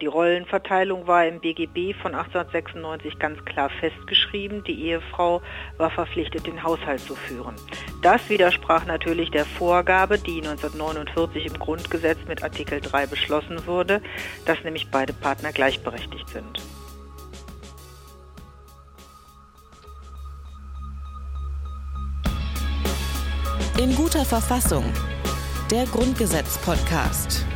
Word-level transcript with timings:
Die 0.00 0.06
Rollenverteilung 0.06 1.06
war 1.06 1.26
im 1.26 1.40
BGB 1.40 1.94
von 2.00 2.14
1896 2.14 3.18
ganz 3.18 3.44
klar 3.44 3.68
festgeschrieben. 3.68 4.64
Die 4.64 4.86
Ehefrau 4.86 5.42
war 5.76 5.90
verpflichtet, 5.90 6.46
den 6.46 6.62
Haushalt 6.62 7.00
zu 7.00 7.14
führen. 7.14 7.54
Das 8.00 8.28
widersprach 8.28 8.86
natürlich 8.86 9.30
der 9.30 9.44
Vorgabe, 9.44 10.18
die 10.18 10.38
1949 10.38 11.46
im 11.46 11.58
Grundgesetz 11.58 12.18
mit 12.26 12.42
Artikel 12.42 12.80
3 12.80 13.06
beschlossen 13.06 13.66
wurde, 13.66 14.00
dass 14.46 14.64
nämlich 14.64 14.90
beide 14.90 15.12
Partner 15.12 15.52
gleichberechtigt 15.52 16.28
sind. 16.30 16.62
In 23.78 23.94
guter 23.94 24.24
Verfassung. 24.24 24.84
Der 25.70 25.84
Grundgesetz-Podcast. 25.86 27.46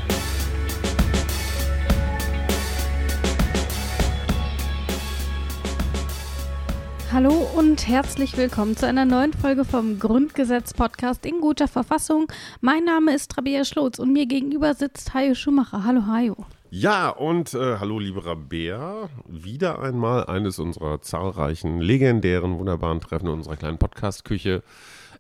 Hallo 7.16 7.48
und 7.56 7.88
herzlich 7.88 8.37
willkommen 8.37 8.77
zu 8.77 8.87
einer 8.87 9.06
neuen 9.06 9.33
Folge 9.33 9.65
vom 9.65 9.98
Grundgesetz-Podcast 9.98 11.24
in 11.24 11.41
guter 11.41 11.66
Verfassung. 11.66 12.30
Mein 12.61 12.84
Name 12.84 13.15
ist 13.15 13.38
Rabea 13.38 13.65
Schlotz 13.65 13.98
und 13.98 14.12
mir 14.12 14.27
gegenüber 14.27 14.74
sitzt 14.74 15.15
Hajo 15.15 15.34
Schumacher. 15.34 15.83
Hallo 15.83 16.07
Hajo. 16.07 16.37
Ja, 16.69 17.09
und 17.09 17.55
äh, 17.55 17.79
hallo 17.79 18.01
liebe 18.01 18.27
Rabea. 18.27 19.09
Wieder 19.27 19.80
einmal 19.80 20.27
eines 20.27 20.59
unserer 20.59 21.01
zahlreichen, 21.01 21.80
legendären, 21.80 22.59
wunderbaren 22.59 23.01
Treffen 23.01 23.29
in 23.29 23.33
unserer 23.33 23.57
kleinen 23.57 23.79
Podcast-Küche. 23.79 24.62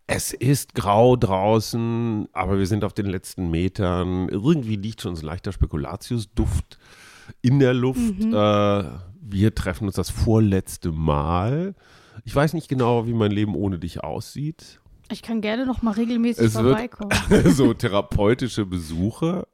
Es 0.06 0.34
ist 0.34 0.74
grau 0.74 1.16
draußen, 1.16 2.28
aber 2.34 2.58
wir 2.58 2.66
sind 2.66 2.84
auf 2.84 2.92
den 2.92 3.06
letzten 3.06 3.50
Metern. 3.50 4.28
Irgendwie 4.28 4.76
liegt 4.76 5.00
schon 5.00 5.16
so 5.16 5.22
ein 5.22 5.28
leichter 5.28 5.52
Spekulatius-Duft 5.52 6.78
in 7.40 7.58
der 7.58 7.72
Luft. 7.72 8.18
Mhm. 8.18 8.34
Äh, 8.34 8.84
wir 9.28 9.54
treffen 9.54 9.86
uns 9.86 9.96
das 9.96 10.10
vorletzte 10.10 10.92
Mal. 10.92 11.74
Ich 12.24 12.34
weiß 12.34 12.54
nicht 12.54 12.68
genau, 12.68 13.06
wie 13.06 13.12
mein 13.12 13.30
Leben 13.30 13.54
ohne 13.54 13.78
dich 13.78 14.02
aussieht. 14.02 14.80
Ich 15.10 15.22
kann 15.22 15.40
gerne 15.40 15.66
noch 15.66 15.82
mal 15.82 15.92
regelmäßig 15.92 16.46
es 16.46 16.52
vorbeikommen. 16.54 17.16
so 17.46 17.74
therapeutische 17.74 18.66
Besuche. 18.66 19.46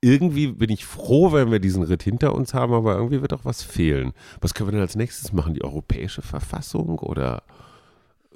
Irgendwie 0.00 0.48
bin 0.48 0.70
ich 0.70 0.84
froh, 0.84 1.32
wenn 1.32 1.50
wir 1.50 1.58
diesen 1.60 1.82
Ritt 1.82 2.02
hinter 2.02 2.34
uns 2.34 2.52
haben, 2.54 2.74
aber 2.74 2.96
irgendwie 2.96 3.22
wird 3.22 3.32
auch 3.32 3.44
was 3.44 3.62
fehlen. 3.62 4.12
Was 4.40 4.54
können 4.54 4.68
wir 4.68 4.72
denn 4.72 4.82
als 4.82 4.96
nächstes 4.96 5.32
machen? 5.32 5.54
Die 5.54 5.64
europäische 5.64 6.22
Verfassung 6.22 6.98
oder 6.98 7.42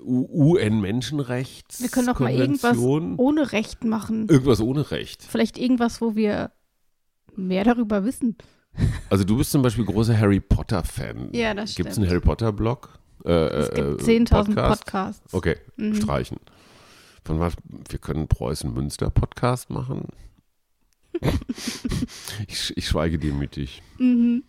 UN-Menschenrechts. 0.03 1.82
Wir 1.82 1.88
können 1.88 2.06
doch 2.06 2.20
mal 2.20 2.32
irgendwas 2.32 2.78
ohne 2.78 3.53
Recht 3.53 3.84
machen. 3.84 4.28
Irgendwas 4.28 4.60
ohne 4.60 4.91
Recht. 4.91 5.22
Vielleicht 5.22 5.58
irgendwas, 5.58 6.00
wo 6.00 6.16
wir 6.16 6.53
mehr 7.36 7.64
darüber 7.64 8.05
wissen. 8.05 8.36
Also 9.10 9.25
du 9.25 9.36
bist 9.36 9.50
zum 9.50 9.62
Beispiel 9.62 9.84
großer 9.84 10.19
Harry 10.19 10.41
Potter-Fan. 10.41 11.30
Ja, 11.32 11.55
das 11.55 11.72
stimmt. 11.72 11.86
Gibt 11.86 11.92
es 11.92 11.98
einen 11.98 12.08
Harry 12.08 12.20
Potter-Blog? 12.20 12.97
Äh, 13.24 13.30
es 13.30 13.70
gibt 13.70 14.00
10.000 14.02 14.11
äh, 14.11 14.24
Podcast? 14.24 14.84
Podcasts. 14.84 15.34
Okay, 15.34 15.56
mhm. 15.77 15.94
streichen. 15.94 16.38
Von 17.25 17.41
was? 17.41 17.55
Wir 17.88 17.98
können 17.98 18.28
Preußen-Münster-Podcast 18.28 19.70
machen. 19.70 20.08
ich, 22.47 22.77
ich 22.77 22.86
schweige 22.86 23.19
demütig. 23.19 23.83
Mhm. 23.98 24.44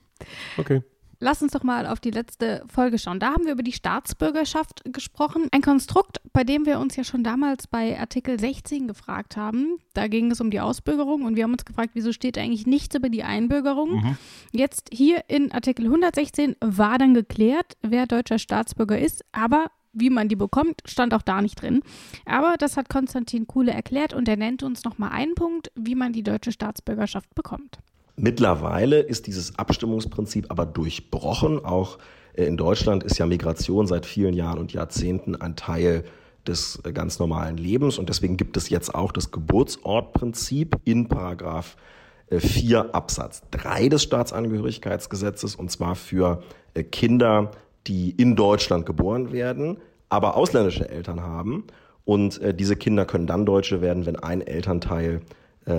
Okay. 0.58 0.82
Lass 1.22 1.42
uns 1.42 1.52
doch 1.52 1.64
mal 1.64 1.86
auf 1.86 2.00
die 2.00 2.12
letzte 2.12 2.64
Folge 2.74 2.98
schauen. 2.98 3.20
Da 3.20 3.34
haben 3.34 3.44
wir 3.44 3.52
über 3.52 3.64
die 3.64 3.74
Staatsbürgerschaft 3.74 4.84
gesprochen. 4.86 5.48
Ein 5.52 5.62
Konstrukt, 5.62 6.22
bei 6.32 6.46
dem 6.46 6.66
wir 6.66 6.80
uns 6.80 6.96
ja 6.96 7.04
schon 7.04 7.26
damals 7.26 7.68
bei 7.68 8.00
Artikel 8.00 8.40
16 8.40 8.88
gefragt 8.88 9.36
haben. 9.36 9.80
Da 9.94 10.08
ging 10.08 10.32
es 10.32 10.40
um 10.40 10.50
die 10.50 10.62
Ausbürgerung 10.62 11.24
und 11.24 11.36
wir 11.36 11.44
haben 11.44 11.52
uns 11.52 11.66
gefragt, 11.66 11.92
wieso 11.94 12.14
steht 12.14 12.38
eigentlich 12.38 12.66
nichts 12.66 12.96
über 12.96 13.10
die 13.10 13.24
Einbürgerung. 13.24 14.02
Mhm. 14.02 14.18
Jetzt 14.54 14.90
hier 14.94 15.26
in 15.28 15.52
Artikel 15.52 15.86
116 15.86 16.56
war 16.62 16.98
dann 16.98 17.14
geklärt, 17.14 17.76
wer 17.82 18.08
deutscher 18.08 18.40
Staatsbürger 18.40 18.98
ist, 18.98 19.26
aber 19.34 19.72
wie 19.92 20.10
man 20.10 20.30
die 20.30 20.36
bekommt, 20.38 20.82
stand 20.86 21.14
auch 21.14 21.22
da 21.22 21.42
nicht 21.42 21.62
drin. 21.62 21.82
Aber 22.26 22.56
das 22.58 22.78
hat 22.78 22.90
Konstantin 22.90 23.48
Kuhle 23.48 23.72
erklärt 23.72 24.14
und 24.14 24.30
er 24.30 24.38
nennt 24.38 24.64
uns 24.64 24.86
nochmal 24.86 25.12
einen 25.12 25.36
Punkt, 25.36 25.72
wie 25.76 25.96
man 25.96 26.14
die 26.14 26.24
deutsche 26.24 26.52
Staatsbürgerschaft 26.52 27.34
bekommt. 27.36 27.80
Mittlerweile 28.22 29.00
ist 29.00 29.28
dieses 29.28 29.58
Abstimmungsprinzip 29.58 30.48
aber 30.50 30.66
durchbrochen. 30.66 31.64
Auch 31.64 32.00
äh, 32.34 32.44
in 32.44 32.58
Deutschland 32.58 33.04
ist 33.04 33.18
ja 33.18 33.26
Migration 33.26 33.88
seit 33.88 34.06
vielen 34.06 34.34
Jahren 34.34 34.60
und 34.60 34.74
Jahrzehnten 34.74 35.38
ein 35.38 35.56
Teil 35.56 36.04
des 36.46 36.82
äh, 36.84 36.92
ganz 36.92 37.20
normalen 37.20 37.56
Lebens 37.56 37.98
und 37.98 38.10
deswegen 38.10 38.36
gibt 38.36 38.58
es 38.58 38.70
jetzt 38.70 38.94
auch 38.94 39.14
das 39.14 39.32
Geburtsortprinzip 39.32 40.76
in 40.84 41.08
Paragraph 41.08 41.78
4 42.30 42.78
äh, 42.78 42.92
Absatz 42.92 43.42
3 43.52 43.88
des 43.88 44.04
Staatsangehörigkeitsgesetzes 44.04 45.56
und 45.56 45.72
zwar 45.72 45.96
für 45.96 46.44
Kinder, 46.92 47.52
die 47.88 48.12
in 48.12 48.36
Deutschland 48.36 48.86
geboren 48.86 49.32
werden, 49.32 49.78
aber 50.10 50.36
ausländische 50.36 50.90
Eltern 50.90 51.22
haben 51.22 51.64
und 52.06 52.40
diese 52.60 52.76
Kinder 52.76 53.06
können 53.06 53.28
dann 53.28 53.46
Deutsche 53.46 53.82
werden, 53.82 54.06
wenn 54.06 54.18
ein 54.18 54.42
Elternteil 54.42 55.22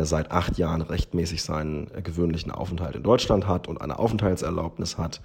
seit 0.05 0.31
acht 0.31 0.59
Jahren 0.59 0.83
rechtmäßig 0.83 1.43
seinen 1.43 1.91
äh, 1.95 2.03
gewöhnlichen 2.03 2.51
Aufenthalt 2.51 2.97
in 2.97 3.03
Deutschland 3.03 3.47
hat 3.47 3.69
und 3.69 3.81
eine 3.81 3.99
Aufenthaltserlaubnis 3.99 4.99
hat 4.99 5.21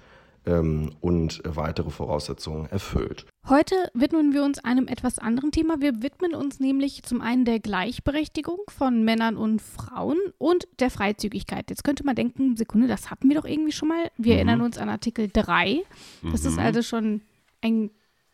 ähm, 0.46 0.92
und 1.00 1.42
weitere 1.44 1.90
Voraussetzungen 1.90 2.66
erfüllt. 2.66 3.26
Heute 3.48 3.74
widmen 3.94 4.32
wir 4.32 4.44
uns 4.44 4.58
einem 4.58 4.88
etwas 4.88 5.18
anderen 5.18 5.52
Thema. 5.52 5.80
Wir 5.80 6.02
widmen 6.02 6.34
uns 6.34 6.58
nämlich 6.58 7.02
zum 7.02 7.20
einen 7.20 7.44
der 7.44 7.60
Gleichberechtigung 7.60 8.58
von 8.68 9.04
Männern 9.04 9.36
und 9.36 9.62
Frauen 9.62 10.18
und 10.38 10.66
der 10.80 10.90
Freizügigkeit. 10.90 11.70
Jetzt 11.70 11.84
könnte 11.84 12.04
man 12.04 12.16
denken, 12.16 12.56
Sekunde, 12.56 12.88
das 12.88 13.10
hatten 13.10 13.28
wir 13.28 13.36
doch 13.36 13.44
irgendwie 13.44 13.72
schon 13.72 13.88
mal. 13.88 14.10
Wir 14.16 14.34
mhm. 14.34 14.38
erinnern 14.38 14.60
uns 14.62 14.78
an 14.78 14.88
Artikel 14.88 15.28
3. 15.32 15.82
Das 16.30 16.42
mhm. 16.42 16.48
ist 16.48 16.58
also 16.58 16.82
schon 16.82 17.22
ein 17.60 17.90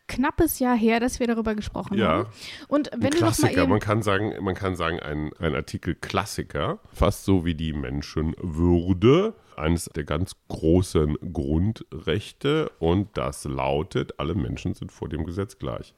knappes 0.07 0.59
Jahr 0.59 0.75
her, 0.75 0.99
dass 0.99 1.19
wir 1.19 1.27
darüber 1.27 1.55
gesprochen 1.55 1.97
ja. 1.97 2.07
haben. 2.07 2.29
Und 2.67 2.91
wenn 2.93 3.05
ein 3.05 3.11
du 3.11 3.17
Klassiker, 3.17 3.47
noch 3.47 3.55
mal 3.55 3.63
eben 3.63 3.71
man 3.71 3.79
kann 3.79 4.01
sagen, 4.03 4.33
man 4.41 4.55
kann 4.55 4.75
sagen, 4.75 4.99
ein, 4.99 5.31
ein 5.39 5.55
Artikel 5.55 5.95
Klassiker, 5.95 6.79
fast 6.91 7.25
so 7.25 7.45
wie 7.45 7.55
die 7.55 7.73
Menschenwürde, 7.73 9.33
eines 9.55 9.85
der 9.85 10.03
ganz 10.03 10.35
großen 10.47 11.17
Grundrechte 11.31 12.71
und 12.79 13.09
das 13.17 13.45
lautet, 13.45 14.19
alle 14.19 14.35
Menschen 14.35 14.73
sind 14.73 14.91
vor 14.91 15.09
dem 15.09 15.25
Gesetz 15.25 15.57
gleich. 15.59 15.93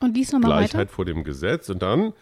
Und 0.00 0.14
dies 0.14 0.32
nochmal 0.32 0.50
Gleichheit 0.50 0.80
weiter? 0.80 0.92
vor 0.92 1.04
dem 1.04 1.24
Gesetz 1.24 1.70
und 1.70 1.80
dann, 1.80 2.12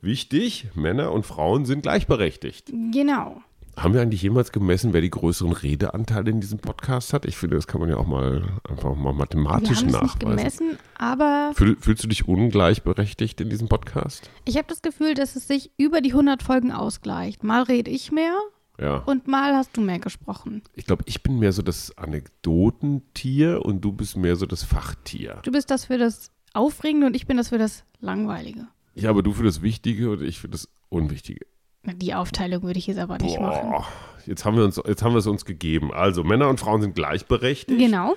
wichtig, 0.00 0.68
Männer 0.74 1.12
und 1.12 1.24
Frauen 1.24 1.64
sind 1.64 1.82
gleichberechtigt. 1.82 2.72
Genau. 2.92 3.42
Haben 3.76 3.94
wir 3.94 4.02
eigentlich 4.02 4.22
jemals 4.22 4.52
gemessen, 4.52 4.92
wer 4.92 5.00
die 5.00 5.10
größeren 5.10 5.52
Redeanteile 5.52 6.30
in 6.30 6.40
diesem 6.40 6.58
Podcast 6.58 7.12
hat? 7.12 7.24
Ich 7.24 7.36
finde, 7.36 7.56
das 7.56 7.66
kann 7.66 7.80
man 7.80 7.88
ja 7.88 7.96
auch 7.96 8.06
mal 8.06 8.60
einfach 8.68 8.94
mal 8.94 9.14
mathematisch 9.14 9.82
wir 9.82 9.92
nachweisen. 9.92 10.02
Nicht 10.04 10.20
gemessen, 10.20 10.78
aber 10.98 11.52
Fühl, 11.54 11.76
fühlst 11.80 12.04
du 12.04 12.08
dich 12.08 12.28
ungleichberechtigt 12.28 13.40
in 13.40 13.48
diesem 13.48 13.68
Podcast? 13.68 14.30
Ich 14.44 14.56
habe 14.56 14.66
das 14.68 14.82
Gefühl, 14.82 15.14
dass 15.14 15.36
es 15.36 15.48
sich 15.48 15.70
über 15.78 16.00
die 16.00 16.12
100 16.12 16.42
Folgen 16.42 16.70
ausgleicht. 16.70 17.44
Mal 17.44 17.62
rede 17.62 17.90
ich 17.90 18.12
mehr 18.12 18.38
ja. 18.78 18.98
und 18.98 19.26
mal 19.26 19.54
hast 19.54 19.76
du 19.76 19.80
mehr 19.80 19.98
gesprochen. 19.98 20.62
Ich 20.74 20.84
glaube, 20.84 21.04
ich 21.06 21.22
bin 21.22 21.38
mehr 21.38 21.52
so 21.52 21.62
das 21.62 21.96
Anekdotentier 21.96 23.64
und 23.64 23.80
du 23.80 23.92
bist 23.92 24.16
mehr 24.16 24.36
so 24.36 24.44
das 24.44 24.62
Fachtier. 24.62 25.40
Du 25.44 25.50
bist 25.50 25.70
das 25.70 25.86
für 25.86 25.96
das 25.96 26.30
Aufregende 26.52 27.06
und 27.06 27.16
ich 27.16 27.26
bin 27.26 27.38
das 27.38 27.48
für 27.48 27.58
das 27.58 27.84
Langweilige. 28.00 28.68
Ja, 28.94 29.08
aber 29.08 29.22
du 29.22 29.32
für 29.32 29.44
das 29.44 29.62
Wichtige 29.62 30.10
und 30.10 30.22
ich 30.22 30.38
für 30.38 30.48
das 30.48 30.68
Unwichtige. 30.90 31.46
Die 31.84 32.14
Aufteilung 32.14 32.62
würde 32.62 32.78
ich 32.78 32.86
jetzt 32.86 32.98
aber 32.98 33.18
nicht 33.18 33.36
Boah, 33.36 33.64
machen. 33.64 33.84
Jetzt 34.26 34.44
haben, 34.44 34.56
wir 34.56 34.64
uns, 34.64 34.80
jetzt 34.86 35.02
haben 35.02 35.14
wir 35.14 35.18
es 35.18 35.26
uns 35.26 35.44
gegeben. 35.44 35.92
Also 35.92 36.22
Männer 36.22 36.48
und 36.48 36.60
Frauen 36.60 36.80
sind 36.80 36.94
gleichberechtigt. 36.94 37.78
Genau. 37.78 38.14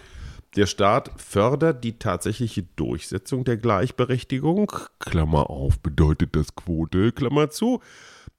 Der 0.55 0.67
Staat 0.67 1.11
fördert 1.17 1.83
die 1.83 1.97
tatsächliche 1.97 2.63
Durchsetzung 2.63 3.43
der 3.43 3.57
Gleichberechtigung. 3.57 4.71
Klammer 4.99 5.49
auf, 5.49 5.79
bedeutet 5.79 6.35
das 6.35 6.55
Quote, 6.55 7.11
Klammer 7.11 7.49
zu. 7.49 7.81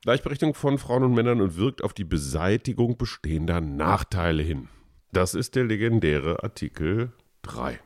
Gleichberechtigung 0.03 0.55
von 0.55 0.79
Frauen 0.79 1.03
und 1.03 1.15
Männern 1.15 1.41
und 1.41 1.57
wirkt 1.57 1.83
auf 1.83 1.93
die 1.93 2.05
Beseitigung 2.05 2.97
bestehender 2.97 3.61
Nachteile 3.61 4.43
hin. 4.43 4.69
Das 5.13 5.35
ist 5.35 5.57
der 5.57 5.65
legendäre 5.65 6.43
Artikel 6.43 7.13
3. 7.43 7.81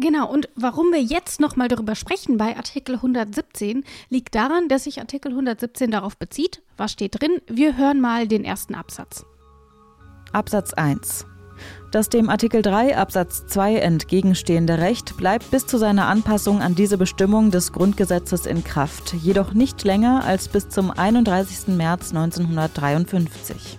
Genau, 0.00 0.30
und 0.30 0.48
warum 0.54 0.92
wir 0.92 1.02
jetzt 1.02 1.40
nochmal 1.40 1.66
darüber 1.66 1.96
sprechen 1.96 2.38
bei 2.38 2.56
Artikel 2.56 2.94
117, 2.94 3.82
liegt 4.10 4.36
daran, 4.36 4.68
dass 4.68 4.84
sich 4.84 5.00
Artikel 5.00 5.32
117 5.32 5.90
darauf 5.90 6.16
bezieht. 6.16 6.62
Was 6.76 6.92
steht 6.92 7.20
drin? 7.20 7.42
Wir 7.48 7.76
hören 7.76 8.00
mal 8.00 8.28
den 8.28 8.44
ersten 8.44 8.76
Absatz. 8.76 9.26
Absatz 10.32 10.72
1. 10.72 11.26
Das 11.90 12.08
dem 12.10 12.30
Artikel 12.30 12.62
3 12.62 12.96
Absatz 12.96 13.48
2 13.48 13.78
entgegenstehende 13.78 14.78
Recht 14.78 15.16
bleibt 15.16 15.50
bis 15.50 15.66
zu 15.66 15.78
seiner 15.78 16.06
Anpassung 16.06 16.62
an 16.62 16.76
diese 16.76 16.96
Bestimmung 16.96 17.50
des 17.50 17.72
Grundgesetzes 17.72 18.46
in 18.46 18.62
Kraft, 18.62 19.14
jedoch 19.14 19.52
nicht 19.52 19.82
länger 19.82 20.22
als 20.22 20.46
bis 20.46 20.68
zum 20.68 20.92
31. 20.92 21.76
März 21.76 22.10
1953. 22.10 23.78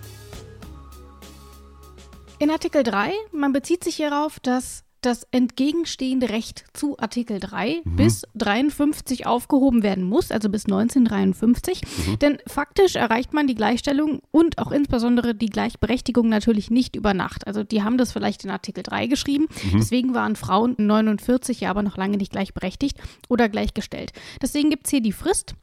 In 2.38 2.50
Artikel 2.50 2.82
3, 2.82 3.12
man 3.32 3.54
bezieht 3.54 3.84
sich 3.84 3.96
hierauf, 3.96 4.38
dass 4.40 4.84
das 5.00 5.26
entgegenstehende 5.30 6.28
Recht 6.28 6.64
zu 6.72 6.98
Artikel 6.98 7.40
3 7.40 7.82
mhm. 7.84 7.96
bis 7.96 8.22
53 8.34 9.26
aufgehoben 9.26 9.82
werden 9.82 10.04
muss, 10.04 10.30
also 10.30 10.48
bis 10.48 10.66
1953. 10.66 11.82
Mhm. 11.82 12.18
Denn 12.18 12.38
faktisch 12.46 12.96
erreicht 12.96 13.32
man 13.32 13.46
die 13.46 13.54
Gleichstellung 13.54 14.20
und 14.30 14.58
auch 14.58 14.72
insbesondere 14.72 15.34
die 15.34 15.46
Gleichberechtigung 15.46 16.28
natürlich 16.28 16.70
nicht 16.70 16.96
über 16.96 17.14
Nacht. 17.14 17.46
Also 17.46 17.64
die 17.64 17.82
haben 17.82 17.98
das 17.98 18.12
vielleicht 18.12 18.44
in 18.44 18.50
Artikel 18.50 18.82
3 18.82 19.06
geschrieben. 19.06 19.46
Mhm. 19.72 19.78
Deswegen 19.78 20.14
waren 20.14 20.36
Frauen 20.36 20.74
49 20.78 21.60
ja 21.60 21.70
aber 21.70 21.82
noch 21.82 21.96
lange 21.96 22.16
nicht 22.16 22.32
gleichberechtigt 22.32 22.98
oder 23.28 23.48
gleichgestellt. 23.48 24.12
Deswegen 24.42 24.70
gibt 24.70 24.86
es 24.86 24.90
hier 24.90 25.00
die 25.00 25.12
Frist 25.12 25.54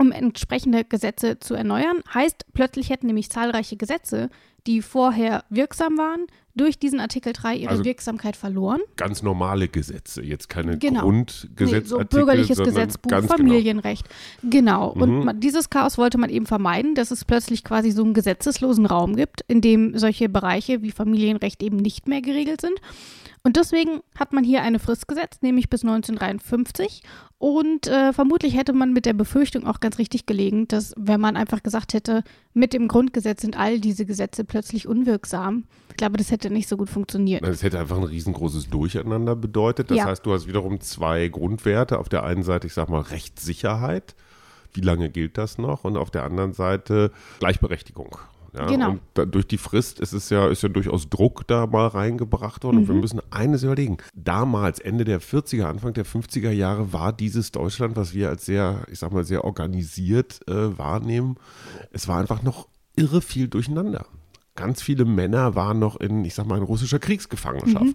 um 0.00 0.12
entsprechende 0.12 0.82
Gesetze 0.84 1.38
zu 1.38 1.54
erneuern. 1.54 2.02
Heißt, 2.12 2.46
plötzlich 2.54 2.88
hätten 2.88 3.06
nämlich 3.06 3.30
zahlreiche 3.30 3.76
Gesetze, 3.76 4.30
die 4.66 4.80
vorher 4.80 5.44
wirksam 5.50 5.98
waren, 5.98 6.26
durch 6.54 6.78
diesen 6.78 7.00
Artikel 7.00 7.32
3 7.32 7.56
ihre 7.56 7.70
also 7.70 7.84
Wirksamkeit 7.84 8.34
verloren. 8.34 8.80
Ganz 8.96 9.22
normale 9.22 9.68
Gesetze, 9.68 10.22
jetzt 10.22 10.48
keine 10.48 10.78
genau. 10.78 11.02
Grundgesetze. 11.02 11.80
Nee, 11.80 11.84
so 11.84 11.98
bürgerliches 11.98 12.58
Gesetzbuch, 12.58 13.10
genau. 13.10 13.26
Familienrecht. 13.26 14.08
Genau. 14.42 14.92
genau. 14.92 15.04
Und 15.04 15.24
mhm. 15.24 15.40
dieses 15.40 15.70
Chaos 15.70 15.96
wollte 15.96 16.18
man 16.18 16.30
eben 16.30 16.46
vermeiden, 16.46 16.94
dass 16.94 17.10
es 17.10 17.24
plötzlich 17.24 17.62
quasi 17.62 17.90
so 17.90 18.02
einen 18.02 18.14
gesetzeslosen 18.14 18.86
Raum 18.86 19.16
gibt, 19.16 19.42
in 19.48 19.60
dem 19.60 19.96
solche 19.98 20.28
Bereiche 20.28 20.82
wie 20.82 20.90
Familienrecht 20.90 21.62
eben 21.62 21.76
nicht 21.76 22.08
mehr 22.08 22.20
geregelt 22.22 22.60
sind. 22.60 22.80
Und 23.42 23.56
deswegen 23.56 24.00
hat 24.18 24.32
man 24.32 24.44
hier 24.44 24.62
eine 24.62 24.78
Frist 24.78 25.08
gesetzt, 25.08 25.42
nämlich 25.42 25.70
bis 25.70 25.82
1953. 25.82 27.02
Und 27.38 27.86
äh, 27.86 28.12
vermutlich 28.12 28.56
hätte 28.56 28.74
man 28.74 28.92
mit 28.92 29.06
der 29.06 29.14
Befürchtung 29.14 29.66
auch 29.66 29.80
ganz 29.80 29.98
richtig 29.98 30.26
gelegen, 30.26 30.68
dass 30.68 30.92
wenn 30.96 31.20
man 31.20 31.36
einfach 31.36 31.62
gesagt 31.62 31.94
hätte, 31.94 32.22
mit 32.52 32.74
dem 32.74 32.86
Grundgesetz 32.86 33.40
sind 33.40 33.58
all 33.58 33.80
diese 33.80 34.04
Gesetze 34.04 34.44
plötzlich 34.44 34.86
unwirksam, 34.86 35.64
ich 35.88 35.96
glaube, 35.96 36.16
das 36.16 36.30
hätte 36.30 36.50
nicht 36.50 36.68
so 36.68 36.76
gut 36.76 36.88
funktioniert. 36.88 37.42
Das 37.42 37.62
hätte 37.62 37.78
einfach 37.78 37.96
ein 37.96 38.04
riesengroßes 38.04 38.68
Durcheinander 38.68 39.36
bedeutet. 39.36 39.90
Das 39.90 39.98
ja. 39.98 40.04
heißt, 40.04 40.24
du 40.24 40.32
hast 40.32 40.46
wiederum 40.46 40.80
zwei 40.80 41.28
Grundwerte. 41.28 41.98
Auf 41.98 42.08
der 42.08 42.24
einen 42.24 42.42
Seite, 42.42 42.66
ich 42.66 42.74
sag 42.74 42.88
mal, 42.88 43.00
Rechtssicherheit. 43.00 44.14
Wie 44.72 44.80
lange 44.80 45.10
gilt 45.10 45.36
das 45.36 45.58
noch? 45.58 45.84
Und 45.84 45.96
auf 45.96 46.10
der 46.10 46.24
anderen 46.24 46.52
Seite 46.52 47.10
Gleichberechtigung. 47.38 48.16
Ja, 48.52 48.66
genau. 48.66 48.90
Und 48.90 49.00
da, 49.14 49.24
durch 49.24 49.46
die 49.46 49.58
Frist 49.58 50.00
ist 50.00 50.12
es 50.12 50.30
ja, 50.30 50.48
ist 50.48 50.62
ja 50.62 50.68
durchaus 50.68 51.08
Druck 51.08 51.46
da 51.46 51.66
mal 51.66 51.86
reingebracht 51.86 52.64
worden. 52.64 52.76
Mhm. 52.76 52.82
Und 52.82 52.88
wir 52.88 52.94
mhm. 52.94 53.00
müssen 53.00 53.20
eines 53.30 53.62
überlegen. 53.62 53.98
Damals, 54.14 54.78
Ende 54.78 55.04
der 55.04 55.20
40er, 55.20 55.64
Anfang 55.64 55.92
der 55.92 56.06
50er 56.06 56.50
Jahre, 56.50 56.92
war 56.92 57.12
dieses 57.12 57.52
Deutschland, 57.52 57.96
was 57.96 58.14
wir 58.14 58.28
als 58.28 58.46
sehr, 58.46 58.84
ich 58.90 58.98
sag 58.98 59.12
mal, 59.12 59.24
sehr 59.24 59.44
organisiert 59.44 60.40
äh, 60.48 60.76
wahrnehmen, 60.78 61.36
es 61.92 62.08
war 62.08 62.18
einfach 62.18 62.42
noch 62.42 62.68
irre 62.96 63.20
viel 63.20 63.48
durcheinander. 63.48 64.06
Ganz 64.56 64.82
viele 64.82 65.04
Männer 65.04 65.54
waren 65.54 65.78
noch 65.78 65.98
in, 66.00 66.24
ich 66.24 66.34
sag 66.34 66.46
mal, 66.46 66.58
in 66.58 66.64
russischer 66.64 66.98
Kriegsgefangenschaft. 66.98 67.84
Mhm. 67.84 67.94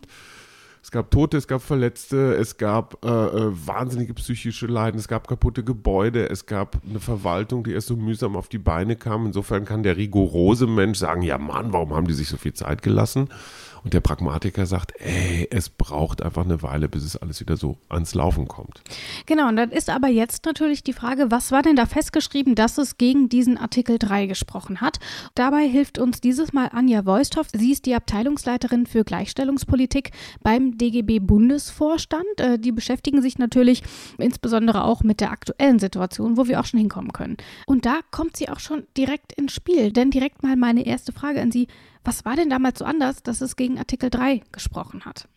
Es 0.85 0.91
gab 0.91 1.09
Tote, 1.09 1.37
es 1.37 1.47
gab 1.47 1.63
Verletzte, 1.63 2.35
es 2.35 2.57
gab 2.57 3.03
äh, 3.03 3.07
äh, 3.07 3.51
wahnsinnige 3.65 4.13
psychische 4.13 4.67
Leiden, 4.67 4.99
es 4.99 5.07
gab 5.07 5.27
kaputte 5.27 5.63
Gebäude, 5.63 6.29
es 6.29 6.45
gab 6.45 6.77
eine 6.87 6.99
Verwaltung, 6.99 7.63
die 7.63 7.71
erst 7.71 7.87
so 7.87 7.95
mühsam 7.95 8.35
auf 8.35 8.49
die 8.49 8.59
Beine 8.59 8.95
kam. 8.95 9.25
Insofern 9.25 9.65
kann 9.65 9.81
der 9.81 9.97
rigorose 9.97 10.67
Mensch 10.67 10.99
sagen, 10.99 11.23
ja 11.23 11.39
Mann, 11.39 11.73
warum 11.73 11.95
haben 11.95 12.05
die 12.05 12.13
sich 12.13 12.27
so 12.27 12.37
viel 12.37 12.53
Zeit 12.53 12.83
gelassen? 12.83 13.29
Und 13.85 13.93
der 13.93 14.01
Pragmatiker 14.01 14.65
sagt, 14.65 14.93
ey, 14.99 15.47
es 15.51 15.69
braucht 15.69 16.23
einfach 16.23 16.43
eine 16.43 16.63
Weile, 16.63 16.89
bis 16.89 17.03
es 17.03 17.17
alles 17.17 17.39
wieder 17.39 17.55
so 17.55 17.77
ans 17.87 18.15
Laufen 18.15 18.47
kommt. 18.47 18.81
Genau, 19.27 19.47
und 19.47 19.57
dann 19.57 19.69
ist 19.69 19.91
aber 19.91 20.07
jetzt 20.07 20.45
natürlich 20.45 20.83
die 20.83 20.91
Frage, 20.91 21.29
was 21.29 21.51
war 21.51 21.61
denn 21.61 21.75
da 21.75 21.85
festgeschrieben, 21.85 22.55
dass 22.55 22.79
es 22.79 22.97
gegen 22.97 23.29
diesen 23.29 23.59
Artikel 23.59 23.99
3 23.99 24.25
gesprochen 24.25 24.81
hat? 24.81 24.99
Dabei 25.35 25.67
hilft 25.67 25.99
uns 25.99 26.19
dieses 26.19 26.51
Mal 26.51 26.69
Anja 26.73 27.05
Voisthoff. 27.05 27.45
Sie 27.53 27.71
ist 27.71 27.85
die 27.85 27.93
Abteilungsleiterin 27.93 28.87
für 28.87 29.03
Gleichstellungspolitik 29.03 30.09
beim 30.41 30.74
DGB-Bundesvorstand. 30.77 32.39
Äh, 32.39 32.59
die 32.59 32.71
beschäftigen 32.71 33.21
sich 33.21 33.37
natürlich 33.37 33.83
insbesondere 34.17 34.83
auch 34.83 35.03
mit 35.03 35.21
der 35.21 35.31
aktuellen 35.31 35.79
Situation, 35.79 36.37
wo 36.37 36.47
wir 36.47 36.59
auch 36.59 36.65
schon 36.65 36.79
hinkommen 36.79 37.13
können. 37.13 37.37
Und 37.65 37.85
da 37.85 37.99
kommt 38.11 38.37
sie 38.37 38.49
auch 38.49 38.59
schon 38.59 38.85
direkt 38.97 39.33
ins 39.33 39.53
Spiel. 39.53 39.91
Denn 39.91 40.11
direkt 40.11 40.43
mal 40.43 40.55
meine 40.55 40.85
erste 40.85 41.11
Frage 41.11 41.41
an 41.41 41.51
Sie. 41.51 41.67
Was 42.03 42.23
war 42.25 42.35
denn 42.35 42.49
damals 42.49 42.79
so 42.79 42.85
anders, 42.85 43.23
dass 43.23 43.41
es 43.41 43.55
gegen 43.55 43.79
Artikel 43.79 44.09
3 44.09 44.41
gesprochen 44.51 45.05
hat? 45.05 45.27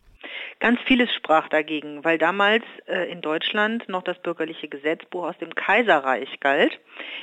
Ganz 0.59 0.79
vieles 0.81 1.13
sprach 1.13 1.47
dagegen, 1.47 2.03
weil 2.03 2.17
damals 2.17 2.65
äh, 2.85 3.09
in 3.09 3.21
Deutschland 3.21 3.87
noch 3.87 4.03
das 4.03 4.19
bürgerliche 4.19 4.67
Gesetzbuch 4.67 5.23
aus 5.23 5.37
dem 5.37 5.55
Kaiserreich 5.55 6.39
galt, 6.41 6.79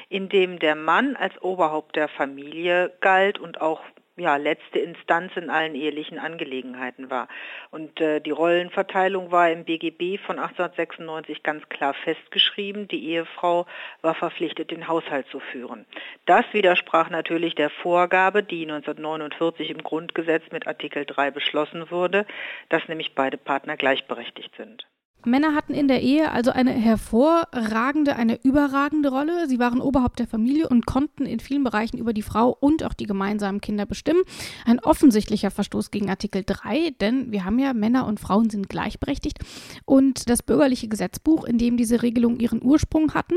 in 0.09 0.31
dem 0.31 0.59
der 0.59 0.75
Mann 0.75 1.17
als 1.17 1.41
Oberhaupt 1.43 1.97
der 1.97 2.09
Familie 2.09 2.93
galt 3.01 3.39
und 3.39 3.61
auch 3.61 3.83
ja, 4.17 4.37
letzte 4.37 4.79
Instanz 4.79 5.37
in 5.37 5.51
allen 5.51 5.75
ehelichen 5.75 6.19
Angelegenheiten 6.19 7.11
war. 7.11 7.29
Und 7.71 8.01
äh, 8.01 8.21
die 8.21 8.31
Rollenverteilung 8.31 9.31
war 9.31 9.51
im 9.51 9.65
BGB 9.65 10.19
von 10.19 10.39
1896 10.39 11.43
ganz 11.43 11.69
klar 11.69 11.93
festgeschrieben. 11.93 12.89
Die 12.89 13.11
Ehefrau 13.11 13.67
war 14.01 14.15
verpflichtet, 14.15 14.71
den 14.71 14.89
Haushalt 14.89 15.27
zu 15.29 15.41
führen. 15.41 15.85
Das 16.25 16.45
widersprach 16.53 17.11
natürlich 17.11 17.55
der 17.55 17.69
Vorgabe, 17.69 18.43
die 18.43 18.63
1949 18.63 19.71
im 19.71 19.83
Grundgesetz 19.83 20.45
mit 20.51 20.67
Artikel 20.67 21.05
3 21.05 21.31
beschlossen 21.31 21.91
wurde, 21.91 22.27
dass 22.71 22.89
nämlich 22.89 23.15
beide 23.15 23.37
Partner 23.37 23.77
gleichberechtigt 23.77 24.55
sind. 24.57 24.87
Männer 25.27 25.55
hatten 25.55 25.75
in 25.75 25.89
der 25.89 26.03
Ehe 26.03 26.31
also 26.31 26.51
eine 26.51 26.71
hervorragende, 26.71 28.17
eine 28.17 28.43
überragende 28.43 29.11
Rolle. 29.11 29.49
Sie 29.49 29.59
waren 29.59 29.81
Oberhaupt 29.81 30.19
der 30.19 30.27
Familie 30.27 30.69
und 30.69 30.87
konnten 30.87 31.27
in 31.27 31.41
vielen 31.41 31.65
Bereichen 31.65 31.99
über 31.99 32.13
die 32.13 32.23
Frau 32.23 32.57
und 32.59 32.85
auch 32.85 32.95
die 32.95 33.07
gemeinsamen 33.07 33.61
Kinder 33.61 33.87
bestimmen. 33.87 34.23
Ein 34.65 34.81
offensichtlicher 34.81 35.51
Verstoß 35.51 35.91
gegen 35.91 36.09
Artikel 36.09 36.45
3, 36.47 36.95
denn 37.01 37.33
wir 37.33 37.45
haben 37.45 37.59
ja 37.59 37.75
Männer 37.75 38.07
und 38.07 38.21
Frauen 38.21 38.51
sind 38.51 38.69
gleichberechtigt. 38.69 39.39
Und 39.85 40.31
das 40.31 40.43
bürgerliche 40.43 40.89
Gesetzbuch, 40.89 41.45
in 41.45 41.59
dem 41.59 41.77
diese 41.77 42.03
Regelungen 42.03 42.41
ihren 42.41 42.63
Ursprung 42.63 43.15
hatten, 43.15 43.37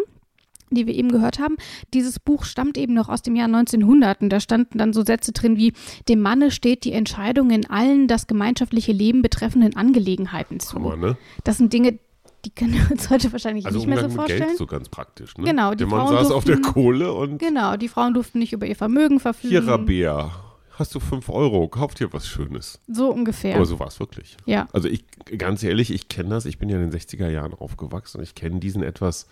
die 0.75 0.87
wir 0.87 0.95
eben 0.95 1.11
gehört 1.11 1.39
haben. 1.39 1.55
Dieses 1.93 2.19
Buch 2.19 2.45
stammt 2.45 2.77
eben 2.77 2.93
noch 2.93 3.09
aus 3.09 3.21
dem 3.21 3.35
Jahr 3.35 3.47
1900 3.47 4.21
und 4.21 4.29
da 4.29 4.39
standen 4.39 4.77
dann 4.77 4.93
so 4.93 5.03
Sätze 5.03 5.31
drin 5.31 5.57
wie, 5.57 5.73
dem 6.07 6.21
Manne 6.21 6.51
steht 6.51 6.83
die 6.83 6.93
Entscheidung 6.93 7.51
in 7.51 7.69
allen 7.69 8.07
das 8.07 8.27
gemeinschaftliche 8.27 8.91
Leben 8.91 9.21
betreffenden 9.21 9.75
Angelegenheiten 9.75 10.59
zu. 10.59 10.75
Hammer, 10.75 10.95
ne? 10.95 11.17
Das 11.43 11.57
sind 11.57 11.73
Dinge, 11.73 11.99
die 12.45 12.51
können 12.51 12.73
wir 12.73 12.91
uns 12.91 13.09
heute 13.09 13.31
wahrscheinlich 13.31 13.65
also 13.65 13.77
nicht 13.77 13.87
mehr 13.87 14.01
so 14.01 14.09
vorstellen. 14.09 14.47
Geld 14.47 14.57
so 14.57 14.65
ganz 14.65 14.89
praktisch, 14.89 15.37
ne? 15.37 15.45
Genau, 15.45 15.71
die 15.71 15.77
der 15.77 15.87
Mann 15.87 16.07
saß 16.07 16.29
durften, 16.29 16.33
auf 16.33 16.43
der 16.45 16.61
Kohle 16.61 17.13
und. 17.13 17.39
Genau, 17.39 17.75
die 17.75 17.87
Frauen 17.87 18.13
durften 18.13 18.39
nicht 18.39 18.53
über 18.53 18.65
ihr 18.65 18.75
Vermögen 18.75 19.19
verfügen. 19.19 19.49
Hier, 19.49 19.67
Rabea, 19.67 20.31
hast 20.79 20.95
du 20.95 20.99
fünf 20.99 21.29
Euro, 21.29 21.67
kauf 21.67 21.93
dir 21.93 22.11
was 22.13 22.27
Schönes. 22.27 22.79
So 22.87 23.11
ungefähr. 23.11 23.55
Aber 23.55 23.65
so 23.65 23.79
war 23.79 23.87
es 23.87 23.99
wirklich. 23.99 24.37
Ja. 24.45 24.67
Also 24.71 24.87
ich, 24.87 25.03
ganz 25.37 25.63
ehrlich, 25.63 25.91
ich 25.91 26.07
kenne 26.07 26.29
das, 26.29 26.45
ich 26.45 26.57
bin 26.57 26.69
ja 26.69 26.77
in 26.77 26.89
den 26.89 26.97
60er 26.97 27.29
Jahren 27.29 27.53
aufgewachsen 27.53 28.19
und 28.19 28.23
ich 28.23 28.35
kenne 28.35 28.59
diesen 28.59 28.83
etwas 28.83 29.27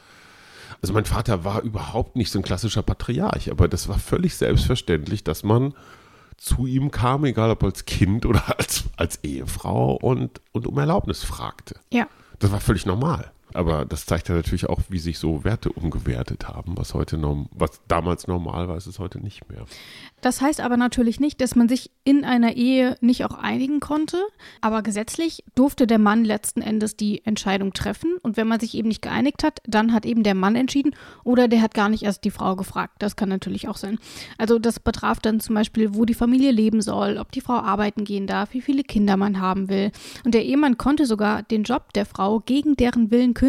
also 0.81 0.93
mein 0.93 1.05
Vater 1.05 1.43
war 1.43 1.61
überhaupt 1.61 2.15
nicht 2.15 2.31
so 2.31 2.39
ein 2.39 2.43
klassischer 2.43 2.83
Patriarch, 2.83 3.51
aber 3.51 3.67
das 3.67 3.87
war 3.87 3.99
völlig 3.99 4.35
selbstverständlich, 4.35 5.23
dass 5.23 5.43
man 5.43 5.73
zu 6.37 6.67
ihm 6.67 6.91
kam, 6.91 7.25
egal 7.25 7.49
ob 7.51 7.63
als 7.63 7.86
Kind 7.86 8.25
oder 8.25 8.57
als, 8.57 8.86
als 8.95 9.24
Ehefrau 9.24 9.95
und, 9.95 10.41
und 10.51 10.67
um 10.67 10.77
Erlaubnis 10.77 11.24
fragte. 11.24 11.79
Ja. 11.91 12.07
Das 12.39 12.51
war 12.51 12.59
völlig 12.59 12.86
normal. 12.86 13.31
Aber 13.57 13.85
das 13.85 14.05
zeigt 14.05 14.29
ja 14.29 14.35
natürlich 14.35 14.69
auch, 14.69 14.81
wie 14.89 14.99
sich 14.99 15.17
so 15.17 15.43
Werte 15.43 15.71
umgewertet 15.71 16.47
haben, 16.47 16.77
was 16.77 16.93
heute 16.93 17.17
was 17.49 17.81
damals 17.87 18.27
normal 18.27 18.67
war, 18.67 18.77
ist 18.77 18.85
es 18.85 18.99
heute 18.99 19.19
nicht 19.19 19.49
mehr. 19.49 19.65
Das 20.21 20.41
heißt 20.41 20.61
aber 20.61 20.77
natürlich 20.77 21.19
nicht, 21.19 21.41
dass 21.41 21.55
man 21.55 21.67
sich 21.67 21.89
in 22.03 22.23
einer 22.23 22.55
Ehe 22.55 22.97
nicht 23.01 23.25
auch 23.25 23.33
einigen 23.33 23.79
konnte, 23.79 24.19
aber 24.61 24.83
gesetzlich 24.83 25.43
durfte 25.55 25.87
der 25.87 25.97
Mann 25.97 26.23
letzten 26.23 26.61
Endes 26.61 26.97
die 26.97 27.25
Entscheidung 27.25 27.73
treffen 27.73 28.17
und 28.21 28.37
wenn 28.37 28.47
man 28.47 28.59
sich 28.59 28.75
eben 28.75 28.89
nicht 28.89 29.01
geeinigt 29.01 29.43
hat, 29.43 29.59
dann 29.65 29.91
hat 29.91 30.05
eben 30.05 30.21
der 30.21 30.35
Mann 30.35 30.55
entschieden 30.55 30.91
oder 31.23 31.47
der 31.47 31.63
hat 31.63 31.73
gar 31.73 31.89
nicht 31.89 32.03
erst 32.03 32.25
die 32.25 32.31
Frau 32.31 32.55
gefragt. 32.55 32.97
Das 32.99 33.15
kann 33.15 33.29
natürlich 33.29 33.67
auch 33.67 33.77
sein. 33.77 33.97
Also 34.37 34.59
das 34.59 34.79
betraf 34.79 35.19
dann 35.19 35.39
zum 35.39 35.55
Beispiel, 35.55 35.95
wo 35.95 36.05
die 36.05 36.13
Familie 36.13 36.51
leben 36.51 36.81
soll, 36.81 37.17
ob 37.17 37.31
die 37.31 37.41
Frau 37.41 37.55
arbeiten 37.55 38.03
gehen 38.03 38.27
darf, 38.27 38.53
wie 38.53 38.61
viele 38.61 38.83
Kinder 38.83 39.17
man 39.17 39.41
haben 39.41 39.67
will. 39.67 39.91
Und 40.23 40.35
der 40.35 40.45
Ehemann 40.45 40.77
konnte 40.77 41.07
sogar 41.07 41.41
den 41.41 41.63
Job 41.63 41.91
der 41.93 42.05
Frau 42.05 42.39
gegen 42.39 42.75
deren 42.75 43.09
Willen 43.09 43.33
kündigen 43.33 43.47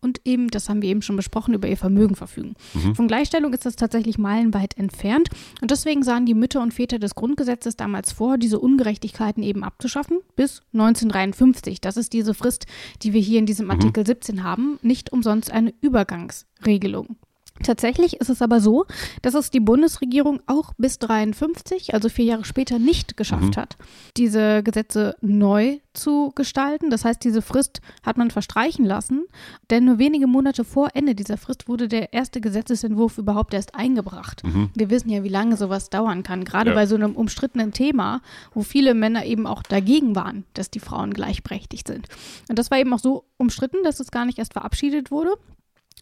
und 0.00 0.20
eben, 0.24 0.48
das 0.48 0.68
haben 0.68 0.82
wir 0.82 0.90
eben 0.90 1.02
schon 1.02 1.16
besprochen, 1.16 1.54
über 1.54 1.68
ihr 1.68 1.76
Vermögen 1.76 2.14
verfügen. 2.14 2.54
Mhm. 2.74 2.94
Von 2.94 3.08
Gleichstellung 3.08 3.52
ist 3.52 3.64
das 3.64 3.76
tatsächlich 3.76 4.18
meilenweit 4.18 4.76
entfernt 4.76 5.28
und 5.60 5.70
deswegen 5.70 6.02
sahen 6.02 6.26
die 6.26 6.34
Mütter 6.34 6.60
und 6.60 6.74
Väter 6.74 6.98
des 6.98 7.14
Grundgesetzes 7.14 7.76
damals 7.76 8.12
vor, 8.12 8.38
diese 8.38 8.58
Ungerechtigkeiten 8.58 9.42
eben 9.42 9.64
abzuschaffen 9.64 10.18
bis 10.36 10.62
1953. 10.72 11.80
Das 11.80 11.96
ist 11.96 12.12
diese 12.12 12.34
Frist, 12.34 12.66
die 13.02 13.12
wir 13.12 13.20
hier 13.20 13.38
in 13.38 13.46
diesem 13.46 13.66
mhm. 13.66 13.72
Artikel 13.72 14.06
17 14.06 14.42
haben, 14.42 14.78
nicht 14.82 15.12
umsonst 15.12 15.50
eine 15.50 15.72
Übergangsregelung. 15.80 17.16
Tatsächlich 17.62 18.20
ist 18.20 18.30
es 18.30 18.42
aber 18.42 18.60
so, 18.60 18.86
dass 19.22 19.34
es 19.34 19.50
die 19.50 19.60
Bundesregierung 19.60 20.40
auch 20.46 20.72
bis 20.78 20.98
53, 20.98 21.94
also 21.94 22.08
vier 22.08 22.24
Jahre 22.26 22.44
später, 22.44 22.78
nicht 22.78 23.16
geschafft 23.16 23.56
Mhm. 23.56 23.60
hat, 23.60 23.76
diese 24.16 24.62
Gesetze 24.62 25.16
neu 25.20 25.78
zu 25.92 26.32
gestalten. 26.34 26.90
Das 26.90 27.04
heißt, 27.04 27.22
diese 27.24 27.42
Frist 27.42 27.80
hat 28.04 28.16
man 28.16 28.30
verstreichen 28.30 28.84
lassen, 28.84 29.24
denn 29.70 29.84
nur 29.84 29.98
wenige 29.98 30.26
Monate 30.26 30.64
vor 30.64 30.90
Ende 30.94 31.14
dieser 31.14 31.36
Frist 31.36 31.68
wurde 31.68 31.88
der 31.88 32.12
erste 32.12 32.40
Gesetzesentwurf 32.40 33.18
überhaupt 33.18 33.54
erst 33.54 33.74
eingebracht. 33.74 34.42
Wir 34.74 34.90
wissen 34.90 35.10
ja, 35.10 35.24
wie 35.24 35.28
lange 35.28 35.56
sowas 35.56 35.90
dauern 35.90 36.22
kann, 36.22 36.44
gerade 36.44 36.70
Ja. 36.70 36.74
bei 36.76 36.86
so 36.86 36.94
einem 36.94 37.16
umstrittenen 37.16 37.72
Thema, 37.72 38.20
wo 38.54 38.62
viele 38.62 38.94
Männer 38.94 39.24
eben 39.26 39.46
auch 39.46 39.62
dagegen 39.62 40.14
waren, 40.14 40.44
dass 40.54 40.70
die 40.70 40.80
Frauen 40.80 41.12
gleichberechtigt 41.12 41.88
sind. 41.88 42.06
Und 42.48 42.58
das 42.58 42.70
war 42.70 42.78
eben 42.78 42.92
auch 42.92 42.98
so 43.00 43.24
umstritten, 43.36 43.78
dass 43.82 43.98
es 44.00 44.10
gar 44.10 44.24
nicht 44.24 44.38
erst 44.38 44.52
verabschiedet 44.52 45.10
wurde. 45.10 45.30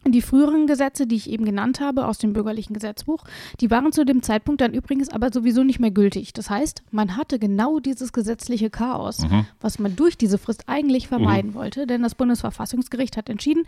Die 0.05 0.21
früheren 0.21 0.67
Gesetze, 0.67 1.07
die 1.07 1.15
ich 1.15 1.29
eben 1.29 1.45
genannt 1.45 1.79
habe 1.79 2.05
aus 2.05 2.17
dem 2.17 2.33
bürgerlichen 2.33 2.73
Gesetzbuch, 2.73 3.23
die 3.59 3.71
waren 3.71 3.91
zu 3.91 4.05
dem 4.05 4.21
Zeitpunkt 4.21 4.61
dann 4.61 4.73
übrigens 4.73 5.09
aber 5.09 5.31
sowieso 5.31 5.63
nicht 5.63 5.79
mehr 5.79 5.91
gültig. 5.91 6.33
Das 6.33 6.49
heißt, 6.49 6.83
man 6.91 7.17
hatte 7.17 7.39
genau 7.39 7.79
dieses 7.79 8.13
gesetzliche 8.13 8.69
Chaos, 8.69 9.25
was 9.59 9.79
man 9.79 9.95
durch 9.95 10.17
diese 10.17 10.37
Frist 10.37 10.63
eigentlich 10.67 11.07
vermeiden 11.07 11.53
wollte, 11.53 11.87
denn 11.87 12.03
das 12.03 12.15
Bundesverfassungsgericht 12.15 13.17
hat 13.17 13.29
entschieden, 13.29 13.63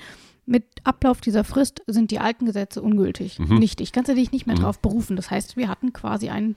mit 0.46 0.64
Ablauf 0.84 1.22
dieser 1.22 1.44
Frist 1.44 1.84
sind 1.88 2.12
die 2.12 2.20
alten 2.20 2.46
Gesetze 2.46 2.82
ungültig, 2.82 3.40
nichtig. 3.40 3.92
Kannst 3.92 4.10
du 4.10 4.16
dich 4.16 4.32
nicht 4.32 4.48
mehr 4.48 4.56
drauf 4.56 4.80
berufen. 4.80 5.16
Das 5.16 5.30
heißt, 5.30 5.58
wir 5.58 5.68
hatten 5.68 5.94
quasi 5.94 6.30
einen 6.30 6.56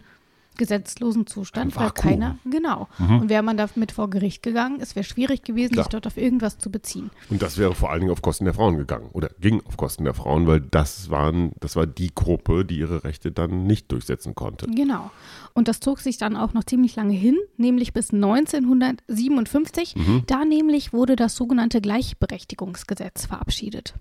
gesetzlosen 0.56 1.26
Zustand, 1.26 1.74
weil 1.76 1.90
keiner, 1.90 2.38
genau. 2.44 2.88
Und 2.98 3.28
wäre 3.28 3.42
man 3.42 3.56
damit 3.56 3.92
vor 3.92 4.10
Gericht 4.10 4.42
gegangen, 4.42 4.78
es 4.80 4.94
wäre 4.96 5.04
schwierig 5.04 5.42
gewesen, 5.42 5.72
Klar. 5.72 5.84
sich 5.84 5.90
dort 5.90 6.06
auf 6.06 6.16
irgendwas 6.16 6.58
zu 6.58 6.70
beziehen. 6.70 7.10
Und 7.30 7.42
das 7.42 7.58
wäre 7.58 7.74
vor 7.74 7.90
allen 7.90 8.00
Dingen 8.00 8.12
auf 8.12 8.22
Kosten 8.22 8.44
der 8.44 8.54
Frauen 8.54 8.76
gegangen 8.76 9.08
oder 9.12 9.30
ging 9.40 9.62
auf 9.66 9.76
Kosten 9.76 10.04
der 10.04 10.14
Frauen, 10.14 10.46
weil 10.46 10.60
das 10.60 11.10
waren, 11.10 11.52
das 11.60 11.76
war 11.76 11.86
die 11.86 12.14
Gruppe, 12.14 12.64
die 12.64 12.78
ihre 12.78 13.04
Rechte 13.04 13.32
dann 13.32 13.66
nicht 13.66 13.90
durchsetzen 13.92 14.34
konnte. 14.34 14.66
Genau. 14.66 15.10
Und 15.54 15.68
das 15.68 15.80
zog 15.80 16.00
sich 16.00 16.18
dann 16.18 16.36
auch 16.36 16.54
noch 16.54 16.64
ziemlich 16.64 16.96
lange 16.96 17.14
hin, 17.14 17.38
nämlich 17.56 17.92
bis 17.92 18.12
1957. 18.12 19.94
Da 20.26 20.44
nämlich 20.44 20.92
wurde 20.92 21.16
das 21.16 21.36
sogenannte 21.36 21.80
Gleichberechtigungsgesetz 21.80 23.26
verabschiedet. 23.26 23.94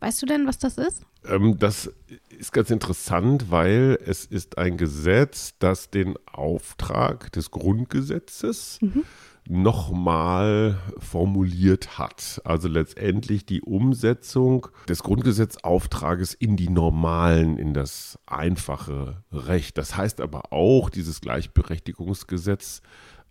Weißt 0.00 0.20
du 0.22 0.26
denn, 0.26 0.46
was 0.46 0.58
das 0.58 0.78
ist? 0.78 1.02
Ähm, 1.28 1.58
das 1.58 1.92
ist 2.36 2.52
ganz 2.52 2.70
interessant, 2.70 3.50
weil 3.50 3.98
es 4.04 4.24
ist 4.24 4.58
ein 4.58 4.76
Gesetz, 4.76 5.54
das 5.58 5.90
den 5.90 6.14
Auftrag 6.26 7.32
des 7.32 7.50
Grundgesetzes 7.50 8.78
nochmal 9.48 10.78
formuliert 10.98 11.98
hat. 11.98 12.40
Also 12.44 12.68
letztendlich 12.68 13.46
die 13.46 13.62
Umsetzung 13.62 14.68
des 14.88 15.02
Grundgesetzauftrages 15.02 16.34
in 16.34 16.56
die 16.56 16.68
normalen, 16.68 17.58
in 17.58 17.74
das 17.74 18.18
einfache 18.26 19.22
Recht. 19.32 19.78
Das 19.78 19.96
heißt 19.96 20.20
aber 20.20 20.52
auch, 20.52 20.90
dieses 20.90 21.20
Gleichberechtigungsgesetz 21.20 22.82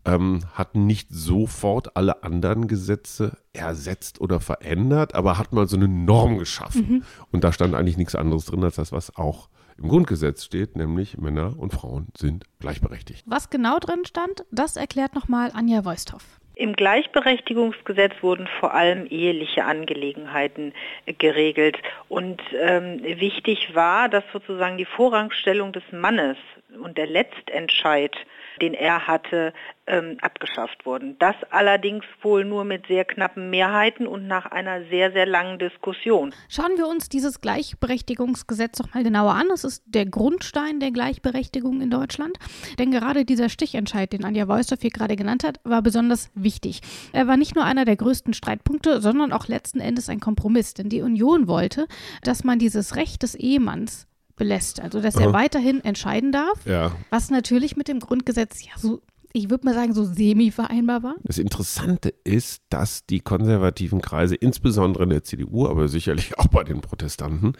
ähm, 0.05 0.41
hat 0.53 0.75
nicht 0.75 1.09
sofort 1.11 1.95
alle 1.95 2.23
anderen 2.23 2.67
Gesetze 2.67 3.37
ersetzt 3.53 4.21
oder 4.21 4.39
verändert, 4.39 5.15
aber 5.15 5.37
hat 5.37 5.53
mal 5.53 5.67
so 5.67 5.75
eine 5.75 5.87
Norm 5.87 6.37
geschaffen. 6.37 7.03
Und 7.31 7.43
da 7.43 7.51
stand 7.51 7.75
eigentlich 7.75 7.97
nichts 7.97 8.15
anderes 8.15 8.45
drin 8.45 8.63
als 8.63 8.75
das, 8.75 8.91
was 8.91 9.15
auch 9.15 9.49
im 9.77 9.89
Grundgesetz 9.89 10.45
steht, 10.45 10.75
nämlich 10.75 11.17
Männer 11.17 11.53
und 11.57 11.73
Frauen 11.73 12.07
sind 12.17 12.45
gleichberechtigt. 12.59 13.23
Was 13.25 13.49
genau 13.49 13.79
drin 13.79 14.05
stand, 14.05 14.45
das 14.51 14.77
erklärt 14.77 15.15
nochmal 15.15 15.51
Anja 15.53 15.83
Voisthoff. 15.83 16.23
Im 16.57 16.73
Gleichberechtigungsgesetz 16.73 18.13
wurden 18.21 18.47
vor 18.59 18.73
allem 18.73 19.05
eheliche 19.07 19.65
Angelegenheiten 19.65 20.73
äh, 21.05 21.11
geregelt. 21.11 21.77
Und 22.07 22.41
ähm, 22.57 23.03
wichtig 23.03 23.75
war, 23.75 24.07
dass 24.07 24.23
sozusagen 24.31 24.77
die 24.77 24.85
Vorrangstellung 24.85 25.73
des 25.73 25.83
Mannes 25.91 26.37
und 26.81 26.97
der 26.97 27.07
Letztentscheid, 27.07 28.15
den 28.61 28.73
er 28.73 29.07
hatte, 29.07 29.53
ähm, 29.87 30.17
abgeschafft 30.21 30.85
wurden. 30.85 31.17
Das 31.19 31.35
allerdings 31.51 32.03
wohl 32.21 32.45
nur 32.45 32.63
mit 32.63 32.87
sehr 32.87 33.05
knappen 33.05 33.49
Mehrheiten 33.49 34.07
und 34.07 34.27
nach 34.27 34.45
einer 34.47 34.83
sehr, 34.89 35.11
sehr 35.11 35.25
langen 35.25 35.59
Diskussion. 35.59 36.33
Schauen 36.49 36.77
wir 36.77 36.87
uns 36.87 37.09
dieses 37.09 37.41
Gleichberechtigungsgesetz 37.41 38.77
doch 38.77 38.93
mal 38.93 39.03
genauer 39.03 39.33
an. 39.33 39.47
Es 39.53 39.63
ist 39.63 39.83
der 39.85 40.05
Grundstein 40.05 40.79
der 40.79 40.91
Gleichberechtigung 40.91 41.81
in 41.81 41.89
Deutschland. 41.89 42.37
Denn 42.79 42.91
gerade 42.91 43.25
dieser 43.25 43.49
Stichentscheid, 43.49 44.11
den 44.11 44.25
Anja 44.25 44.47
Voisthoff 44.47 44.81
hier 44.81 44.91
gerade 44.91 45.15
genannt 45.15 45.43
hat, 45.43 45.59
war 45.63 45.81
besonders 45.81 46.31
wichtig. 46.33 46.81
Er 47.13 47.27
war 47.27 47.37
nicht 47.37 47.55
nur 47.55 47.65
einer 47.65 47.85
der 47.85 47.95
größten 47.95 48.33
Streitpunkte, 48.33 49.01
sondern 49.01 49.31
auch 49.33 49.47
letzten 49.47 49.79
Endes 49.79 50.09
ein 50.09 50.19
Kompromiss. 50.19 50.73
Denn 50.73 50.89
die 50.89 51.01
Union 51.01 51.47
wollte, 51.47 51.87
dass 52.23 52.43
man 52.43 52.59
dieses 52.59 52.95
Recht 52.95 53.23
des 53.23 53.35
Ehemanns 53.35 54.07
belässt. 54.35 54.79
Also, 54.81 55.01
dass 55.01 55.15
er 55.15 55.27
Aha. 55.29 55.33
weiterhin 55.33 55.83
entscheiden 55.83 56.31
darf. 56.31 56.65
Ja. 56.65 56.95
Was 57.09 57.29
natürlich 57.29 57.75
mit 57.77 57.87
dem 57.87 57.99
Grundgesetz 57.99 58.63
ja 58.63 58.71
so, 58.77 59.01
ich 59.33 59.49
würde 59.49 59.65
mal 59.65 59.73
sagen, 59.73 59.93
so 59.93 60.03
semi 60.05 60.51
vereinbar 60.51 61.03
war. 61.03 61.15
Das 61.23 61.37
Interessante 61.37 62.09
ist, 62.23 62.61
dass 62.69 63.05
die 63.05 63.19
konservativen 63.19 64.01
Kreise, 64.01 64.35
insbesondere 64.35 65.03
in 65.03 65.09
der 65.09 65.23
CDU, 65.23 65.67
aber 65.67 65.87
sicherlich 65.87 66.37
auch 66.39 66.47
bei 66.47 66.63
den 66.63 66.81
Protestanten, 66.81 67.53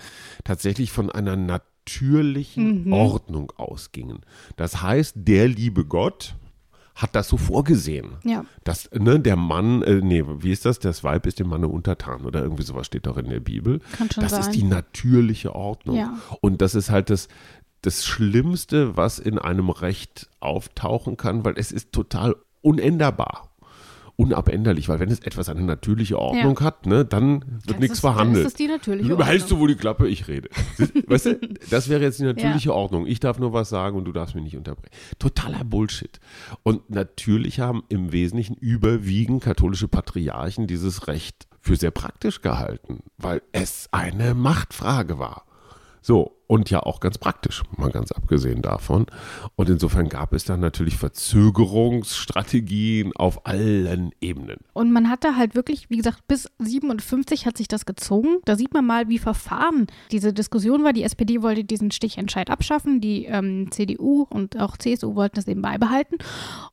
tatsächlich 0.44 0.91
von 0.91 1.10
einer 1.10 1.36
natürlichen 1.36 2.86
Mhm. 2.86 2.94
Ordnung 2.94 3.51
ausgingen. 3.58 4.20
Das 4.55 4.82
heißt, 4.82 5.15
der 5.17 5.48
liebe 5.48 5.86
Gott 5.86 6.36
hat 6.95 7.13
das 7.13 7.27
so 7.27 7.37
vorgesehen. 7.37 8.15
Ja. 8.23 8.45
Dass 8.63 8.89
ne, 8.91 9.19
der 9.19 9.35
Mann, 9.35 9.83
äh, 9.83 9.95
nee, 10.01 10.23
wie 10.25 10.51
ist 10.51 10.65
das? 10.65 10.79
Das 10.79 11.03
Weib 11.03 11.27
ist 11.27 11.39
dem 11.39 11.49
Manne 11.49 11.67
untertan 11.67 12.25
oder 12.25 12.41
irgendwie 12.41 12.63
sowas 12.63 12.87
steht 12.87 13.05
doch 13.05 13.17
in 13.17 13.29
der 13.29 13.41
Bibel. 13.41 13.81
Kann 13.97 14.09
schon 14.09 14.23
das 14.23 14.31
sein. 14.31 14.41
ist 14.41 14.51
die 14.51 14.63
natürliche 14.63 15.53
Ordnung. 15.53 15.97
Ja. 15.97 16.17
Und 16.39 16.61
das 16.61 16.73
ist 16.73 16.89
halt 16.89 17.09
das, 17.09 17.27
das 17.81 18.05
Schlimmste, 18.05 18.95
was 18.95 19.19
in 19.19 19.37
einem 19.37 19.69
Recht 19.69 20.29
auftauchen 20.39 21.17
kann, 21.17 21.43
weil 21.43 21.55
es 21.57 21.73
ist 21.73 21.91
total 21.91 22.35
unänderbar. 22.61 23.49
Unabänderlich, 24.17 24.88
weil 24.88 25.00
wenn 25.00 25.12
es 25.12 25.19
etwas 25.19 25.50
eine 25.50 25.62
natürliche 25.63 26.17
Ordnung 26.19 26.60
hat, 26.62 26.86
ne, 26.86 27.03
dann 27.03 27.41
wird 27.41 27.69
Das 27.72 27.79
nichts 27.79 27.93
ist- 27.95 28.00
verhandelt. 28.01 28.45
ist 28.45 28.53
es 28.53 28.57
die 28.57 28.67
natürliche 28.67 29.10
Du 29.10 29.17
behältst 29.17 29.50
du 29.51 29.55
Ordnung. 29.55 29.60
wohl 29.62 29.67
die 29.69 29.75
Klappe, 29.79 30.07
ich 30.07 30.27
rede. 30.29 30.50
weißt 31.07 31.25
du, 31.25 31.39
das 31.69 31.89
wäre 31.89 32.01
jetzt 32.01 32.19
die 32.19 32.24
natürliche 32.24 32.74
Ordnung. 32.74 33.07
Ich 33.07 33.19
darf 33.19 33.39
nur 33.39 33.51
was 33.51 33.69
sagen 33.69 33.98
und 33.98 34.05
du 34.05 34.13
darfst 34.13 34.34
mich 34.36 34.43
nicht 34.43 34.55
unterbrechen. 34.57 34.93
Totaler 35.19 35.63
Bullshit. 35.65 36.19
Und 36.63 36.89
natürlich 36.89 37.60
haben 37.60 37.84
im 37.89 38.12
Wesentlichen 38.13 38.55
überwiegend 38.55 39.43
katholische 39.43 39.88
Patriarchen 39.89 40.65
dieses 40.67 41.07
Recht 41.07 41.48
für 41.60 41.75
sehr 41.75 41.91
praktisch 41.91 42.41
gehalten, 42.41 43.00
weil 43.17 43.41
es 43.51 43.89
eine 43.91 44.34
Machtfrage 44.34 45.19
war. 45.19 45.45
So, 46.05 46.38
und 46.45 46.69
ja 46.69 46.83
auch 46.83 47.00
ganz 47.00 47.17
praktisch, 47.17 47.63
mal 47.77 47.89
ganz 47.89 48.12
abgesehen 48.12 48.62
davon. 48.62 49.07
Und 49.55 49.71
insofern 49.71 50.07
gab 50.07 50.33
es 50.33 50.45
dann 50.45 50.59
natürlich 50.59 50.97
Verzögerungsstrategien 50.97 53.12
auf 53.15 53.47
allen 53.47 54.12
Ebenen. 54.21 54.57
Und 54.74 54.91
man 54.91 55.09
hat 55.09 55.24
da 55.24 55.35
halt 55.35 55.55
wirklich, 55.55 55.89
wie 55.89 55.97
gesagt, 55.97 56.27
bis 56.27 56.47
57 56.59 57.47
hat 57.47 57.57
sich 57.57 57.67
das 57.67 57.88
gezogen. 57.88 58.38
Da 58.45 58.55
sieht 58.55 58.71
man 58.71 58.85
mal, 58.85 59.09
wie 59.09 59.17
verfahren 59.17 59.88
diese 60.12 60.31
Diskussion 60.31 60.83
war. 60.83 60.93
Die 60.93 61.01
SPD 61.01 61.41
wollte 61.41 61.63
diesen 61.63 61.89
Stichentscheid 61.89 62.51
abschaffen, 62.51 63.01
die 63.01 63.25
ähm, 63.25 63.71
CDU 63.71 64.27
und 64.29 64.59
auch 64.59 64.77
CSU 64.77 65.15
wollten 65.15 65.39
es 65.39 65.47
eben 65.47 65.63
beibehalten. 65.63 66.19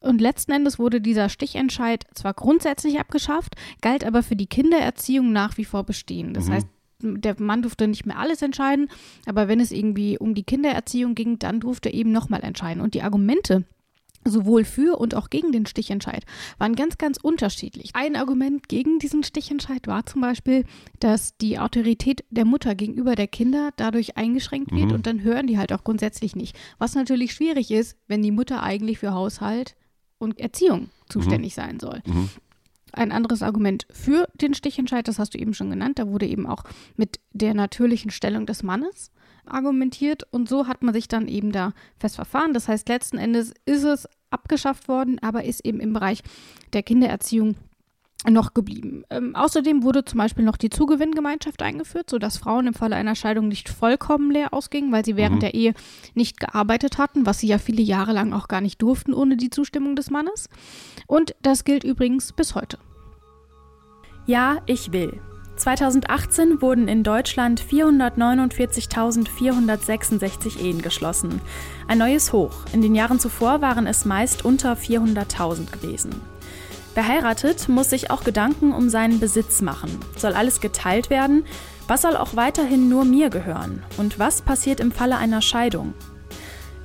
Und 0.00 0.20
letzten 0.20 0.52
Endes 0.52 0.78
wurde 0.78 1.00
dieser 1.00 1.30
Stichentscheid 1.30 2.04
zwar 2.12 2.34
grundsätzlich 2.34 3.00
abgeschafft, 3.00 3.54
galt 3.80 4.04
aber 4.04 4.22
für 4.22 4.36
die 4.36 4.46
Kindererziehung 4.46 5.32
nach 5.32 5.56
wie 5.56 5.64
vor 5.64 5.84
bestehen. 5.84 6.34
Das 6.34 6.50
heißt, 6.50 6.68
der 7.02 7.40
Mann 7.40 7.62
durfte 7.62 7.88
nicht 7.88 8.06
mehr 8.06 8.18
alles 8.18 8.42
entscheiden, 8.42 8.88
aber 9.26 9.48
wenn 9.48 9.60
es 9.60 9.72
irgendwie 9.72 10.18
um 10.18 10.34
die 10.34 10.44
Kindererziehung 10.44 11.14
ging, 11.14 11.38
dann 11.38 11.60
durfte 11.60 11.88
er 11.88 11.94
eben 11.94 12.12
nochmal 12.12 12.42
entscheiden. 12.42 12.82
Und 12.82 12.94
die 12.94 13.02
Argumente, 13.02 13.64
sowohl 14.24 14.64
für 14.64 14.98
und 14.98 15.14
auch 15.14 15.30
gegen 15.30 15.52
den 15.52 15.66
Stichentscheid 15.66 16.24
waren 16.58 16.74
ganz, 16.74 16.98
ganz 16.98 17.18
unterschiedlich. 17.20 17.90
Ein 17.94 18.16
Argument 18.16 18.68
gegen 18.68 18.98
diesen 18.98 19.24
Stichentscheid 19.24 19.86
war 19.86 20.06
zum 20.06 20.20
Beispiel, 20.20 20.64
dass 21.00 21.36
die 21.36 21.58
Autorität 21.58 22.24
der 22.30 22.44
Mutter 22.44 22.74
gegenüber 22.74 23.14
der 23.16 23.26
Kinder 23.26 23.70
dadurch 23.76 24.16
eingeschränkt 24.16 24.72
wird 24.72 24.92
und 24.92 25.06
dann 25.06 25.22
hören 25.22 25.46
die 25.46 25.58
halt 25.58 25.72
auch 25.72 25.84
grundsätzlich 25.84 26.36
nicht. 26.36 26.56
Was 26.78 26.94
natürlich 26.94 27.32
schwierig 27.32 27.70
ist, 27.70 27.96
wenn 28.06 28.22
die 28.22 28.30
Mutter 28.30 28.62
eigentlich 28.62 28.98
für 28.98 29.12
Haushalt 29.12 29.74
und 30.18 30.38
Erziehung 30.38 30.90
zuständig 31.08 31.54
sein 31.54 31.80
soll. 31.80 32.02
Ein 32.92 33.12
anderes 33.12 33.42
Argument 33.42 33.86
für 33.90 34.28
den 34.34 34.54
Stichentscheid, 34.54 35.08
das 35.08 35.18
hast 35.18 35.34
du 35.34 35.38
eben 35.38 35.54
schon 35.54 35.70
genannt, 35.70 35.98
da 35.98 36.08
wurde 36.08 36.26
eben 36.26 36.46
auch 36.46 36.64
mit 36.96 37.20
der 37.32 37.54
natürlichen 37.54 38.10
Stellung 38.10 38.46
des 38.46 38.62
Mannes 38.62 39.10
argumentiert 39.46 40.22
und 40.30 40.48
so 40.48 40.68
hat 40.68 40.82
man 40.82 40.94
sich 40.94 41.08
dann 41.08 41.26
eben 41.26 41.52
da 41.52 41.72
fest 41.98 42.16
verfahren. 42.16 42.54
Das 42.54 42.68
heißt, 42.68 42.88
letzten 42.88 43.18
Endes 43.18 43.54
ist 43.64 43.82
es 43.82 44.08
abgeschafft 44.30 44.88
worden, 44.88 45.18
aber 45.20 45.44
ist 45.44 45.64
eben 45.64 45.80
im 45.80 45.92
Bereich 45.92 46.22
der 46.72 46.82
Kindererziehung 46.82 47.56
noch 48.30 48.54
geblieben. 48.54 49.04
Ähm, 49.10 49.34
außerdem 49.34 49.82
wurde 49.82 50.04
zum 50.04 50.18
Beispiel 50.18 50.44
noch 50.44 50.56
die 50.56 50.70
Zugewinngemeinschaft 50.70 51.62
eingeführt, 51.62 52.10
sodass 52.10 52.38
Frauen 52.38 52.68
im 52.68 52.74
Falle 52.74 52.96
einer 52.96 53.14
Scheidung 53.14 53.48
nicht 53.48 53.68
vollkommen 53.68 54.30
leer 54.30 54.54
ausgingen, 54.54 54.92
weil 54.92 55.04
sie 55.04 55.16
während 55.16 55.42
der 55.42 55.54
Ehe 55.54 55.74
nicht 56.14 56.38
gearbeitet 56.38 56.98
hatten, 56.98 57.26
was 57.26 57.40
sie 57.40 57.48
ja 57.48 57.58
viele 57.58 57.82
Jahre 57.82 58.12
lang 58.12 58.32
auch 58.32 58.48
gar 58.48 58.60
nicht 58.60 58.80
durften 58.80 59.12
ohne 59.12 59.36
die 59.36 59.50
Zustimmung 59.50 59.96
des 59.96 60.10
Mannes. 60.10 60.48
Und 61.06 61.34
das 61.42 61.64
gilt 61.64 61.84
übrigens 61.84 62.32
bis 62.32 62.54
heute. 62.54 62.78
Ja, 64.26 64.58
ich 64.66 64.92
will. 64.92 65.20
2018 65.56 66.62
wurden 66.62 66.88
in 66.88 67.02
Deutschland 67.02 67.60
449.466 67.60 70.60
Ehen 70.60 70.80
geschlossen. 70.80 71.42
Ein 71.88 71.98
neues 71.98 72.32
Hoch. 72.32 72.54
In 72.72 72.80
den 72.82 72.94
Jahren 72.94 73.20
zuvor 73.20 73.60
waren 73.60 73.86
es 73.86 74.04
meist 74.04 74.44
unter 74.44 74.74
400.000 74.74 75.72
gewesen. 75.72 76.31
Wer 76.94 77.08
heiratet, 77.08 77.70
muss 77.70 77.88
sich 77.88 78.10
auch 78.10 78.22
Gedanken 78.22 78.72
um 78.72 78.90
seinen 78.90 79.18
Besitz 79.18 79.62
machen. 79.62 79.90
Soll 80.16 80.34
alles 80.34 80.60
geteilt 80.60 81.08
werden? 81.08 81.44
Was 81.88 82.02
soll 82.02 82.16
auch 82.16 82.36
weiterhin 82.36 82.90
nur 82.90 83.06
mir 83.06 83.30
gehören? 83.30 83.82
Und 83.96 84.18
was 84.18 84.42
passiert 84.42 84.78
im 84.78 84.92
Falle 84.92 85.16
einer 85.16 85.40
Scheidung? 85.40 85.94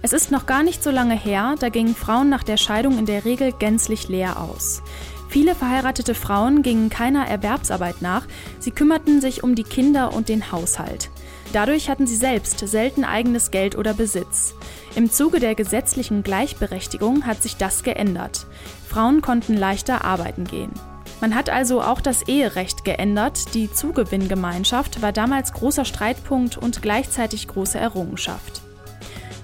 Es 0.01 0.13
ist 0.13 0.31
noch 0.31 0.45
gar 0.45 0.63
nicht 0.63 0.81
so 0.81 0.91
lange 0.91 1.15
her, 1.15 1.55
da 1.59 1.67
gingen 1.67 1.95
Frauen 1.95 2.29
nach 2.29 2.43
der 2.43 2.57
Scheidung 2.57 2.97
in 2.97 3.05
der 3.05 3.25
Regel 3.25 3.51
gänzlich 3.51 4.07
leer 4.07 4.39
aus. 4.39 4.81
Viele 5.27 5.55
verheiratete 5.55 6.15
Frauen 6.15 6.61
gingen 6.61 6.89
keiner 6.89 7.27
Erwerbsarbeit 7.27 8.01
nach, 8.01 8.25
sie 8.59 8.71
kümmerten 8.71 9.19
sich 9.19 9.43
um 9.43 9.55
die 9.55 9.63
Kinder 9.63 10.13
und 10.13 10.29
den 10.29 10.53
Haushalt. 10.53 11.09
Dadurch 11.51 11.89
hatten 11.89 12.07
sie 12.07 12.15
selbst 12.15 12.59
selten 12.59 13.03
eigenes 13.03 13.51
Geld 13.51 13.77
oder 13.77 13.93
Besitz. 13.93 14.53
Im 14.95 15.11
Zuge 15.11 15.39
der 15.39 15.55
gesetzlichen 15.55 16.23
Gleichberechtigung 16.23 17.25
hat 17.25 17.43
sich 17.43 17.57
das 17.57 17.83
geändert. 17.83 18.47
Frauen 18.87 19.21
konnten 19.21 19.55
leichter 19.55 20.05
arbeiten 20.05 20.45
gehen. 20.45 20.71
Man 21.19 21.33
hat 21.33 21.49
also 21.49 21.81
auch 21.81 21.99
das 21.99 22.23
Eherecht 22.23 22.85
geändert. 22.85 23.53
Die 23.55 23.71
Zugewinngemeinschaft 23.71 25.01
war 25.01 25.11
damals 25.11 25.53
großer 25.53 25.85
Streitpunkt 25.85 26.57
und 26.57 26.81
gleichzeitig 26.81 27.47
große 27.47 27.79
Errungenschaft. 27.79 28.61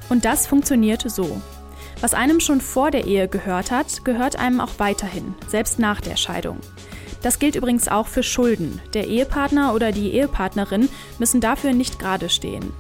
Und 0.10 0.26
das 0.26 0.46
funktioniert 0.46 1.10
so. 1.10 1.42
Was 2.02 2.14
einem 2.14 2.40
schon 2.40 2.62
vor 2.62 2.92
der 2.92 3.06
Ehe 3.06 3.28
gehört 3.28 3.72
hat, 3.72 4.04
gehört 4.06 4.38
einem 4.38 4.60
auch 4.60 4.78
weiterhin, 4.78 5.36
selbst 5.48 5.80
nach 5.80 6.02
der 6.02 6.18
Scheidung. 6.18 6.60
Das 7.22 7.40
gilt 7.40 7.56
übrigens 7.56 7.88
auch 7.88 8.08
für 8.08 8.22
Schulden. 8.22 8.82
Der 8.94 9.08
Ehepartner 9.08 9.74
oder 9.74 9.92
die 9.92 10.12
Ehepartnerin 10.12 10.90
müssen 11.18 11.40
dafür 11.40 11.72
nicht 11.72 11.98
gerade 11.98 12.30
stehen. 12.30 12.74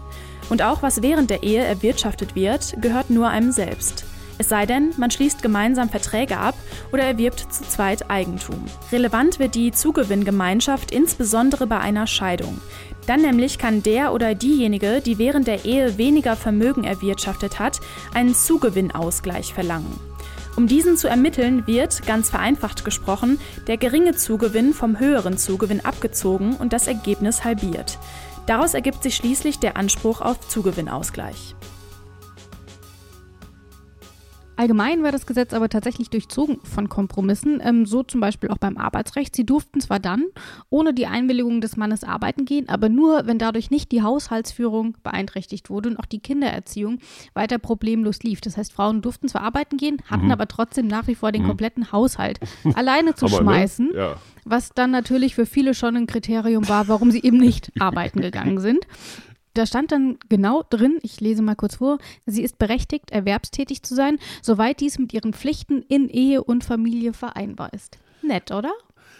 Und 0.50 0.62
auch 0.62 0.84
was 0.84 1.01
während 1.01 1.29
der 1.29 1.43
Ehe 1.43 1.63
erwirtschaftet 1.63 2.36
wird, 2.36 2.75
gehört 2.82 3.10
nur 3.10 3.29
einem 3.29 3.53
selbst. 3.53 4.03
Es 4.38 4.50
sei 4.50 4.66
denn, 4.66 4.94
man 4.98 5.12
schließt 5.12 5.44
gemeinsam 5.44 5.90
Verträge 5.90 6.38
ab 6.38 6.56
oder 6.92 7.04
erwirbt 7.04 7.40
zu 7.52 7.63
zweit 7.63 8.10
Eigentum. 8.10 8.66
Relevant 8.92 9.40
wird 9.40 9.56
die 9.56 9.72
Zugewinngemeinschaft 9.72 10.92
insbesondere 10.92 11.68
bei 11.68 11.80
einer 11.80 12.08
Scheidung. 12.08 12.60
Dann 13.06 13.22
nämlich 13.22 13.58
kann 13.58 13.84
der 13.84 14.13
oder 14.13 14.34
diejenige, 14.34 15.02
die 15.02 15.18
während 15.18 15.48
der 15.48 15.66
Ehe 15.66 15.98
weniger 15.98 16.36
Vermögen 16.36 16.84
erwirtschaftet 16.84 17.60
hat, 17.60 17.80
einen 18.13 18.34
Zugewinnausgleich 18.34 19.54
verlangen. 19.54 20.00
Um 20.56 20.68
diesen 20.68 20.98
zu 20.98 21.08
ermitteln, 21.08 21.66
wird, 21.66 22.06
ganz 22.06 22.30
vereinfacht 22.30 22.86
gesprochen, 22.86 23.40
der 23.68 23.78
geringe 23.78 24.16
Zugewinn 24.16 24.74
vom 24.74 25.00
höheren 25.00 25.38
Zugewinn 25.38 25.84
abgezogen 25.84 26.56
und 26.56 26.74
das 26.74 26.88
Ergebnis 26.88 27.44
halbiert. 27.44 27.98
Daraus 28.46 28.74
ergibt 28.74 29.04
sich 29.04 29.16
schließlich 29.16 29.60
der 29.60 29.78
Anspruch 29.78 30.22
auf 30.22 30.48
Zugewinnausgleich. 30.48 31.56
Allgemein 34.56 35.04
war 35.04 35.12
das 35.12 35.26
Gesetz 35.26 35.54
aber 35.54 35.70
tatsächlich 35.70 36.10
durchzogen 36.10 36.60
von 36.64 36.90
Kompromissen, 36.90 37.60
ähm, 37.64 37.86
so 37.86 38.04
zum 38.04 38.22
Beispiel 38.22 38.50
auch 38.50 38.58
beim 38.58 38.78
Arbeitsrecht. 38.78 39.36
Sie 39.36 39.46
durften 39.46 39.82
zwar 39.82 40.00
dann 40.00 40.26
ohne 40.70 40.94
die 40.94 41.08
Einwilligung 41.08 41.60
des 41.60 41.76
Mannes 41.76 42.04
arbeiten 42.04 42.46
gehen, 42.46 42.70
aber 42.70 42.90
nur, 42.90 43.26
wenn 43.26 43.40
dadurch 43.40 43.72
nicht 43.72 43.92
die 43.92 44.04
Haushaltsführung 44.04 44.96
beeinträchtigt 45.04 45.70
wurde 45.70 45.90
und 45.90 45.98
auch 45.98 46.06
die 46.06 46.20
Kindererziehung 46.20 47.00
weiter 47.34 47.58
problemlos 47.58 48.22
lief. 48.22 48.42
Das 48.42 48.58
heißt, 48.58 48.72
Frauen 48.72 49.02
durften 49.02 49.28
zwar 49.28 49.42
arbeiten 49.42 49.78
gehen, 49.78 49.98
hatten 50.10 50.26
mhm. 50.26 50.32
aber 50.32 50.48
trotzdem 50.48 50.88
nach 50.88 51.08
wie 51.08 51.16
vor 51.16 51.32
den 51.32 51.44
mhm. 51.44 51.48
kompletten 51.48 51.92
Haushalt 51.92 52.40
alleine 52.76 53.16
zu 53.16 53.26
aber, 53.26 53.38
ne? 53.38 53.42
schmeißen, 53.42 53.88
ne? 53.88 53.98
ja. 53.98 54.16
was 54.46 54.70
dann 54.70 54.92
natürlich 54.92 55.36
für 55.36 55.46
viele 55.46 55.74
schon 55.74 55.96
ein 55.96 56.08
Kriterium 56.08 56.70
war, 56.70 56.88
warum 56.88 57.12
sie 57.12 57.24
eben 57.24 57.38
nicht 57.38 57.72
arbeiten 57.80 58.22
gegangen 58.22 58.60
sind. 58.60 58.86
Da 59.54 59.68
stand 59.68 59.92
dann 59.92 60.18
genau 60.30 60.64
drin, 60.68 61.00
ich 61.04 61.22
lese 61.22 61.44
mal 61.44 61.56
kurz 61.56 61.76
vor, 61.76 62.00
sie 62.26 62.42
ist 62.42 62.58
berechtigt, 62.58 63.12
erwerbstätig 63.12 63.84
zu 63.84 63.94
sein, 63.94 64.18
soweit 64.42 64.80
dies 64.80 64.98
mit 64.98 65.14
ihren 65.14 65.34
Pflichten 65.34 65.84
in 65.84 66.10
Ehe 66.10 66.44
und 66.44 66.64
Familie 66.64 67.14
vereinbar 67.14 67.72
ist. 67.74 68.00
Nett, 68.24 68.52
oder? 68.52 68.74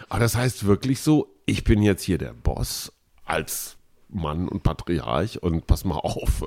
Aber 0.10 0.20
das 0.20 0.36
heißt 0.36 0.66
wirklich 0.66 1.02
so, 1.02 1.28
ich 1.46 1.63
bin 1.63 1.84
jetzt 1.84 2.04
hier 2.04 2.18
der 2.18 2.34
Boss 2.34 2.92
als 3.25 3.78
Mann 4.10 4.48
und 4.48 4.63
Patriarch 4.63 5.42
und 5.44 5.68
pass 5.68 5.86
mal 5.86 5.98
auf. 5.98 6.44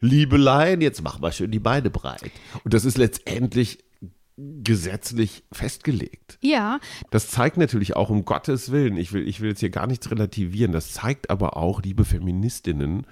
Liebelein, 0.00 0.80
jetzt 0.80 1.02
mach 1.02 1.20
mal 1.20 1.32
schön 1.32 1.50
die 1.50 1.58
Beine 1.58 1.90
breit. 1.90 2.30
Und 2.64 2.74
das 2.74 2.84
ist 2.84 2.98
letztendlich 2.98 3.84
gesetzlich 4.36 5.44
festgelegt. 5.50 6.38
Ja. 6.42 6.78
Das 7.10 7.28
zeigt 7.28 7.56
natürlich 7.56 7.96
auch 7.96 8.10
um 8.10 8.24
Gottes 8.24 8.70
Willen, 8.70 8.96
ich 8.96 9.12
will, 9.12 9.26
ich 9.26 9.40
will 9.40 9.50
jetzt 9.50 9.60
hier 9.60 9.70
gar 9.70 9.86
nichts 9.86 10.10
relativieren, 10.10 10.72
das 10.72 10.92
zeigt 10.92 11.30
aber 11.30 11.56
auch, 11.56 11.82
liebe 11.82 12.04
Feministinnen, 12.04 13.06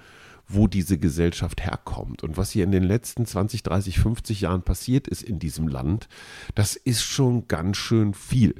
wo 0.47 0.67
diese 0.67 0.99
Gesellschaft 0.99 1.63
herkommt 1.63 2.23
und 2.23 2.37
was 2.37 2.51
hier 2.51 2.63
in 2.63 2.71
den 2.71 2.83
letzten 2.83 3.25
20, 3.25 3.63
30, 3.63 3.99
50 3.99 4.41
Jahren 4.41 4.61
passiert 4.61 5.07
ist 5.07 5.23
in 5.23 5.39
diesem 5.39 5.67
Land, 5.67 6.07
das 6.53 6.75
ist 6.75 7.01
schon 7.01 7.47
ganz 7.47 7.77
schön 7.77 8.13
viel. 8.13 8.53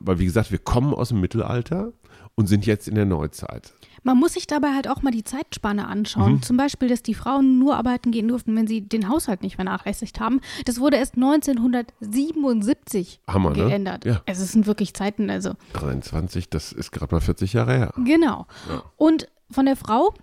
Weil, 0.00 0.18
wie 0.18 0.24
gesagt, 0.24 0.50
wir 0.52 0.58
kommen 0.58 0.94
aus 0.94 1.08
dem 1.08 1.20
Mittelalter 1.20 1.92
und 2.34 2.46
sind 2.46 2.64
jetzt 2.66 2.88
in 2.88 2.94
der 2.94 3.06
Neuzeit. 3.06 3.72
Man 4.02 4.18
muss 4.18 4.34
sich 4.34 4.46
dabei 4.46 4.74
halt 4.74 4.88
auch 4.88 5.00
mal 5.02 5.10
die 5.10 5.24
Zeitspanne 5.24 5.88
anschauen. 5.88 6.34
Mhm. 6.34 6.42
Zum 6.42 6.56
Beispiel, 6.56 6.88
dass 6.88 7.02
die 7.02 7.14
Frauen 7.14 7.58
nur 7.58 7.76
arbeiten 7.76 8.12
gehen 8.12 8.28
durften, 8.28 8.54
wenn 8.54 8.68
sie 8.68 8.82
den 8.82 9.08
Haushalt 9.08 9.42
nicht 9.42 9.56
vernachlässigt 9.56 10.20
haben. 10.20 10.40
Das 10.64 10.78
wurde 10.78 10.98
erst 10.98 11.16
1977 11.16 13.20
Hammer, 13.26 13.50
ne? 13.50 13.56
geändert. 13.56 14.04
Ne? 14.04 14.12
Ja. 14.12 14.22
Also 14.26 14.44
es 14.44 14.52
sind 14.52 14.68
wirklich 14.68 14.94
Zeiten, 14.94 15.28
also. 15.28 15.54
23, 15.72 16.48
das 16.48 16.70
ist 16.72 16.92
gerade 16.92 17.12
mal 17.14 17.20
40 17.20 17.52
Jahre 17.54 17.76
her. 17.76 17.92
Genau. 17.96 18.46
Ja. 18.68 18.84
Und 18.96 19.26
von 19.50 19.66
der 19.66 19.76
Frau 19.76 20.14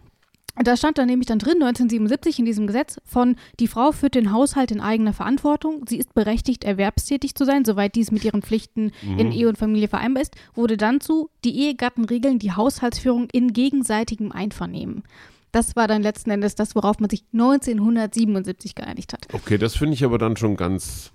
da 0.55 0.77
stand 0.77 0.97
dann 0.97 1.07
nämlich 1.07 1.27
dann 1.27 1.39
drin, 1.39 1.63
1977 1.63 2.39
in 2.39 2.45
diesem 2.45 2.67
Gesetz, 2.67 2.99
von 3.05 3.35
die 3.59 3.67
Frau 3.67 3.91
führt 3.91 4.15
den 4.15 4.31
Haushalt 4.31 4.71
in 4.71 4.81
eigener 4.81 5.13
Verantwortung. 5.13 5.85
Sie 5.87 5.97
ist 5.97 6.13
berechtigt, 6.13 6.63
erwerbstätig 6.63 7.33
zu 7.33 7.45
sein, 7.45 7.65
soweit 7.65 7.95
dies 7.95 8.11
mit 8.11 8.23
ihren 8.23 8.43
Pflichten 8.43 8.91
mhm. 9.01 9.19
in 9.19 9.31
Ehe 9.31 9.49
und 9.49 9.57
Familie 9.57 9.87
vereinbar 9.87 10.21
ist. 10.21 10.35
Wurde 10.53 10.77
dann 10.77 11.01
zu, 11.01 11.29
die 11.43 11.57
Ehegatten 11.57 12.05
regeln 12.05 12.37
die 12.37 12.51
Haushaltsführung 12.51 13.27
in 13.31 13.53
gegenseitigem 13.53 14.31
Einvernehmen. 14.31 15.03
Das 15.51 15.75
war 15.75 15.87
dann 15.87 16.01
letzten 16.01 16.31
Endes 16.31 16.55
das, 16.55 16.75
worauf 16.75 16.99
man 16.99 17.09
sich 17.09 17.25
1977 17.33 18.75
geeinigt 18.75 19.13
hat. 19.13 19.27
Okay, 19.33 19.57
das 19.57 19.75
finde 19.75 19.93
ich 19.93 20.03
aber 20.03 20.17
dann 20.17 20.35
schon 20.35 20.55
ganz, 20.55 21.11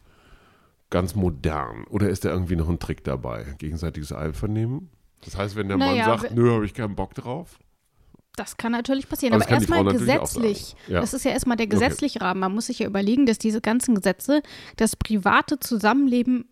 ganz 0.90 1.14
modern. 1.14 1.84
Oder 1.90 2.08
ist 2.08 2.24
da 2.24 2.30
irgendwie 2.30 2.56
noch 2.56 2.68
ein 2.68 2.78
Trick 2.78 3.04
dabei? 3.04 3.46
Gegenseitiges 3.58 4.12
Einvernehmen? 4.12 4.90
Das 5.24 5.36
heißt, 5.36 5.56
wenn 5.56 5.68
der 5.68 5.76
naja, 5.76 6.06
Mann 6.06 6.20
sagt, 6.20 6.34
nö, 6.34 6.52
habe 6.52 6.64
ich 6.64 6.74
keinen 6.74 6.94
Bock 6.94 7.14
drauf, 7.14 7.58
das 8.38 8.56
kann 8.56 8.72
natürlich 8.72 9.08
passieren, 9.08 9.34
aber, 9.34 9.44
aber 9.44 9.52
erstmal 9.52 9.84
gesetzlich. 9.84 10.76
Ja. 10.86 11.00
Das 11.00 11.14
ist 11.14 11.24
ja 11.24 11.32
erstmal 11.32 11.56
der 11.56 11.66
gesetzliche 11.66 12.18
okay. 12.18 12.26
Rahmen. 12.26 12.40
Man 12.40 12.54
muss 12.54 12.66
sich 12.66 12.78
ja 12.78 12.86
überlegen, 12.86 13.26
dass 13.26 13.38
diese 13.38 13.60
ganzen 13.60 13.94
Gesetze 13.94 14.42
das 14.76 14.96
private 14.96 15.58
Zusammenleben 15.58 16.46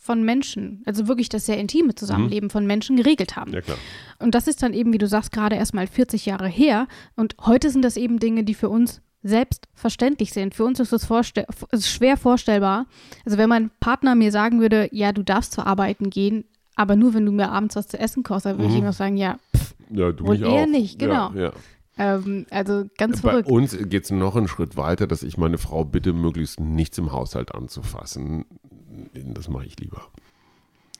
von 0.00 0.24
Menschen, 0.24 0.82
also 0.84 1.06
wirklich 1.06 1.28
das 1.28 1.46
sehr 1.46 1.58
intime 1.58 1.94
Zusammenleben 1.94 2.48
mhm. 2.48 2.50
von 2.50 2.66
Menschen 2.66 2.96
geregelt 2.96 3.36
haben. 3.36 3.52
Ja, 3.52 3.60
klar. 3.60 3.78
Und 4.18 4.34
das 4.34 4.48
ist 4.48 4.62
dann 4.62 4.74
eben, 4.74 4.92
wie 4.92 4.98
du 4.98 5.06
sagst, 5.06 5.30
gerade 5.32 5.56
erstmal 5.56 5.86
40 5.86 6.26
Jahre 6.26 6.48
her. 6.48 6.88
Und 7.14 7.36
heute 7.42 7.70
sind 7.70 7.82
das 7.82 7.96
eben 7.96 8.18
Dinge, 8.18 8.42
die 8.42 8.54
für 8.54 8.68
uns 8.68 9.00
selbstverständlich 9.22 10.32
sind. 10.32 10.54
Für 10.54 10.64
uns 10.64 10.80
ist 10.80 10.92
es 10.92 11.04
vorstell 11.04 11.46
ist 11.70 11.88
schwer 11.88 12.16
vorstellbar. 12.16 12.86
Also 13.24 13.38
wenn 13.38 13.48
mein 13.48 13.70
Partner 13.78 14.14
mir 14.16 14.32
sagen 14.32 14.60
würde, 14.60 14.88
ja, 14.90 15.12
du 15.12 15.22
darfst 15.22 15.52
zur 15.52 15.66
Arbeiten 15.66 16.10
gehen, 16.10 16.44
aber 16.74 16.96
nur 16.96 17.14
wenn 17.14 17.26
du 17.26 17.32
mir 17.32 17.50
abends 17.50 17.76
was 17.76 17.86
zu 17.86 17.98
essen 17.98 18.22
kochst, 18.22 18.46
dann 18.46 18.56
würde 18.56 18.68
mhm. 18.68 18.74
ich 18.74 18.80
immer 18.80 18.92
sagen, 18.92 19.16
ja, 19.16 19.36
pff, 19.56 19.71
ja, 19.92 20.12
du 20.12 20.24
und 20.24 20.30
mich 20.30 20.40
er 20.42 20.48
auch. 20.48 20.66
nicht, 20.66 20.98
genau. 20.98 21.32
Ja, 21.32 21.40
ja. 21.40 21.52
Ähm, 21.98 22.46
also 22.50 22.84
ganz 22.96 23.20
verrückt. 23.20 23.48
Bei 23.48 23.54
uns 23.54 23.76
geht 23.76 24.04
es 24.04 24.10
noch 24.10 24.36
einen 24.36 24.48
Schritt 24.48 24.76
weiter, 24.76 25.06
dass 25.06 25.22
ich 25.22 25.36
meine 25.36 25.58
Frau 25.58 25.84
bitte, 25.84 26.12
möglichst 26.12 26.58
nichts 26.58 26.98
im 26.98 27.12
Haushalt 27.12 27.54
anzufassen. 27.54 28.46
Das 29.12 29.48
mache 29.48 29.66
ich 29.66 29.78
lieber. 29.78 30.02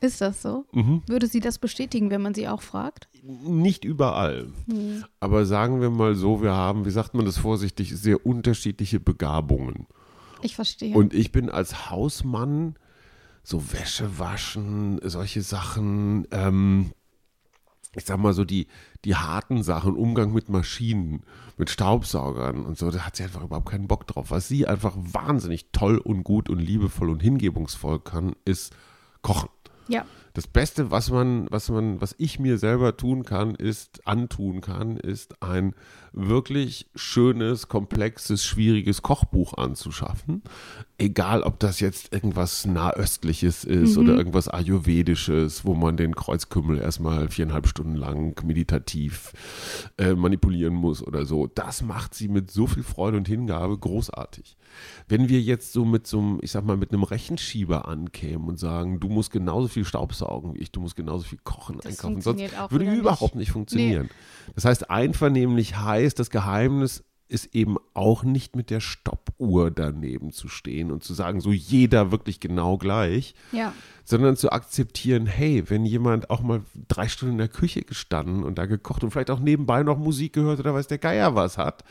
Ist 0.02 0.20
das 0.20 0.42
so? 0.42 0.66
Mhm. 0.72 1.02
Würde 1.06 1.28
sie 1.28 1.40
das 1.40 1.58
bestätigen, 1.58 2.10
wenn 2.10 2.22
man 2.22 2.34
sie 2.34 2.48
auch 2.48 2.60
fragt? 2.60 3.08
Nicht 3.22 3.84
überall. 3.84 4.48
Mhm. 4.66 5.04
Aber 5.20 5.46
sagen 5.46 5.80
wir 5.80 5.90
mal 5.90 6.16
so, 6.16 6.42
wir 6.42 6.52
haben, 6.52 6.84
wie 6.84 6.90
sagt 6.90 7.14
man 7.14 7.24
das 7.24 7.38
vorsichtig, 7.38 7.96
sehr 7.96 8.26
unterschiedliche 8.26 8.98
Begabungen. 8.98 9.86
Ich 10.42 10.56
verstehe. 10.56 10.94
Und 10.94 11.14
ich 11.14 11.30
bin 11.30 11.48
als 11.48 11.90
Hausmann 11.90 12.74
so 13.44 13.72
Wäsche 13.72 14.18
waschen, 14.18 15.00
solche 15.04 15.42
Sachen, 15.42 16.26
ähm, 16.32 16.90
ich 17.94 18.04
sag 18.04 18.18
mal 18.18 18.32
so, 18.32 18.44
die, 18.44 18.68
die 19.04 19.16
harten 19.16 19.62
Sachen, 19.62 19.96
Umgang 19.96 20.32
mit 20.32 20.48
Maschinen, 20.48 21.22
mit 21.58 21.70
Staubsaugern 21.70 22.64
und 22.64 22.78
so, 22.78 22.90
da 22.90 23.00
hat 23.00 23.16
sie 23.16 23.24
einfach 23.24 23.42
überhaupt 23.42 23.68
keinen 23.70 23.88
Bock 23.88 24.06
drauf. 24.06 24.30
Was 24.30 24.48
sie 24.48 24.66
einfach 24.66 24.94
wahnsinnig 24.96 25.66
toll 25.72 25.98
und 25.98 26.24
gut 26.24 26.48
und 26.48 26.58
liebevoll 26.58 27.10
und 27.10 27.22
hingebungsvoll 27.22 28.00
kann, 28.00 28.34
ist 28.44 28.74
kochen. 29.20 29.50
Ja. 29.88 30.04
Das 30.34 30.46
Beste, 30.46 30.90
was 30.90 31.10
man, 31.10 31.46
was 31.50 31.68
man, 31.68 32.00
was 32.00 32.14
ich 32.18 32.38
mir 32.38 32.56
selber 32.56 32.96
tun 32.96 33.24
kann, 33.24 33.54
ist, 33.54 34.06
antun 34.06 34.62
kann, 34.62 34.96
ist 34.96 35.42
ein 35.42 35.74
wirklich 36.12 36.86
schönes, 36.94 37.68
komplexes, 37.68 38.44
schwieriges 38.44 39.02
Kochbuch 39.02 39.54
anzuschaffen. 39.54 40.42
Egal, 40.96 41.42
ob 41.42 41.58
das 41.58 41.80
jetzt 41.80 42.12
irgendwas 42.14 42.64
Nahöstliches 42.64 43.64
ist 43.64 43.96
mhm. 43.96 44.02
oder 44.02 44.16
irgendwas 44.16 44.48
Ayurvedisches, 44.48 45.64
wo 45.66 45.74
man 45.74 45.96
den 45.96 46.14
Kreuzkümmel 46.14 46.78
erstmal 46.78 47.28
viereinhalb 47.28 47.66
Stunden 47.66 47.96
lang 47.96 48.42
meditativ 48.44 49.32
äh, 49.98 50.14
manipulieren 50.14 50.74
muss 50.74 51.06
oder 51.06 51.26
so. 51.26 51.46
Das 51.46 51.82
macht 51.82 52.14
sie 52.14 52.28
mit 52.28 52.50
so 52.50 52.66
viel 52.66 52.82
Freude 52.82 53.18
und 53.18 53.28
Hingabe 53.28 53.76
großartig. 53.76 54.56
Wenn 55.08 55.28
wir 55.28 55.40
jetzt 55.40 55.72
so 55.72 55.84
mit 55.84 56.06
so 56.06 56.18
einem, 56.18 56.38
ich 56.42 56.50
sag 56.50 56.64
mal, 56.64 56.76
mit 56.76 56.92
einem 56.92 57.02
Rechenschieber 57.02 57.88
ankämen 57.88 58.48
und 58.48 58.58
sagen, 58.58 59.00
du 59.00 59.08
musst 59.08 59.30
genauso 59.30 59.68
viel 59.68 59.84
Staubsaugen 59.84 60.54
wie 60.54 60.58
ich, 60.58 60.72
du 60.72 60.80
musst 60.80 60.96
genauso 60.96 61.24
viel 61.24 61.38
kochen, 61.44 61.76
das 61.76 61.86
einkaufen, 61.86 62.20
sonst 62.20 62.70
würde 62.70 62.94
überhaupt 62.94 63.34
nicht 63.34 63.50
funktionieren. 63.50 64.04
Nee. 64.04 64.52
Das 64.54 64.64
heißt, 64.64 64.90
einvernehmlich 64.90 65.76
heißt, 65.76 66.18
das 66.18 66.30
Geheimnis 66.30 67.04
ist 67.32 67.54
eben 67.54 67.78
auch 67.94 68.24
nicht 68.24 68.56
mit 68.56 68.68
der 68.68 68.80
Stoppuhr 68.80 69.70
daneben 69.70 70.32
zu 70.32 70.48
stehen 70.48 70.90
und 70.92 71.02
zu 71.02 71.14
sagen, 71.14 71.40
so 71.40 71.50
jeder 71.50 72.12
wirklich 72.12 72.40
genau 72.40 72.76
gleich, 72.76 73.34
ja. 73.52 73.72
sondern 74.04 74.36
zu 74.36 74.52
akzeptieren, 74.52 75.26
hey, 75.26 75.64
wenn 75.70 75.86
jemand 75.86 76.28
auch 76.28 76.42
mal 76.42 76.60
drei 76.88 77.08
Stunden 77.08 77.32
in 77.32 77.38
der 77.38 77.48
Küche 77.48 77.82
gestanden 77.82 78.44
und 78.44 78.58
da 78.58 78.66
gekocht 78.66 79.02
und 79.02 79.12
vielleicht 79.12 79.30
auch 79.30 79.40
nebenbei 79.40 79.82
noch 79.82 79.96
Musik 79.96 80.34
gehört 80.34 80.60
oder 80.60 80.74
weiß 80.74 80.88
der 80.88 80.98
Geier 80.98 81.34
was 81.34 81.56
hat, 81.56 81.84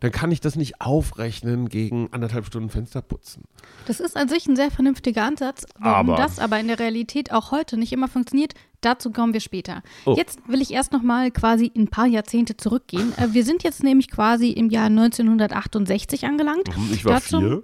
dann 0.00 0.12
kann 0.12 0.30
ich 0.30 0.40
das 0.40 0.56
nicht 0.56 0.80
aufrechnen 0.80 1.68
gegen 1.68 2.08
anderthalb 2.12 2.46
Stunden 2.46 2.70
Fenster 2.70 3.02
putzen. 3.02 3.44
Das 3.86 4.00
ist 4.00 4.16
an 4.16 4.28
sich 4.28 4.46
ein 4.46 4.56
sehr 4.56 4.70
vernünftiger 4.70 5.24
Ansatz. 5.24 5.66
Warum 5.78 6.10
aber. 6.10 6.22
das 6.22 6.38
aber 6.38 6.58
in 6.60 6.68
der 6.68 6.78
Realität 6.78 7.32
auch 7.32 7.50
heute 7.50 7.76
nicht 7.76 7.92
immer 7.92 8.08
funktioniert, 8.08 8.54
dazu 8.80 9.10
kommen 9.10 9.32
wir 9.32 9.40
später. 9.40 9.82
Oh. 10.04 10.14
Jetzt 10.16 10.40
will 10.48 10.60
ich 10.60 10.72
erst 10.72 10.92
noch 10.92 11.02
mal 11.02 11.30
quasi 11.30 11.70
ein 11.76 11.88
paar 11.88 12.06
Jahrzehnte 12.06 12.56
zurückgehen. 12.56 13.12
Äh, 13.16 13.32
wir 13.32 13.44
sind 13.44 13.62
jetzt 13.62 13.82
nämlich 13.82 14.10
quasi 14.10 14.50
im 14.50 14.70
Jahr 14.70 14.86
1968 14.86 16.24
angelangt. 16.24 16.68
Mhm, 16.76 16.90
ich 16.92 17.04
war 17.04 17.14
dazu, 17.14 17.38
vier. 17.38 17.62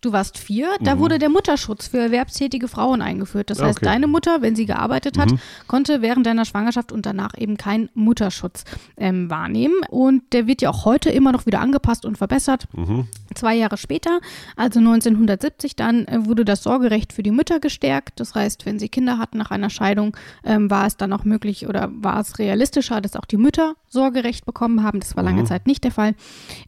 Du 0.00 0.12
warst 0.12 0.38
vier, 0.38 0.68
da 0.80 0.94
mhm. 0.94 1.00
wurde 1.00 1.18
der 1.18 1.28
Mutterschutz 1.28 1.88
für 1.88 1.98
erwerbstätige 1.98 2.68
Frauen 2.68 3.02
eingeführt. 3.02 3.50
Das 3.50 3.60
heißt, 3.60 3.78
okay. 3.78 3.86
deine 3.86 4.06
Mutter, 4.06 4.42
wenn 4.42 4.54
sie 4.54 4.64
gearbeitet 4.64 5.18
hat, 5.18 5.32
mhm. 5.32 5.40
konnte 5.66 6.02
während 6.02 6.24
deiner 6.24 6.44
Schwangerschaft 6.44 6.92
und 6.92 7.04
danach 7.04 7.36
eben 7.36 7.56
keinen 7.56 7.88
Mutterschutz 7.94 8.62
ähm, 8.96 9.28
wahrnehmen. 9.28 9.74
Und 9.90 10.22
der 10.32 10.46
wird 10.46 10.62
ja 10.62 10.70
auch 10.70 10.84
heute 10.84 11.10
immer 11.10 11.32
noch 11.32 11.46
wieder 11.46 11.60
angepasst 11.60 12.04
und 12.04 12.16
verbessert. 12.16 12.68
Mhm. 12.76 13.08
Zwei 13.34 13.56
Jahre 13.56 13.76
später, 13.76 14.20
also 14.54 14.78
1970, 14.78 15.74
dann 15.74 16.06
äh, 16.06 16.24
wurde 16.26 16.44
das 16.44 16.62
Sorgerecht 16.62 17.12
für 17.12 17.24
die 17.24 17.32
Mütter 17.32 17.58
gestärkt. 17.58 18.20
Das 18.20 18.36
heißt, 18.36 18.66
wenn 18.66 18.78
sie 18.78 18.88
Kinder 18.88 19.18
hatten 19.18 19.36
nach 19.36 19.50
einer 19.50 19.68
Scheidung, 19.68 20.16
ähm, 20.44 20.70
war 20.70 20.86
es 20.86 20.96
dann 20.96 21.12
auch 21.12 21.24
möglich 21.24 21.66
oder 21.66 21.90
war 21.90 22.20
es 22.20 22.38
realistischer, 22.38 23.00
dass 23.00 23.16
auch 23.16 23.24
die 23.24 23.36
Mütter 23.36 23.74
Sorgerecht 23.88 24.46
bekommen 24.46 24.84
haben. 24.84 25.00
Das 25.00 25.16
war 25.16 25.24
lange 25.24 25.42
mhm. 25.42 25.46
Zeit 25.46 25.66
nicht 25.66 25.82
der 25.82 25.90
Fall. 25.90 26.14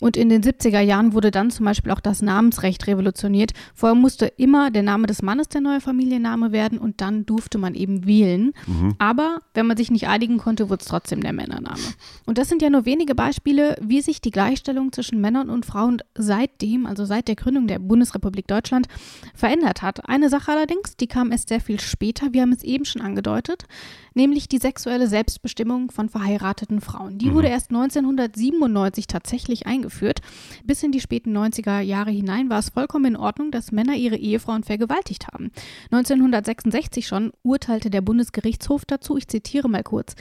Und 0.00 0.16
in 0.16 0.30
den 0.30 0.42
70er 0.42 0.80
Jahren 0.80 1.12
wurde 1.12 1.30
dann 1.30 1.52
zum 1.52 1.64
Beispiel 1.66 1.92
auch 1.92 2.00
das 2.00 2.22
Namensrecht 2.22 2.88
revolutioniert 2.88 3.19
funktioniert. 3.20 3.52
Vorher 3.74 3.94
musste 3.94 4.26
immer 4.26 4.70
der 4.70 4.82
Name 4.82 5.06
des 5.06 5.22
Mannes 5.22 5.48
der 5.48 5.60
neue 5.60 5.80
Familienname 5.80 6.52
werden 6.52 6.78
und 6.78 7.00
dann 7.00 7.26
durfte 7.26 7.58
man 7.58 7.74
eben 7.74 8.06
wählen. 8.06 8.52
Mhm. 8.66 8.94
Aber 8.98 9.38
wenn 9.54 9.66
man 9.66 9.76
sich 9.76 9.90
nicht 9.90 10.08
einigen 10.08 10.38
konnte, 10.38 10.70
wurde 10.70 10.80
es 10.80 10.88
trotzdem 10.88 11.20
der 11.20 11.32
Männername. 11.32 11.80
Und 12.26 12.38
das 12.38 12.48
sind 12.48 12.62
ja 12.62 12.70
nur 12.70 12.86
wenige 12.86 13.14
Beispiele, 13.14 13.76
wie 13.80 14.00
sich 14.00 14.20
die 14.20 14.30
Gleichstellung 14.30 14.92
zwischen 14.92 15.20
Männern 15.20 15.50
und 15.50 15.66
Frauen 15.66 15.98
seitdem, 16.14 16.86
also 16.86 17.04
seit 17.04 17.28
der 17.28 17.36
Gründung 17.36 17.66
der 17.66 17.78
Bundesrepublik 17.78 18.46
Deutschland, 18.46 18.86
verändert 19.34 19.82
hat. 19.82 20.08
Eine 20.08 20.28
Sache 20.28 20.52
allerdings, 20.52 20.96
die 20.96 21.06
kam 21.06 21.32
erst 21.32 21.48
sehr 21.48 21.60
viel 21.60 21.80
später, 21.80 22.32
wir 22.32 22.42
haben 22.42 22.52
es 22.52 22.62
eben 22.62 22.84
schon 22.84 23.02
angedeutet, 23.02 23.66
nämlich 24.14 24.48
die 24.48 24.58
sexuelle 24.58 25.06
Selbstbestimmung 25.06 25.90
von 25.90 26.08
verheirateten 26.08 26.80
Frauen. 26.80 27.18
Die 27.18 27.30
mhm. 27.30 27.34
wurde 27.34 27.48
erst 27.48 27.70
1997 27.70 29.06
tatsächlich 29.06 29.66
eingeführt. 29.66 30.20
Bis 30.64 30.82
in 30.82 30.92
die 30.92 31.00
späten 31.00 31.36
90er 31.36 31.80
Jahre 31.80 32.10
hinein 32.10 32.50
war 32.50 32.58
es 32.58 32.70
vollkommen 32.70 33.06
in 33.06 33.16
Ordnung, 33.16 33.50
dass 33.50 33.72
Männer 33.72 33.94
ihre 33.94 34.16
Ehefrauen 34.16 34.64
vergewaltigt 34.64 35.28
haben. 35.28 35.50
1966 35.90 37.06
schon 37.06 37.32
urteilte 37.42 37.90
der 37.90 38.00
Bundesgerichtshof 38.00 38.84
dazu, 38.84 39.16
ich 39.16 39.28
zitiere 39.28 39.68
mal 39.68 39.82
kurz, 39.82 40.14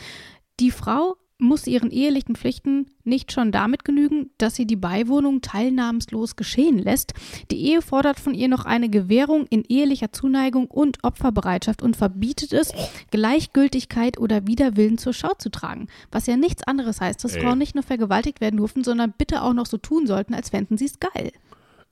die 0.59 0.71
Frau 0.71 1.15
muss 1.39 1.67
ihren 1.67 1.89
ehelichen 1.89 2.35
Pflichten 2.35 2.87
nicht 3.03 3.31
schon 3.31 3.51
damit 3.51 3.85
genügen, 3.85 4.29
dass 4.37 4.55
sie 4.55 4.67
die 4.67 4.75
Beiwohnung 4.75 5.41
teilnahmslos 5.41 6.35
geschehen 6.35 6.77
lässt. 6.77 7.13
Die 7.49 7.65
Ehe 7.65 7.81
fordert 7.81 8.19
von 8.19 8.33
ihr 8.33 8.49
noch 8.49 8.65
eine 8.65 8.89
Gewährung 8.89 9.47
in 9.49 9.63
ehelicher 9.63 10.11
Zuneigung 10.11 10.67
und 10.67 11.03
Opferbereitschaft 11.03 11.81
und 11.81 11.95
verbietet 11.95 12.53
es, 12.53 12.73
Gleichgültigkeit 13.11 14.19
oder 14.19 14.45
Widerwillen 14.47 14.97
zur 14.97 15.13
Schau 15.13 15.33
zu 15.37 15.49
tragen. 15.49 15.87
Was 16.11 16.27
ja 16.27 16.35
nichts 16.35 16.63
anderes 16.63 17.01
heißt, 17.01 17.23
dass 17.23 17.35
Ey. 17.35 17.41
Frauen 17.41 17.57
nicht 17.57 17.73
nur 17.73 17.83
vergewaltigt 17.83 18.41
werden 18.41 18.57
durften, 18.57 18.83
sondern 18.83 19.13
bitte 19.17 19.41
auch 19.41 19.53
noch 19.53 19.65
so 19.65 19.77
tun 19.77 20.05
sollten, 20.05 20.33
als 20.33 20.49
fänden 20.49 20.77
sie 20.77 20.85
es 20.85 20.99
geil 20.99 21.31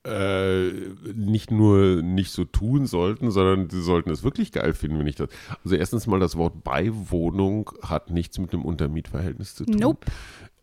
äh, 0.07 0.71
nicht 1.13 1.51
nur 1.51 2.01
nicht 2.01 2.31
so 2.31 2.45
tun 2.45 2.85
sollten, 2.85 3.31
sondern 3.31 3.69
sie 3.69 3.81
sollten 3.81 4.09
es 4.09 4.23
wirklich 4.23 4.51
geil 4.51 4.73
finden, 4.73 4.99
wenn 4.99 5.07
ich 5.07 5.15
das. 5.15 5.29
Also 5.63 5.75
erstens 5.75 6.07
mal 6.07 6.19
das 6.19 6.35
Wort 6.37 6.63
Beiwohnung 6.63 7.71
hat 7.81 8.09
nichts 8.09 8.39
mit 8.39 8.53
einem 8.53 8.63
Untermietverhältnis 8.63 9.55
zu 9.55 9.65
tun. 9.65 9.75
Nope. 9.75 10.07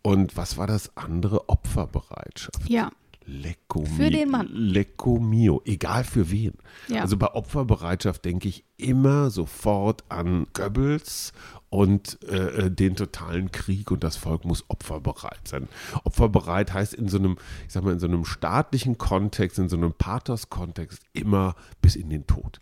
Und 0.02 0.36
was 0.36 0.58
war 0.58 0.66
das 0.66 0.96
andere? 0.96 1.48
Opferbereitschaft. 1.48 2.68
Ja. 2.68 2.90
Lecco 3.26 3.84
für 3.84 4.10
den 4.10 4.30
Mann. 4.30 4.48
Lecco 4.52 5.18
mio, 5.18 5.62
egal 5.64 6.04
für 6.04 6.30
wen. 6.30 6.54
Ja. 6.88 7.02
Also 7.02 7.16
bei 7.16 7.32
Opferbereitschaft 7.34 8.24
denke 8.24 8.48
ich 8.48 8.64
immer 8.76 9.30
sofort 9.30 10.04
an 10.08 10.46
Goebbels 10.52 11.32
und 11.70 12.18
äh, 12.22 12.66
äh, 12.66 12.70
den 12.70 12.96
totalen 12.96 13.50
Krieg 13.50 13.90
und 13.90 14.04
das 14.04 14.16
Volk 14.16 14.44
muss 14.44 14.64
opferbereit 14.68 15.48
sein. 15.48 15.68
Opferbereit 16.04 16.72
heißt 16.72 16.94
in 16.94 17.08
so 17.08 17.18
einem, 17.18 17.36
ich 17.66 17.72
sag 17.72 17.82
mal, 17.82 17.92
in 17.92 17.98
so 17.98 18.06
einem 18.06 18.24
staatlichen 18.24 18.96
Kontext, 18.96 19.58
in 19.58 19.68
so 19.68 19.76
einem 19.76 19.92
Pathos-Kontext 19.92 21.02
immer 21.12 21.56
bis 21.80 21.96
in 21.96 22.10
den 22.10 22.26
Tod. 22.26 22.60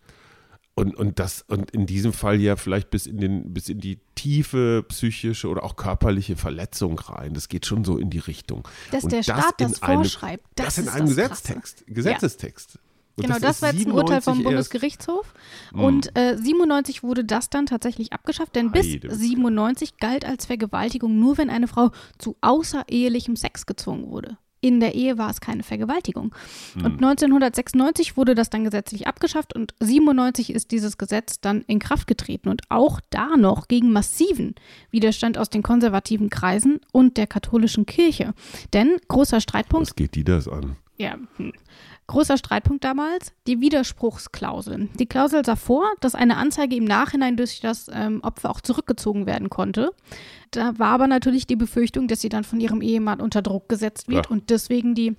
Und, 0.75 0.95
und 0.95 1.19
das, 1.19 1.43
und 1.47 1.69
in 1.69 1.85
diesem 1.85 2.13
Fall 2.13 2.41
ja 2.41 2.55
vielleicht 2.55 2.89
bis 2.89 3.05
in 3.05 3.17
den, 3.17 3.53
bis 3.53 3.69
in 3.69 3.79
die 3.79 3.99
tiefe 4.15 4.83
psychische 4.87 5.47
oder 5.47 5.63
auch 5.63 5.75
körperliche 5.75 6.35
Verletzung 6.35 6.97
rein. 6.97 7.35
Das 7.35 7.47
geht 7.47 7.67
schon 7.67 7.83
so 7.83 7.97
in 7.97 8.09
die 8.09 8.19
Richtung. 8.19 8.67
Dass 8.91 9.03
und 9.03 9.11
der 9.11 9.21
Staat 9.21 9.53
das, 9.59 9.73
das 9.73 9.79
vorschreibt. 9.79 10.43
das, 10.55 10.75
das 10.75 10.77
in 10.79 10.89
einem 10.89 11.07
Gesetztext, 11.07 11.85
Gesetzestext. 11.87 12.73
Ja. 12.73 12.79
Genau, 13.15 13.33
das, 13.35 13.41
das 13.41 13.61
war 13.61 13.73
jetzt 13.73 13.85
ein 13.85 13.91
Urteil 13.91 14.21
vom 14.21 14.41
Bundesgerichtshof. 14.41 15.33
Mh. 15.73 15.83
Und 15.83 16.17
äh, 16.17 16.35
97 16.35 17.03
wurde 17.03 17.23
das 17.23 17.51
dann 17.51 17.67
tatsächlich 17.67 18.11
abgeschafft, 18.11 18.55
denn 18.55 18.71
bis 18.71 18.87
97 18.87 19.97
galt 19.97 20.25
als 20.25 20.47
Vergewaltigung 20.47 21.19
nur, 21.19 21.37
wenn 21.37 21.51
eine 21.51 21.67
Frau 21.67 21.91
zu 22.17 22.35
außerehelichem 22.41 23.35
Sex 23.35 23.67
gezwungen 23.67 24.09
wurde. 24.09 24.37
In 24.63 24.79
der 24.79 24.95
Ehe 24.95 25.17
war 25.17 25.29
es 25.29 25.41
keine 25.41 25.61
Vergewaltigung. 25.61 26.33
Hm. 26.75 26.85
Und 26.85 26.93
1996 26.93 28.15
wurde 28.15 28.33
das 28.33 28.49
dann 28.49 28.63
gesetzlich 28.63 29.07
abgeschafft 29.07 29.53
und 29.53 29.73
97 29.81 30.53
ist 30.53 30.71
dieses 30.71 30.97
Gesetz 30.97 31.41
dann 31.41 31.63
in 31.67 31.79
Kraft 31.79 32.07
getreten 32.07 32.47
und 32.47 32.61
auch 32.69 33.01
da 33.09 33.35
noch 33.35 33.67
gegen 33.67 33.91
massiven 33.91 34.55
Widerstand 34.89 35.37
aus 35.37 35.49
den 35.49 35.63
konservativen 35.63 36.29
Kreisen 36.29 36.79
und 36.93 37.17
der 37.17 37.27
katholischen 37.27 37.85
Kirche. 37.85 38.33
Denn 38.71 38.95
großer 39.09 39.41
Streitpunkt. 39.41 39.87
Was 39.87 39.95
geht 39.95 40.15
die 40.15 40.23
das 40.23 40.47
an? 40.47 40.77
Ja, 40.97 41.17
hm. 41.35 41.51
Großer 42.07 42.37
Streitpunkt 42.37 42.83
damals, 42.83 43.31
die 43.47 43.61
Widerspruchsklausel. 43.61 44.89
Die 44.99 45.05
Klausel 45.05 45.45
sah 45.45 45.55
vor, 45.55 45.89
dass 46.01 46.15
eine 46.15 46.37
Anzeige 46.37 46.75
im 46.75 46.83
Nachhinein 46.83 47.37
durch 47.37 47.61
das 47.61 47.89
ähm, 47.93 48.21
Opfer 48.23 48.49
auch 48.49 48.61
zurückgezogen 48.61 49.25
werden 49.25 49.49
konnte. 49.49 49.91
Da 50.51 50.77
war 50.77 50.89
aber 50.89 51.07
natürlich 51.07 51.47
die 51.47 51.55
Befürchtung, 51.55 52.07
dass 52.07 52.21
sie 52.21 52.29
dann 52.29 52.43
von 52.43 52.59
ihrem 52.59 52.81
Ehemann 52.81 53.21
unter 53.21 53.41
Druck 53.41 53.69
gesetzt 53.69 54.09
wird 54.09 54.25
ja. 54.25 54.31
und 54.31 54.49
deswegen 54.49 54.95
die 54.95 55.15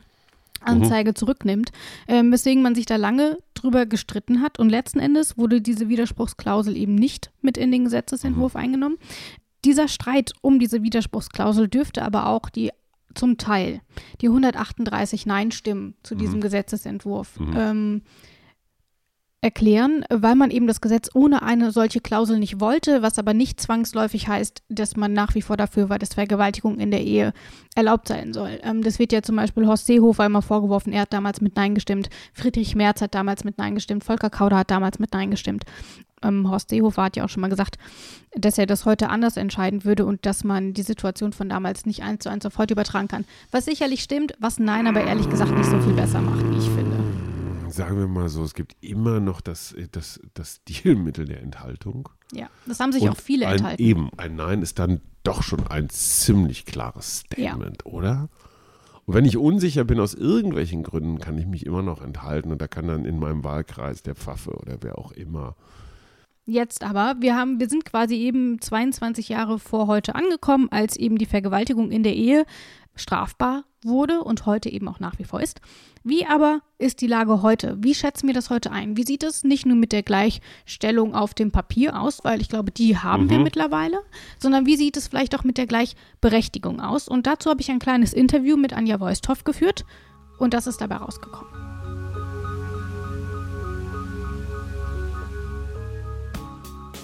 Anzeige 0.61 1.11
mhm. 1.11 1.17
zurücknimmt, 1.17 1.71
ähm, 2.09 2.33
weswegen 2.33 2.63
man 2.63 2.75
sich 2.75 2.87
da 2.87 2.97
lange 2.97 3.39
drüber 3.55 3.87
gestritten 3.87 4.43
hat 4.43 4.59
und 4.59 4.71
letzten 4.71 4.99
Endes 4.99 5.37
wurde 5.39 5.61
diese 5.61 5.89
Widerspruchsklausel 5.89 6.77
eben 6.77 6.95
nicht 6.95 7.31
mit 7.41 7.57
in 7.57 7.73
den 7.73 7.85
Gesetzesentwurf 7.85 8.55
mhm. 8.55 8.61
eingenommen. 8.61 8.99
Dieser 9.65 9.89
Streit 9.89 10.33
um 10.43 10.59
diese 10.59 10.83
Widerspruchsklausel 10.83 11.69
dürfte 11.69 12.03
aber 12.03 12.27
auch 12.27 12.51
die 12.51 12.71
zum 13.15 13.39
Teil 13.39 13.81
die 14.21 14.29
138 14.29 15.27
Nein-Stimmen 15.27 15.95
zu 16.03 16.15
diesem 16.15 16.37
mhm. 16.37 16.43
Gesetzesentwurf 16.43 17.39
mhm. 17.39 17.55
ähm, 17.57 18.03
erklären, 19.45 20.07
weil 20.09 20.37
man 20.37 20.51
eben 20.51 20.67
das 20.67 20.81
Gesetz 20.81 21.11
ohne 21.13 21.43
eine 21.43 21.71
solche 21.71 22.01
Klausel 22.01 22.39
nicht 22.39 22.61
wollte, 22.61 23.03
was 23.03 23.19
aber 23.19 23.35
nicht 23.35 23.61
zwangsläufig 23.61 24.27
heißt, 24.27 24.63
dass 24.71 24.97
man 24.97 25.13
nach 25.13 25.35
wie 25.35 25.43
vor 25.43 25.59
dafür 25.59 25.91
war, 25.91 25.99
dass 25.99 26.15
Vergewaltigung 26.15 26.79
in 26.79 26.91
der 26.91 27.03
Ehe 27.03 27.35
erlaubt 27.75 28.09
sein 28.09 28.33
soll. 28.33 28.59
Ähm, 28.63 28.83
das 28.83 28.99
wird 28.99 29.13
ja 29.13 29.21
zum 29.21 29.37
Beispiel 29.37 29.67
Horst 29.67 29.85
Seehofer 29.85 30.25
immer 30.25 30.41
vorgeworfen, 30.41 30.95
er 30.95 31.03
hat 31.03 31.13
damals 31.13 31.43
mit 31.43 31.57
Nein 31.57 31.75
gestimmt, 31.75 32.09
Friedrich 32.33 32.75
Merz 32.75 33.03
hat 33.03 33.15
damals 33.15 33.45
mit 33.45 33.59
Nein 33.59 33.75
gestimmt, 33.75 34.03
Volker 34.03 34.31
Kauder 34.31 34.57
hat 34.57 34.71
damals 34.71 34.99
mit 34.99 35.13
Nein 35.13 35.31
gestimmt. 35.31 35.65
Ähm, 36.23 36.51
Horst 36.51 36.71
Seehofer 36.71 37.03
hat 37.03 37.17
ja 37.17 37.25
auch 37.25 37.29
schon 37.29 37.43
mal 37.43 37.51
gesagt, 37.51 37.77
dass 38.35 38.57
er 38.57 38.65
das 38.65 38.87
heute 38.87 39.11
anders 39.11 39.37
entscheiden 39.37 39.85
würde 39.85 40.07
und 40.07 40.25
dass 40.25 40.43
man 40.43 40.73
die 40.73 40.83
Situation 40.83 41.35
von 41.35 41.51
damals 41.51 41.85
nicht 41.85 42.03
eins 42.03 42.23
zu 42.23 42.31
eins 42.31 42.47
auf 42.47 42.57
heute 42.57 42.73
übertragen 42.73 43.09
kann. 43.09 43.27
Was 43.51 43.67
sicherlich 43.67 44.03
stimmt, 44.03 44.33
was 44.39 44.59
Nein 44.59 44.87
aber 44.87 45.05
ehrlich 45.05 45.29
gesagt 45.29 45.55
nicht 45.55 45.69
so 45.69 45.79
viel 45.83 45.93
besser 45.93 46.23
macht, 46.23 46.51
wie 46.51 46.57
ich 46.57 46.71
finde 46.71 47.04
sagen 47.75 47.99
wir 47.99 48.07
mal 48.07 48.29
so, 48.29 48.43
es 48.45 48.55
gibt 48.55 48.77
immer 48.81 49.21
noch 49.21 49.41
das, 49.41 49.75
das, 49.93 50.21
das 50.35 50.61
Stilmittel 50.69 51.27
der 51.27 51.43
Enthaltung. 51.43 52.09
Ja, 52.33 52.49
das 52.67 52.81
haben 52.81 52.93
sich 52.93 53.03
Und 53.03 53.11
auch 53.11 53.17
viele 53.17 53.47
ein, 53.47 53.57
enthalten. 53.57 53.83
Eben, 53.83 54.11
ein 54.17 54.37
Nein 54.37 54.63
ist 54.63 54.79
dann 54.79 55.01
doch 55.23 55.43
schon 55.43 55.67
ein 55.67 55.89
ziemlich 55.91 56.67
klares 56.67 57.21
Statement, 57.21 57.83
ja. 57.85 57.93
oder? 57.93 58.29
Und 59.07 59.15
wenn 59.15 59.25
ich 59.25 59.37
unsicher 59.37 59.85
bin 59.85 60.01
aus 60.01 60.15
irgendwelchen 60.15 60.83
Gründen, 60.83 61.19
kann 61.19 61.37
ich 61.39 61.47
mich 61.47 61.67
immer 61.67 61.83
noch 61.83 62.01
enthalten 62.01 62.51
und 62.53 62.63
da 62.63 62.69
kann 62.69 62.87
dann 62.87 63.05
in 63.05 63.19
meinem 63.19 63.45
Wahlkreis 63.45 64.03
der 64.03 64.15
Pfaffe 64.15 64.53
oder 64.53 64.79
wer 64.81 64.99
auch 64.99 65.13
immer 65.13 65.57
Jetzt 66.47 66.85
aber, 66.85 67.17
wir 67.21 67.37
haben, 67.37 67.59
wir 67.59 67.71
sind 67.71 67.87
quasi 67.87 68.17
eben 68.17 68.61
22 68.61 69.31
Jahre 69.31 69.59
vor 69.59 69.87
heute 69.87 70.15
angekommen, 70.15 70.69
als 70.71 70.97
eben 70.97 71.17
die 71.17 71.25
Vergewaltigung 71.25 71.91
in 71.91 72.03
der 72.03 72.15
Ehe 72.15 72.45
strafbar 72.95 73.65
wurde 73.83 74.23
und 74.23 74.47
heute 74.47 74.71
eben 74.71 74.89
auch 74.89 75.01
nach 75.01 75.19
wie 75.19 75.25
vor 75.25 75.41
ist. 75.41 75.61
Wie 76.03 76.27
aber 76.27 76.61
ist 76.79 77.01
die 77.01 77.07
Lage 77.07 77.43
heute? 77.43 77.77
Wie 77.81 77.95
schätzen 77.95 78.27
wir 78.27 78.35
das 78.35 78.51
heute 78.51 78.71
ein? 78.71 78.97
Wie 78.97 79.05
sieht 79.05 79.23
es 79.23 79.45
nicht 79.45 79.67
nur 79.67 79.77
mit 79.77 79.93
der 79.93 80.03
Gleichstellung 80.03 81.15
auf 81.15 81.35
dem 81.35 81.51
Papier 81.51 82.01
aus, 82.01 82.25
weil 82.25 82.41
ich 82.41 82.49
glaube, 82.49 82.71
die 82.71 82.99
haben 82.99 83.25
mhm. 83.25 83.31
wir 83.31 83.39
mittlerweile, 83.41 83.99
sondern 84.39 84.67
wie 84.67 84.77
sieht 84.77 84.97
es 84.97 85.09
vielleicht 85.09 85.35
auch 85.35 85.45
mit 85.45 85.59
der 85.59 85.67
Gleichberechtigung 85.67 86.81
aus? 86.81 87.09
Und 87.09 87.27
dazu 87.27 87.51
habe 87.51 87.61
ich 87.61 87.71
ein 87.71 87.79
kleines 87.79 88.13
Interview 88.13 88.57
mit 88.57 88.73
Anja 88.73 89.01
Voisthoff 89.01 89.45
geführt 89.45 89.85
und 90.39 90.55
das 90.55 90.67
ist 90.67 90.81
dabei 90.81 90.97
rausgekommen. 90.97 91.74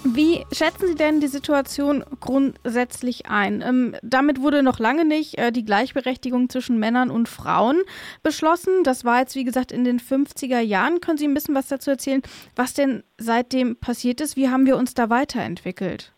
Wie 0.03 0.43
schätzen 0.51 0.87
Sie 0.87 0.95
denn 0.95 1.19
die 1.19 1.27
Situation 1.27 2.03
grundsätzlich 2.19 3.27
ein? 3.27 3.61
Ähm, 3.61 3.95
damit 4.01 4.41
wurde 4.41 4.63
noch 4.63 4.79
lange 4.79 5.05
nicht 5.05 5.37
äh, 5.37 5.51
die 5.51 5.63
Gleichberechtigung 5.63 6.49
zwischen 6.49 6.79
Männern 6.79 7.11
und 7.11 7.29
Frauen 7.29 7.81
beschlossen. 8.23 8.83
Das 8.83 9.05
war 9.05 9.19
jetzt, 9.19 9.35
wie 9.35 9.43
gesagt, 9.43 9.71
in 9.71 9.83
den 9.83 9.99
50er 9.99 10.59
Jahren. 10.59 11.01
Können 11.01 11.19
Sie 11.19 11.27
ein 11.27 11.35
bisschen 11.35 11.53
was 11.53 11.67
dazu 11.67 11.91
erzählen, 11.91 12.23
was 12.55 12.73
denn 12.73 13.03
seitdem 13.19 13.75
passiert 13.75 14.21
ist? 14.21 14.35
Wie 14.35 14.49
haben 14.49 14.65
wir 14.65 14.75
uns 14.75 14.95
da 14.95 15.11
weiterentwickelt? 15.11 16.13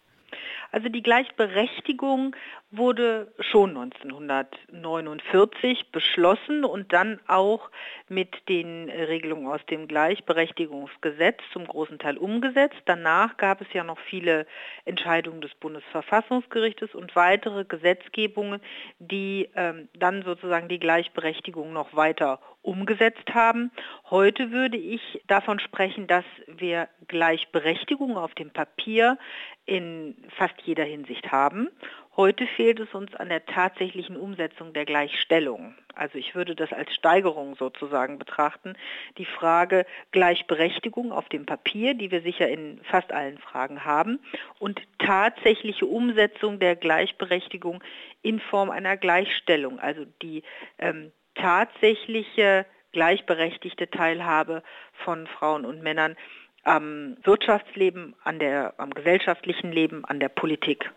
Also 0.72 0.88
die 0.88 1.04
Gleichberechtigung 1.04 2.36
wurde 2.76 3.32
schon 3.40 3.78
1949 3.78 5.92
beschlossen 5.92 6.66
und 6.66 6.92
dann 6.92 7.20
auch 7.28 7.70
mit 8.10 8.50
den 8.50 8.90
Regelungen 8.90 9.46
aus 9.48 9.64
dem 9.68 9.88
Gleichberechtigungsgesetz 9.88 11.38
zum 11.52 11.68
großen 11.68 12.00
Teil 12.00 12.18
umgesetzt. 12.18 12.82
Danach 12.86 13.38
gab 13.38 13.62
es 13.62 13.72
ja 13.74 13.84
noch 13.84 14.00
viele 14.00 14.48
Entscheidungen 14.86 15.42
des 15.42 15.54
Bundesverfassungsgerichtes 15.56 16.96
und 16.96 17.16
weitere 17.16 17.66
Gesetzgebungen, 17.66 18.60
die 18.98 19.50
ähm, 19.56 19.88
dann 19.94 20.24
sozusagen 20.24 20.68
die 20.68 20.80
Gleichberechtigung 20.80 21.74
noch 21.74 21.96
weiter 21.96 22.40
umgesetzt 22.64 23.34
haben. 23.34 23.72
Heute 24.10 24.52
würde 24.52 24.78
ich 24.78 25.22
davon 25.28 25.60
sprechen, 25.60 26.08
dass 26.08 26.24
wir 26.48 26.88
Gleichberechtigung 27.08 28.18
auf 28.18 28.34
dem 28.36 28.52
Papier 28.52 29.18
in 29.66 30.16
fast 30.38 30.56
jeder 30.64 30.86
Hinsicht 30.86 31.32
haben. 31.32 31.70
Heute 32.16 32.46
fehlt 32.46 32.80
es 32.80 32.94
uns 32.94 33.16
an 33.16 33.30
der 33.30 33.44
tatsächlichen 33.44 34.18
Umsetzung 34.18 34.72
der 34.72 34.86
Gleichstellung. 34.86 35.74
Also 35.96 36.20
ich 36.20 36.36
würde 36.36 36.54
das 36.56 36.72
als 36.72 36.94
Steigerung 36.94 37.56
sozusagen 37.56 38.20
betrachten. 38.20 38.76
Die 39.18 39.26
Frage 39.26 39.88
Gleichberechtigung 40.12 41.12
auf 41.12 41.28
dem 41.30 41.48
Papier, 41.48 41.96
die 41.96 42.12
wir 42.12 42.22
sicher 42.22 42.48
in 42.48 42.80
fast 42.84 43.12
allen 43.12 43.40
Fragen 43.40 43.84
haben, 43.84 44.20
und 44.60 44.80
tatsächliche 45.00 45.88
Umsetzung 45.88 46.60
der 46.60 46.76
Gleichberechtigung 46.76 47.84
in 48.22 48.40
Form 48.40 48.70
einer 48.70 48.96
Gleichstellung, 48.96 49.80
also 49.80 50.06
die 50.22 50.44
ähm, 50.78 51.12
tatsächliche 51.34 52.68
gleichberechtigte 52.92 53.90
Teilhabe 53.90 54.62
von 55.04 55.26
Frauen 55.26 55.66
und 55.66 55.82
Männern 55.82 56.16
am 56.64 57.18
Wirtschaftsleben, 57.24 58.16
an 58.24 58.38
der, 58.38 58.76
am 58.78 58.92
gesellschaftlichen 58.94 59.72
Leben, 59.72 60.06
an 60.06 60.20
der 60.20 60.30
Politik. 60.30 60.92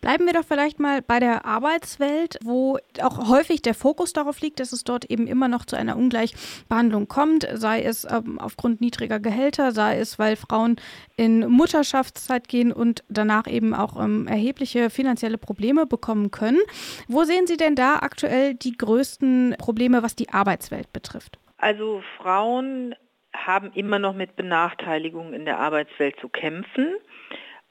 Bleiben 0.00 0.26
wir 0.26 0.32
doch 0.32 0.44
vielleicht 0.44 0.78
mal 0.80 1.02
bei 1.02 1.20
der 1.20 1.44
Arbeitswelt, 1.44 2.38
wo 2.44 2.78
auch 3.02 3.28
häufig 3.28 3.62
der 3.62 3.74
Fokus 3.74 4.12
darauf 4.12 4.40
liegt, 4.40 4.60
dass 4.60 4.72
es 4.72 4.84
dort 4.84 5.06
eben 5.06 5.26
immer 5.26 5.48
noch 5.48 5.64
zu 5.64 5.76
einer 5.76 5.96
Ungleichbehandlung 5.96 7.08
kommt, 7.08 7.46
sei 7.52 7.82
es 7.82 8.04
ähm, 8.04 8.38
aufgrund 8.38 8.80
niedriger 8.80 9.20
Gehälter, 9.20 9.72
sei 9.72 9.98
es, 9.98 10.18
weil 10.18 10.36
Frauen 10.36 10.76
in 11.16 11.48
Mutterschaftszeit 11.48 12.48
gehen 12.48 12.72
und 12.72 13.04
danach 13.08 13.46
eben 13.46 13.74
auch 13.74 14.02
ähm, 14.02 14.26
erhebliche 14.26 14.90
finanzielle 14.90 15.38
Probleme 15.38 15.86
bekommen 15.86 16.30
können. 16.30 16.60
Wo 17.08 17.24
sehen 17.24 17.46
Sie 17.46 17.56
denn 17.56 17.74
da 17.74 17.96
aktuell 17.96 18.54
die 18.54 18.76
größten 18.76 19.56
Probleme, 19.58 20.02
was 20.02 20.16
die 20.16 20.30
Arbeitswelt 20.30 20.92
betrifft? 20.92 21.38
Also 21.58 22.02
Frauen 22.18 22.94
haben 23.34 23.70
immer 23.72 23.98
noch 23.98 24.14
mit 24.14 24.36
Benachteiligungen 24.36 25.34
in 25.34 25.44
der 25.44 25.58
Arbeitswelt 25.58 26.18
zu 26.20 26.28
kämpfen. 26.28 26.94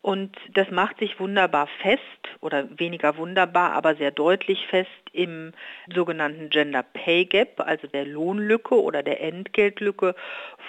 Und 0.06 0.38
das 0.54 0.70
macht 0.70 1.00
sich 1.00 1.20
wunderbar 1.20 1.65
fest 1.82 2.00
oder 2.39 2.68
weniger 2.78 3.18
wunderbar, 3.18 3.72
aber 3.72 3.96
sehr 3.96 4.12
deutlich 4.12 4.68
fest 4.68 4.91
im 5.13 5.52
sogenannten 5.91 6.52
Gender 6.52 6.84
Pay 6.84 7.26
Gap, 7.26 7.60
also 7.60 7.88
der 7.88 8.06
Lohnlücke 8.06 8.80
oder 8.80 9.02
der 9.02 9.20
Entgeltlücke 9.24 10.13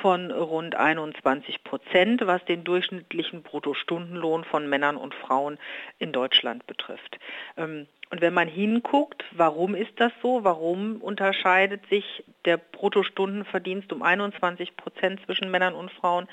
von 0.01 0.31
rund 0.31 0.75
21 0.75 1.65
Prozent, 1.65 2.27
was 2.27 2.43
den 2.47 2.65
durchschnittlichen 2.65 3.43
Bruttostundenlohn 3.43 4.45
von 4.45 4.71
Männern 4.71 4.97
und 4.97 5.15
Frauen 5.15 5.59
in 5.99 6.13
Deutschland 6.13 6.67
betrifft. 6.67 7.19
Ähm, 7.59 7.89
und 8.09 8.23
wenn 8.23 8.33
man 8.33 8.49
hinguckt, 8.49 9.23
warum 9.33 9.75
ist 9.75 9.93
das 10.01 10.13
so? 10.23 10.45
Warum 10.45 11.03
unterscheidet 11.03 11.87
sich 11.91 12.25
der 12.47 12.57
Bruttostundenverdienst 12.57 13.93
um 13.93 14.03
21 14.03 14.79
Prozent 14.79 15.21
zwischen 15.27 15.51
Männern 15.51 15.75
und 15.75 15.93
Frauen? 15.93 16.27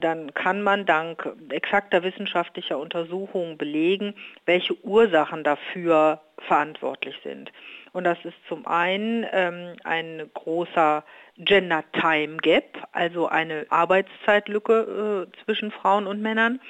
Dann 0.00 0.34
kann 0.34 0.62
man 0.62 0.86
dank 0.86 1.28
exakter 1.50 2.02
wissenschaftlicher 2.02 2.78
Untersuchungen 2.78 3.56
belegen, 3.56 4.14
welche 4.44 4.74
Ursachen 4.84 5.44
dafür 5.44 6.20
verantwortlich 6.38 7.16
sind. 7.22 7.50
Und 7.92 8.04
das 8.04 8.18
ist 8.24 8.36
zum 8.48 8.66
einen 8.66 9.26
ähm, 9.32 9.76
ein 9.84 10.30
großer 10.34 11.04
Gender 11.38 11.84
Time 11.92 12.36
Gap, 12.38 12.86
also 12.92 13.26
eine 13.26 13.66
Arbeitszeitlücke 13.70 15.28
äh, 15.32 15.44
zwischen 15.44 15.70
Frauen 15.70 16.06
und 16.06 16.20
Männern. 16.20 16.60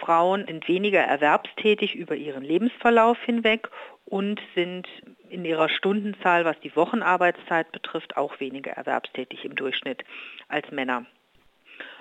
Frauen 0.00 0.44
sind 0.46 0.66
weniger 0.66 1.00
erwerbstätig 1.00 1.94
über 1.94 2.16
ihren 2.16 2.42
Lebensverlauf 2.42 3.16
hinweg 3.22 3.68
und 4.04 4.40
sind 4.54 4.88
in 5.28 5.44
ihrer 5.44 5.68
Stundenzahl, 5.68 6.44
was 6.44 6.58
die 6.60 6.74
Wochenarbeitszeit 6.76 7.70
betrifft, 7.72 8.16
auch 8.16 8.38
weniger 8.40 8.72
erwerbstätig 8.72 9.44
im 9.44 9.54
Durchschnitt 9.54 10.04
als 10.48 10.70
Männer. 10.70 11.06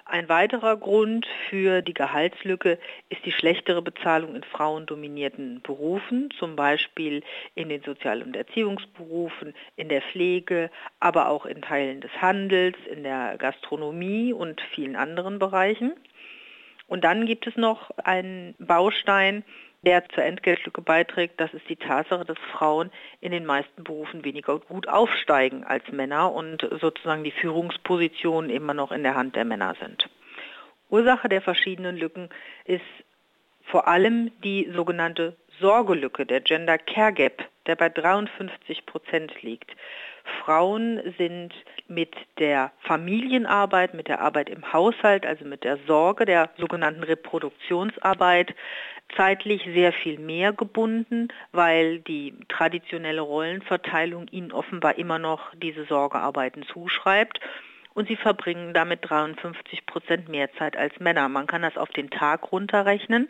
Ein 0.08 0.30
weiterer 0.30 0.78
Grund 0.78 1.26
für 1.50 1.82
die 1.82 1.96
Gehaltslücke 1.96 2.78
ist 3.10 3.26
die 3.26 3.32
schlechtere 3.32 3.82
Bezahlung 3.82 4.36
in 4.36 4.44
frauendominierten 4.44 5.62
Berufen, 5.64 6.30
zum 6.38 6.56
Beispiel 6.56 7.24
in 7.56 7.70
den 7.70 7.82
Sozial- 7.82 8.22
und 8.22 8.36
Erziehungsberufen, 8.36 9.56
in 9.76 9.90
der 9.90 10.04
Pflege, 10.04 10.70
aber 11.00 11.30
auch 11.30 11.48
in 11.48 11.64
Teilen 11.64 12.02
des 12.02 12.12
Handels, 12.22 12.78
in 12.86 13.02
der 13.02 13.36
Gastronomie 13.40 14.32
und 14.32 14.62
vielen 14.76 14.96
anderen 14.96 15.40
Bereichen. 15.40 15.94
Und 16.86 17.04
dann 17.04 17.26
gibt 17.26 17.48
es 17.48 17.56
noch 17.56 17.90
einen 17.98 18.54
Baustein, 18.60 19.44
der 19.86 20.08
zur 20.10 20.24
Entgeltlücke 20.24 20.82
beiträgt, 20.82 21.40
das 21.40 21.54
ist 21.54 21.70
die 21.70 21.76
Tatsache, 21.76 22.26
dass 22.26 22.38
Frauen 22.52 22.92
in 23.22 23.32
den 23.32 23.46
meisten 23.46 23.84
Berufen 23.84 24.26
weniger 24.26 24.60
gut 24.60 24.88
aufsteigen 24.88 25.64
als 25.64 25.88
Männer 25.92 26.34
und 26.34 26.68
sozusagen 26.82 27.24
die 27.24 27.32
Führungspositionen 27.32 28.50
immer 28.50 28.74
noch 28.74 28.92
in 28.92 29.04
der 29.04 29.16
Hand 29.16 29.36
der 29.36 29.46
Männer 29.46 29.76
sind. 29.80 30.10
Ursache 30.90 31.30
der 31.30 31.42
verschiedenen 31.42 31.98
Lücken 31.98 32.30
ist 32.66 32.84
vor 33.64 33.88
allem 33.88 34.32
die 34.44 34.72
sogenannte 34.76 35.36
Sorgelücke, 35.60 36.26
der 36.26 36.42
Gender 36.42 36.78
Care 36.78 37.14
Gap, 37.14 37.44
der 37.66 37.76
bei 37.76 37.90
53 37.90 38.86
Prozent 38.86 39.42
liegt. 39.42 39.72
Frauen 40.44 41.02
sind 41.18 41.54
mit 41.88 42.16
der 42.40 42.72
Familienarbeit, 42.82 43.94
mit 43.94 44.08
der 44.08 44.22
Arbeit 44.22 44.50
im 44.50 44.74
Haushalt, 44.74 45.26
also 45.26 45.46
mit 45.46 45.64
der 45.64 45.78
Sorge, 45.88 46.26
der 46.26 46.50
sogenannten 46.58 47.04
Reproduktionsarbeit 47.04 48.56
zeitlich 49.16 49.64
sehr 49.64 49.94
viel 49.94 50.20
mehr 50.20 50.54
gebunden, 50.54 51.30
weil 51.52 52.00
die 52.00 52.34
traditionelle 52.50 53.22
Rollenverteilung 53.22 54.28
ihnen 54.30 54.52
offenbar 54.52 54.98
immer 54.98 55.20
noch 55.20 55.54
diese 55.56 55.86
Sorgearbeiten 55.86 56.64
zuschreibt. 56.64 57.40
Und 57.94 58.10
sie 58.10 58.18
verbringen 58.18 58.74
damit 58.74 59.10
53 59.10 59.86
Prozent 59.86 60.28
mehr 60.28 60.52
Zeit 60.56 60.76
als 60.76 61.00
Männer. 61.00 61.30
Man 61.30 61.48
kann 61.48 61.62
das 61.62 61.78
auf 61.78 61.90
den 61.90 62.10
Tag 62.10 62.52
runterrechnen. 62.52 63.30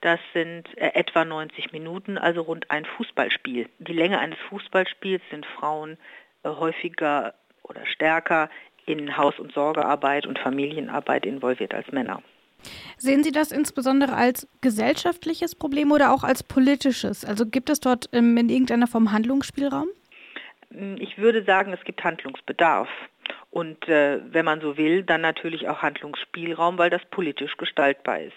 Das 0.00 0.18
sind 0.32 0.66
äh, 0.78 0.90
etwa 0.94 1.24
90 1.24 1.70
Minuten, 1.70 2.18
also 2.18 2.42
rund 2.42 2.70
ein 2.72 2.84
Fußballspiel. 2.84 3.68
Die 3.78 3.92
Länge 3.92 4.18
eines 4.18 4.38
Fußballspiels 4.48 5.22
sind 5.30 5.46
Frauen 5.46 5.96
äh, 6.42 6.48
häufiger 6.48 7.34
oder 7.62 7.86
stärker 7.86 8.50
in 8.84 9.16
Haus- 9.16 9.38
und 9.38 9.52
Sorgearbeit 9.52 10.26
und 10.26 10.40
Familienarbeit 10.40 11.24
involviert 11.24 11.72
als 11.72 11.92
Männer. 11.92 12.20
Sehen 12.96 13.24
Sie 13.24 13.32
das 13.32 13.52
insbesondere 13.52 14.14
als 14.14 14.48
gesellschaftliches 14.60 15.54
Problem 15.54 15.92
oder 15.92 16.12
auch 16.12 16.24
als 16.24 16.42
politisches? 16.42 17.24
Also 17.24 17.46
gibt 17.46 17.70
es 17.70 17.80
dort 17.80 18.08
ähm, 18.12 18.36
in 18.36 18.48
irgendeiner 18.48 18.86
Form 18.86 19.12
Handlungsspielraum? 19.12 19.88
Hm, 20.72 20.96
ich 21.00 21.18
würde 21.18 21.44
sagen, 21.44 21.72
es 21.72 21.84
gibt 21.84 22.04
Handlungsbedarf. 22.04 22.88
Und 23.50 23.88
äh, 23.88 24.20
wenn 24.32 24.44
man 24.44 24.60
so 24.60 24.76
will, 24.76 25.02
dann 25.02 25.20
natürlich 25.20 25.68
auch 25.68 25.82
Handlungsspielraum, 25.82 26.78
weil 26.78 26.90
das 26.90 27.04
politisch 27.10 27.56
gestaltbar 27.56 28.20
ist. 28.20 28.36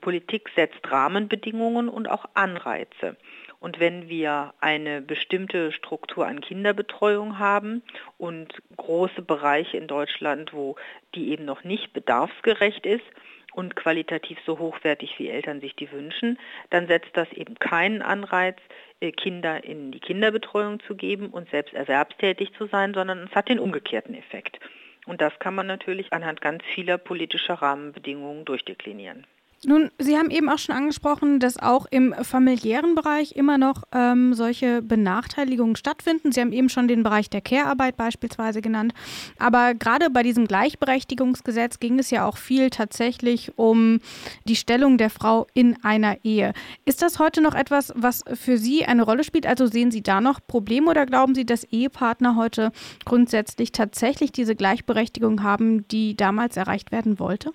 Politik 0.00 0.50
setzt 0.56 0.90
Rahmenbedingungen 0.90 1.88
und 1.88 2.08
auch 2.08 2.24
Anreize. 2.34 3.16
Und 3.60 3.78
wenn 3.78 4.08
wir 4.08 4.54
eine 4.60 5.02
bestimmte 5.02 5.70
Struktur 5.70 6.26
an 6.26 6.40
Kinderbetreuung 6.40 7.38
haben 7.38 7.82
und 8.16 8.54
große 8.78 9.20
Bereiche 9.20 9.76
in 9.76 9.86
Deutschland, 9.86 10.54
wo 10.54 10.76
die 11.14 11.30
eben 11.30 11.44
noch 11.44 11.62
nicht 11.62 11.92
bedarfsgerecht 11.92 12.86
ist 12.86 13.04
und 13.52 13.76
qualitativ 13.76 14.38
so 14.46 14.58
hochwertig 14.58 15.18
wie 15.18 15.28
Eltern 15.28 15.60
sich 15.60 15.74
die 15.76 15.90
wünschen, 15.92 16.38
dann 16.70 16.86
setzt 16.86 17.16
das 17.16 17.30
eben 17.32 17.54
keinen 17.56 18.02
Anreiz, 18.02 18.56
äh, 19.00 19.12
Kinder 19.12 19.64
in 19.64 19.92
die 19.92 20.00
Kinderbetreuung 20.00 20.80
zu 20.80 20.94
geben 20.94 21.28
und 21.30 21.50
selbst 21.50 21.74
erwerbstätig 21.74 22.52
zu 22.54 22.66
sein, 22.66 22.94
sondern 22.94 23.24
es 23.24 23.34
hat 23.34 23.48
den 23.48 23.58
umgekehrten 23.58 24.14
Effekt. 24.14 24.58
Und 25.06 25.20
das 25.20 25.38
kann 25.38 25.54
man 25.54 25.66
natürlich 25.66 26.12
anhand 26.12 26.40
ganz 26.40 26.62
vieler 26.74 26.98
politischer 26.98 27.54
Rahmenbedingungen 27.54 28.44
durchdeklinieren. 28.44 29.26
Nun, 29.66 29.90
Sie 29.98 30.16
haben 30.16 30.30
eben 30.30 30.48
auch 30.48 30.58
schon 30.58 30.74
angesprochen, 30.74 31.38
dass 31.38 31.58
auch 31.58 31.84
im 31.90 32.14
familiären 32.22 32.94
Bereich 32.94 33.32
immer 33.36 33.58
noch 33.58 33.82
ähm, 33.92 34.32
solche 34.32 34.80
Benachteiligungen 34.80 35.76
stattfinden. 35.76 36.32
Sie 36.32 36.40
haben 36.40 36.52
eben 36.52 36.70
schon 36.70 36.88
den 36.88 37.02
Bereich 37.02 37.28
der 37.28 37.42
Care-Arbeit 37.42 37.98
beispielsweise 37.98 38.62
genannt. 38.62 38.94
Aber 39.38 39.74
gerade 39.74 40.08
bei 40.08 40.22
diesem 40.22 40.46
Gleichberechtigungsgesetz 40.46 41.78
ging 41.78 41.98
es 41.98 42.10
ja 42.10 42.24
auch 42.24 42.38
viel 42.38 42.70
tatsächlich 42.70 43.52
um 43.58 44.00
die 44.46 44.56
Stellung 44.56 44.96
der 44.96 45.10
Frau 45.10 45.46
in 45.52 45.76
einer 45.84 46.16
Ehe. 46.24 46.54
Ist 46.86 47.02
das 47.02 47.18
heute 47.18 47.42
noch 47.42 47.54
etwas, 47.54 47.92
was 47.94 48.24
für 48.32 48.56
Sie 48.56 48.86
eine 48.86 49.02
Rolle 49.02 49.24
spielt? 49.24 49.46
Also 49.46 49.66
sehen 49.66 49.90
Sie 49.90 50.02
da 50.02 50.22
noch 50.22 50.40
Probleme 50.46 50.90
oder 50.90 51.04
glauben 51.04 51.34
Sie, 51.34 51.44
dass 51.44 51.64
Ehepartner 51.64 52.34
heute 52.34 52.72
grundsätzlich 53.04 53.72
tatsächlich 53.72 54.32
diese 54.32 54.56
Gleichberechtigung 54.56 55.42
haben, 55.42 55.86
die 55.88 56.16
damals 56.16 56.56
erreicht 56.56 56.92
werden 56.92 57.18
wollte? 57.18 57.52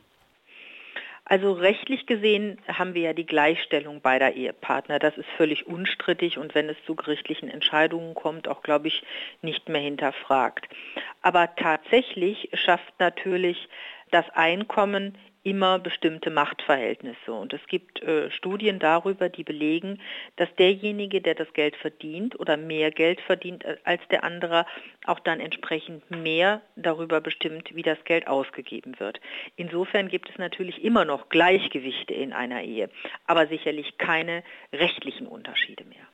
Also 1.28 1.54
rechtlich 1.54 2.06
gesehen 2.06 2.62
haben 2.68 2.94
wir 2.94 3.02
ja 3.02 3.14
die 3.14 3.26
Gleichstellung 3.26 4.00
beider 4.00 4.34
Ehepartner. 4.34 5.00
Das 5.00 5.18
ist 5.18 5.28
völlig 5.38 5.66
unstrittig 5.66 6.38
und 6.38 6.54
wenn 6.54 6.70
es 6.70 6.78
zu 6.86 6.96
gerichtlichen 6.96 7.50
Entscheidungen 7.50 8.14
kommt, 8.14 8.48
auch, 8.48 8.62
glaube 8.62 8.88
ich, 8.90 9.02
nicht 9.42 9.68
mehr 9.68 9.82
hinterfragt. 9.82 10.68
Aber 11.24 11.56
tatsächlich 11.56 12.50
schafft 12.54 12.94
natürlich 13.00 13.68
das 14.12 14.30
Einkommen 14.30 15.18
immer 15.46 15.78
bestimmte 15.78 16.32
Machtverhältnisse. 16.32 17.32
Und 17.32 17.54
es 17.54 17.66
gibt 17.68 18.02
äh, 18.02 18.32
Studien 18.32 18.80
darüber, 18.80 19.30
die 19.30 19.44
belegen, 19.44 20.02
dass 20.36 20.54
derjenige, 20.56 21.22
der 21.22 21.36
das 21.36 21.54
Geld 21.54 21.76
verdient 21.76 22.38
oder 22.40 22.58
mehr 22.58 22.92
Geld 22.92 23.22
verdient 23.22 23.64
als 23.84 24.02
der 24.10 24.24
andere, 24.24 24.66
auch 25.06 25.20
dann 25.20 25.40
entsprechend 25.40 26.10
mehr 26.10 26.62
darüber 26.76 27.22
bestimmt, 27.22 27.76
wie 27.76 27.84
das 27.84 28.04
Geld 28.06 28.28
ausgegeben 28.28 29.00
wird. 29.00 29.22
Insofern 29.56 30.08
gibt 30.08 30.30
es 30.30 30.38
natürlich 30.40 30.84
immer 30.84 31.06
noch 31.06 31.30
Gleichgewichte 31.30 32.14
in 32.14 32.34
einer 32.34 32.64
Ehe, 32.64 32.90
aber 33.28 33.46
sicherlich 33.48 34.00
keine 34.00 34.44
rechtlichen 34.74 35.28
Unterschiede 35.28 35.86
mehr. 35.86 36.08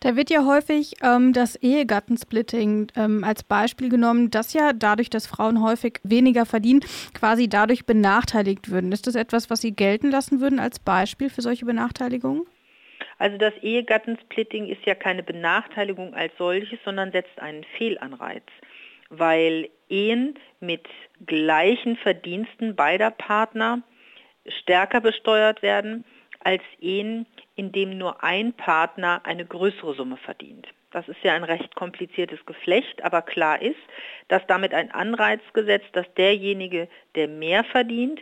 Da 0.00 0.16
wird 0.16 0.30
ja 0.30 0.44
häufig 0.44 0.94
ähm, 1.02 1.32
das 1.32 1.56
Ehegattensplitting 1.56 2.88
ähm, 2.96 3.24
als 3.24 3.42
Beispiel 3.42 3.88
genommen, 3.88 4.30
dass 4.30 4.52
ja 4.52 4.72
dadurch, 4.72 5.10
dass 5.10 5.26
Frauen 5.26 5.62
häufig 5.62 6.00
weniger 6.02 6.46
verdienen, 6.46 6.80
quasi 7.14 7.48
dadurch 7.48 7.86
benachteiligt 7.86 8.70
würden. 8.70 8.92
Ist 8.92 9.06
das 9.06 9.14
etwas, 9.14 9.50
was 9.50 9.60
Sie 9.60 9.72
gelten 9.72 10.10
lassen 10.10 10.40
würden 10.40 10.58
als 10.58 10.78
Beispiel 10.78 11.30
für 11.30 11.42
solche 11.42 11.64
Benachteiligungen? 11.64 12.42
Also 13.18 13.36
das 13.36 13.54
Ehegattensplitting 13.62 14.68
ist 14.68 14.84
ja 14.86 14.94
keine 14.94 15.22
Benachteiligung 15.22 16.14
als 16.14 16.32
solches, 16.38 16.78
sondern 16.84 17.10
setzt 17.10 17.38
einen 17.40 17.64
Fehlanreiz, 17.76 18.44
weil 19.10 19.68
Ehen 19.88 20.38
mit 20.60 20.86
gleichen 21.26 21.96
Verdiensten 21.96 22.76
beider 22.76 23.10
Partner 23.10 23.82
stärker 24.46 25.00
besteuert 25.00 25.62
werden 25.62 26.04
als 26.40 26.62
Ehen, 26.80 27.26
in 27.58 27.72
dem 27.72 27.98
nur 27.98 28.22
ein 28.22 28.52
Partner 28.52 29.20
eine 29.24 29.44
größere 29.44 29.94
Summe 29.94 30.16
verdient. 30.16 30.68
Das 30.92 31.08
ist 31.08 31.22
ja 31.22 31.34
ein 31.34 31.44
recht 31.44 31.74
kompliziertes 31.74 32.44
Geflecht, 32.46 33.02
aber 33.04 33.20
klar 33.20 33.60
ist, 33.60 33.76
dass 34.28 34.46
damit 34.46 34.72
ein 34.72 34.90
Anreiz 34.92 35.40
gesetzt, 35.52 35.88
dass 35.92 36.06
derjenige, 36.14 36.88
der 37.16 37.28
mehr 37.28 37.64
verdient, 37.64 38.20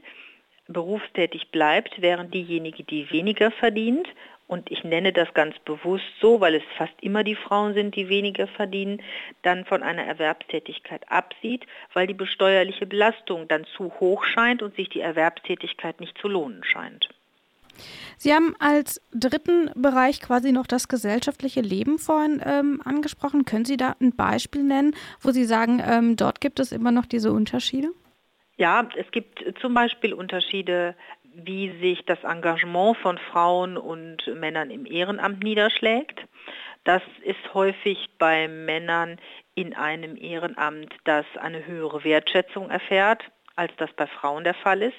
berufstätig 0.67 1.51
bleibt, 1.53 2.01
während 2.01 2.35
diejenige, 2.35 2.83
die 2.83 3.11
weniger 3.13 3.51
verdient, 3.51 4.09
und 4.49 4.71
ich 4.71 4.85
nenne 4.85 5.13
das 5.13 5.33
ganz 5.35 5.59
bewusst 5.61 6.05
so, 6.21 6.41
weil 6.41 6.55
es 6.55 6.63
fast 6.79 6.95
immer 7.01 7.25
die 7.25 7.35
Frauen 7.35 7.75
sind, 7.75 7.97
die 7.97 8.09
weniger 8.09 8.47
verdienen, 8.47 9.03
dann 9.43 9.65
von 9.65 9.83
einer 9.83 10.05
Erwerbstätigkeit 10.05 11.03
absieht, 11.11 11.67
weil 11.95 12.07
die 12.07 12.15
besteuerliche 12.15 12.87
Belastung 12.87 13.49
dann 13.49 13.65
zu 13.65 13.93
hoch 13.99 14.25
scheint 14.25 14.63
und 14.63 14.77
sich 14.77 14.89
die 14.89 15.01
Erwerbstätigkeit 15.01 16.01
nicht 16.01 16.17
zu 16.19 16.29
lohnen 16.29 16.63
scheint. 16.63 17.09
Sie 18.17 18.33
haben 18.33 18.55
als 18.59 19.01
dritten 19.13 19.71
Bereich 19.75 20.21
quasi 20.21 20.53
noch 20.53 20.67
das 20.67 20.89
gesellschaftliche 20.89 21.61
Leben 21.61 21.99
vorhin 21.99 22.43
ähm, 22.45 22.81
angesprochen. 22.85 23.45
Können 23.45 23.65
Sie 23.65 23.77
da 23.77 23.97
ein 24.01 24.15
Beispiel 24.17 24.63
nennen, 24.63 24.95
wo 25.21 25.31
Sie 25.31 25.45
sagen, 25.45 25.83
ähm, 25.87 26.17
dort 26.17 26.41
gibt 26.41 26.61
es 26.61 26.73
immer 26.73 26.91
noch 26.91 27.07
diese 27.07 27.33
Unterschiede? 27.33 27.89
Ja, 28.57 28.89
es 28.97 29.11
gibt 29.11 29.45
zum 29.61 29.75
Beispiel 29.75 30.15
Unterschiede, 30.15 30.97
wie 31.35 31.79
sich 31.81 32.05
das 32.07 32.23
Engagement 32.25 32.97
von 32.99 33.19
Frauen 33.19 33.77
und 33.77 34.27
Männern 34.35 34.71
im 34.71 34.87
Ehrenamt 34.87 35.43
niederschlägt. 35.43 36.27
Das 36.85 37.03
ist 37.23 37.53
häufig 37.53 37.99
bei 38.19 38.49
Männern 38.49 39.19
in 39.55 39.75
einem 39.75 40.17
Ehrenamt, 40.17 40.95
das 41.05 41.27
eine 41.39 41.67
höhere 41.67 42.05
Wertschätzung 42.05 42.71
erfährt 42.71 43.23
als 43.57 43.73
das 43.77 43.93
bei 43.95 44.07
Frauen 44.07 44.45
der 44.45 44.55
Fall 44.55 44.83
ist. 44.83 44.97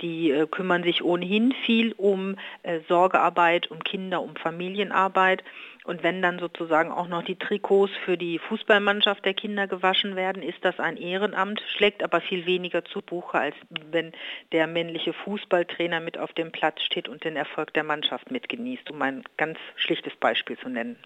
Die 0.00 0.30
äh, 0.30 0.46
kümmern 0.46 0.84
sich 0.84 1.04
ohnehin 1.04 1.52
viel 1.66 1.92
um 1.92 2.36
äh, 2.62 2.80
Sorgearbeit, 2.88 3.70
um 3.70 3.82
Kinder, 3.82 4.22
um 4.22 4.36
Familienarbeit. 4.36 5.42
Und 5.84 6.02
wenn 6.02 6.22
dann 6.22 6.38
sozusagen 6.38 6.92
auch 6.92 7.08
noch 7.08 7.22
die 7.22 7.36
Trikots 7.36 7.92
für 8.04 8.16
die 8.16 8.38
Fußballmannschaft 8.38 9.24
der 9.24 9.34
Kinder 9.34 9.66
gewaschen 9.66 10.16
werden, 10.16 10.42
ist 10.42 10.62
das 10.64 10.78
ein 10.78 10.96
Ehrenamt, 10.96 11.62
schlägt 11.76 12.02
aber 12.02 12.20
viel 12.20 12.46
weniger 12.46 12.84
zu 12.84 13.00
Buche, 13.00 13.38
als 13.38 13.56
wenn 13.90 14.12
der 14.52 14.66
männliche 14.66 15.12
Fußballtrainer 15.12 16.00
mit 16.00 16.18
auf 16.18 16.32
dem 16.34 16.52
Platz 16.52 16.82
steht 16.82 17.08
und 17.08 17.24
den 17.24 17.36
Erfolg 17.36 17.72
der 17.72 17.84
Mannschaft 17.84 18.30
mitgenießt, 18.30 18.90
um 18.90 19.00
ein 19.00 19.24
ganz 19.36 19.58
schlichtes 19.76 20.14
Beispiel 20.16 20.58
zu 20.58 20.68
nennen. 20.68 20.98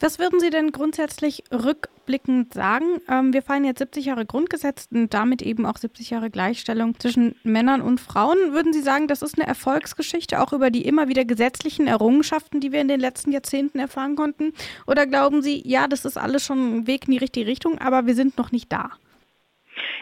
Was 0.00 0.18
würden 0.18 0.40
Sie 0.40 0.50
denn 0.50 0.72
grundsätzlich 0.72 1.44
rückblickend 1.52 2.52
sagen? 2.54 3.00
Ähm, 3.08 3.32
wir 3.32 3.42
feiern 3.42 3.64
jetzt 3.64 3.78
70 3.78 4.06
Jahre 4.06 4.26
Grundgesetz 4.26 4.88
und 4.92 5.14
damit 5.14 5.42
eben 5.42 5.66
auch 5.66 5.76
70 5.76 6.10
Jahre 6.10 6.30
Gleichstellung 6.30 6.98
zwischen 6.98 7.34
Männern 7.42 7.80
und 7.80 8.00
Frauen. 8.00 8.36
Würden 8.52 8.72
Sie 8.72 8.82
sagen, 8.82 9.08
das 9.08 9.22
ist 9.22 9.38
eine 9.38 9.46
Erfolgsgeschichte, 9.46 10.40
auch 10.40 10.52
über 10.52 10.70
die 10.70 10.84
immer 10.86 11.08
wieder 11.08 11.24
gesetzlichen 11.24 11.86
Errungenschaften, 11.86 12.60
die 12.60 12.72
wir 12.72 12.80
in 12.80 12.88
den 12.88 13.00
letzten 13.00 13.32
Jahrzehnten 13.32 13.78
erfahren 13.78 14.16
konnten? 14.16 14.52
Oder 14.86 15.06
glauben 15.06 15.42
Sie, 15.42 15.62
ja, 15.66 15.88
das 15.88 16.04
ist 16.04 16.18
alles 16.18 16.44
schon 16.44 16.78
ein 16.78 16.86
Weg 16.86 17.06
in 17.06 17.12
die 17.12 17.18
richtige 17.18 17.46
Richtung, 17.46 17.78
aber 17.78 18.06
wir 18.06 18.14
sind 18.14 18.36
noch 18.38 18.52
nicht 18.52 18.72
da? 18.72 18.90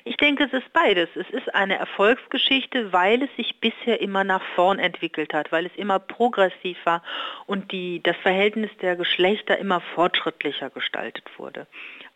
Ich 0.07 0.19
denke, 0.19 0.45
es 0.45 0.53
ist 0.53 0.71
beides. 0.75 1.09
Es 1.15 1.31
ist 1.31 1.55
eine 1.55 1.79
Erfolgsgeschichte, 1.79 2.93
weil 2.93 3.23
es 3.23 3.35
sich 3.37 3.59
bisher 3.61 4.03
immer 4.03 4.23
nach 4.23 4.43
vorn 4.55 4.79
entwickelt 4.79 5.33
hat, 5.33 5.51
weil 5.51 5.65
es 5.65 5.75
immer 5.77 5.99
progressiv 5.99 6.77
war 6.85 7.03
und 7.47 7.73
die, 7.73 8.03
das 8.03 8.17
Verhältnis 8.19 8.71
der 8.83 8.97
Geschlechter 8.97 9.57
immer 9.57 9.81
fortschrittlicher 9.81 10.69
gestaltet 10.69 11.25
wurde. 11.39 11.67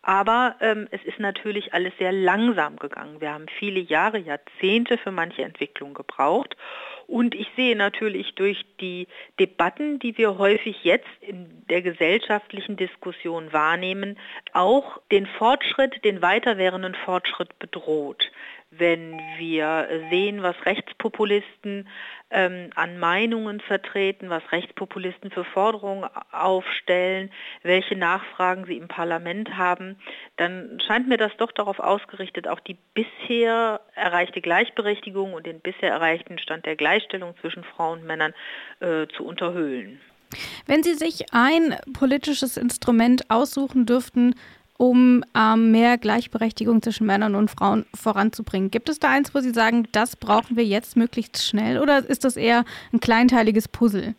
Aber 0.03 0.55
ähm, 0.61 0.87
es 0.91 1.03
ist 1.03 1.19
natürlich 1.19 1.73
alles 1.73 1.93
sehr 1.97 2.11
langsam 2.11 2.77
gegangen. 2.77 3.21
Wir 3.21 3.33
haben 3.33 3.47
viele 3.57 3.79
Jahre, 3.79 4.19
Jahrzehnte 4.19 4.99
für 4.99 5.11
manche 5.11 5.41
Entwicklung 5.41 5.95
gebraucht. 5.95 6.55
Und 7.09 7.33
ich 7.33 7.47
sehe 7.55 7.75
natürlich 7.75 8.35
durch 8.35 8.63
die 8.79 9.07
Debatten, 9.39 9.97
die 9.97 10.15
wir 10.19 10.37
häufig 10.37 10.83
jetzt 10.83 11.07
in 11.21 11.63
der 11.67 11.81
gesellschaftlichen 11.81 12.77
Diskussion 12.77 13.51
wahrnehmen, 13.51 14.17
auch 14.53 15.01
den 15.11 15.25
Fortschritt, 15.25 16.05
den 16.05 16.21
weiterwährenden 16.21 16.93
Fortschritt 16.93 17.57
bedroht 17.57 18.31
wenn 18.71 19.19
wir 19.37 19.87
sehen, 20.11 20.43
was 20.43 20.55
Rechtspopulisten 20.65 21.87
ähm, 22.29 22.69
an 22.75 22.99
Meinungen 22.99 23.59
vertreten, 23.61 24.29
was 24.29 24.43
Rechtspopulisten 24.51 25.31
für 25.31 25.43
Forderungen 25.43 26.07
aufstellen, 26.31 27.31
welche 27.63 27.95
Nachfragen 27.95 28.65
sie 28.65 28.77
im 28.77 28.87
Parlament 28.87 29.57
haben, 29.57 29.97
dann 30.37 30.79
scheint 30.85 31.07
mir 31.07 31.17
das 31.17 31.31
doch 31.37 31.51
darauf 31.51 31.79
ausgerichtet, 31.79 32.47
auch 32.47 32.59
die 32.59 32.77
bisher 32.93 33.81
erreichte 33.95 34.41
Gleichberechtigung 34.41 35.33
und 35.33 35.47
den 35.47 35.59
bisher 35.61 35.91
erreichten 35.91 36.37
Stand 36.37 36.65
der 36.65 36.75
Gleichstellung 36.75 37.35
zwischen 37.41 37.63
Frauen 37.63 37.99
und 37.99 38.05
Männern 38.05 38.33
äh, 38.79 39.07
zu 39.07 39.25
unterhöhlen. 39.25 39.99
Wenn 40.67 40.83
Sie 40.83 40.93
sich 40.93 41.33
ein 41.33 41.75
politisches 41.93 42.55
Instrument 42.57 43.31
aussuchen 43.31 43.87
dürften, 43.87 44.35
um 44.79 45.25
ähm, 45.35 45.71
mehr 45.71 45.97
Gleichberechtigung 45.97 46.81
zwischen 46.81 47.05
Männern 47.05 47.35
und 47.35 47.51
Frauen 47.51 47.85
voranzubringen. 47.93 48.71
Gibt 48.71 48.87
es 48.87 48.97
da 48.97 49.09
eins, 49.09 49.35
wo 49.35 49.39
Sie 49.41 49.49
sagen, 49.51 49.89
das 49.91 50.15
brauchen 50.15 50.55
wir 50.55 50.63
jetzt 50.63 50.95
möglichst 50.95 51.45
schnell 51.45 51.79
oder 51.79 51.97
ist 52.09 52.23
das 52.23 52.37
eher 52.37 52.63
ein 52.93 53.01
kleinteiliges 53.01 53.67
Puzzle? 53.67 54.15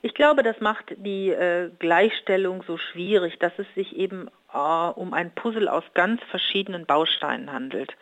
Ich 0.00 0.14
glaube, 0.14 0.42
das 0.42 0.58
macht 0.60 0.94
die 0.96 1.28
äh, 1.28 1.68
Gleichstellung 1.78 2.64
so 2.66 2.78
schwierig, 2.78 3.38
dass 3.38 3.52
es 3.58 3.66
sich 3.74 3.94
eben 3.94 4.28
äh, 4.54 4.56
um 4.56 5.12
ein 5.12 5.30
Puzzle 5.34 5.68
aus 5.68 5.84
ganz 5.92 6.22
verschiedenen 6.30 6.86
Bausteinen 6.86 7.52
handelt. 7.52 7.92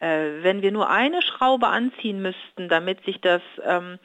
Äh, 0.00 0.42
wenn 0.42 0.60
wir 0.60 0.72
nur 0.72 0.90
eine 0.90 1.22
Schraube 1.22 1.68
anziehen 1.68 2.20
müssten, 2.20 2.68
damit 2.68 3.02
sich 3.06 3.22
das 3.22 3.40
ähm, 3.64 3.98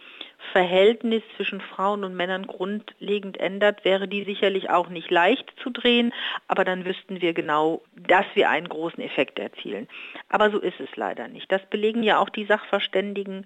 Verhältnis 0.52 1.24
zwischen 1.36 1.62
Frauen 1.62 2.04
und 2.04 2.16
Männern 2.16 2.46
grundlegend 2.48 3.38
ändert, 3.40 3.86
wäre 3.86 4.08
die 4.08 4.24
sicherlich 4.24 4.70
auch 4.70 4.90
nicht 4.90 5.10
leicht 5.10 5.52
zu 5.62 5.70
drehen, 5.70 6.14
aber 6.48 6.66
dann 6.66 6.86
wüssten 6.86 7.22
wir 7.22 7.34
genau, 7.34 7.82
dass 7.96 8.26
wir 8.34 8.50
einen 8.50 8.70
großen 8.70 9.02
Effekt 9.04 9.40
erzielen. 9.40 9.88
Aber 10.30 10.52
so 10.52 10.60
ist 10.60 10.80
es 10.80 10.96
leider 10.96 11.28
nicht. 11.28 11.52
Das 11.52 11.62
belegen 11.70 12.04
ja 12.04 12.20
auch 12.20 12.30
die 12.30 12.46
Sachverständigen 12.46 13.46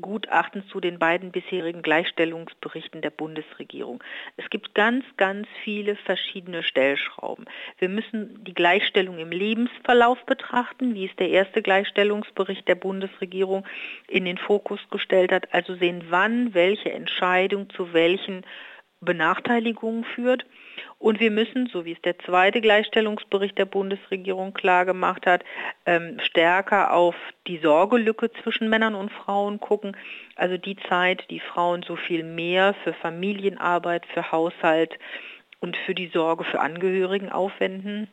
Gutachten 0.00 0.64
zu 0.68 0.80
den 0.80 0.98
beiden 0.98 1.32
bisherigen 1.32 1.82
Gleichstellungsberichten 1.82 3.02
der 3.02 3.10
Bundesregierung. 3.10 4.02
Es 4.36 4.48
gibt 4.48 4.74
ganz, 4.74 5.04
ganz 5.16 5.48
viele 5.64 5.96
verschiedene 5.96 6.62
Stellschrauben. 6.62 7.46
Wir 7.78 7.88
müssen 7.88 8.44
die 8.44 8.54
Gleichstellung 8.54 9.18
im 9.18 9.30
Lebensverlauf 9.30 10.24
betrachten, 10.24 10.94
wie 10.94 11.06
es 11.06 11.16
der 11.16 11.30
erste 11.30 11.62
Gleichstellungsbericht 11.62 12.66
der 12.68 12.76
Bundesregierung 12.76 13.66
in 14.08 14.24
den 14.24 14.38
Fokus 14.38 14.80
gestellt 14.90 15.32
hat, 15.32 15.52
also 15.52 15.74
sehen, 15.74 16.04
wann 16.10 16.54
welche 16.54 16.92
Entscheidung 16.92 17.68
zu 17.70 17.92
welchen 17.92 18.44
Benachteiligungen 19.02 20.04
führt. 20.04 20.46
Und 20.98 21.20
wir 21.20 21.30
müssen, 21.30 21.66
so 21.66 21.84
wie 21.84 21.92
es 21.92 22.00
der 22.02 22.18
zweite 22.20 22.60
Gleichstellungsbericht 22.60 23.58
der 23.58 23.66
Bundesregierung 23.66 24.54
klar 24.54 24.86
gemacht 24.86 25.26
hat, 25.26 25.44
ähm, 25.84 26.18
stärker 26.22 26.92
auf 26.92 27.16
die 27.46 27.58
Sorgelücke 27.58 28.30
zwischen 28.42 28.70
Männern 28.70 28.94
und 28.94 29.10
Frauen 29.10 29.60
gucken. 29.60 29.96
Also 30.36 30.56
die 30.56 30.76
Zeit, 30.88 31.28
die 31.28 31.40
Frauen 31.40 31.82
so 31.82 31.96
viel 31.96 32.22
mehr 32.22 32.74
für 32.84 32.94
Familienarbeit, 32.94 34.06
für 34.06 34.30
Haushalt 34.30 34.98
und 35.60 35.76
für 35.76 35.94
die 35.94 36.08
Sorge 36.08 36.44
für 36.44 36.60
Angehörigen 36.60 37.30
aufwenden. 37.30 38.08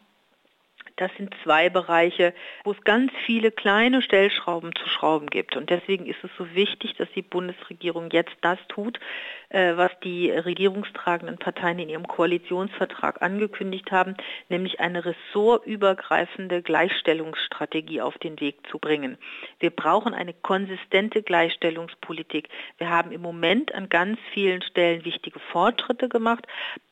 Das 1.00 1.12
sind 1.16 1.34
zwei 1.46 1.70
Bereiche, 1.70 2.34
wo 2.66 2.74
es 2.74 2.82
ganz 2.84 3.14
viele 3.26 3.52
kleine 3.52 4.02
Stellschrauben 4.02 4.76
zu 4.76 4.90
schrauben 4.90 5.28
gibt. 5.28 5.56
Und 5.56 5.70
deswegen 5.70 6.06
ist 6.06 6.22
es 6.26 6.30
so 6.38 6.54
wichtig, 6.56 6.96
dass 6.98 7.08
die 7.16 7.22
Bundesregierung 7.22 8.10
jetzt 8.12 8.36
das 8.42 8.60
tut, 8.68 9.00
äh, 9.48 9.78
was 9.78 9.92
die 10.04 10.30
regierungstragenden 10.30 11.38
Parteien 11.38 11.80
in 11.80 11.88
ihrem 11.88 12.06
Koalitionsvertrag 12.06 13.22
angekündigt 13.22 13.94
haben, 13.94 14.16
nämlich 14.50 14.82
eine 14.82 15.06
ressortübergreifende 15.06 16.62
Gleichstellungsstrategie 16.62 18.02
auf 18.02 18.18
den 18.18 18.38
Weg 18.42 18.68
zu 18.70 18.78
bringen. 18.78 19.18
Wir 19.62 19.70
brauchen 19.70 20.14
eine 20.14 20.34
konsistente 20.34 21.24
Gleichstellungspolitik. 21.24 22.50
Wir 22.78 22.90
haben 22.90 23.14
im 23.14 23.22
Moment 23.22 23.74
an 23.74 23.88
ganz 23.88 24.20
vielen 24.34 24.62
Stellen 24.64 25.06
wichtige 25.06 25.40
Fortschritte 25.40 26.10
gemacht, 26.10 26.46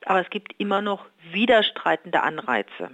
aber 0.05 0.21
es 0.21 0.29
gibt 0.29 0.53
immer 0.59 0.81
noch 0.81 1.07
widerstreitende 1.33 2.23
Anreize 2.23 2.91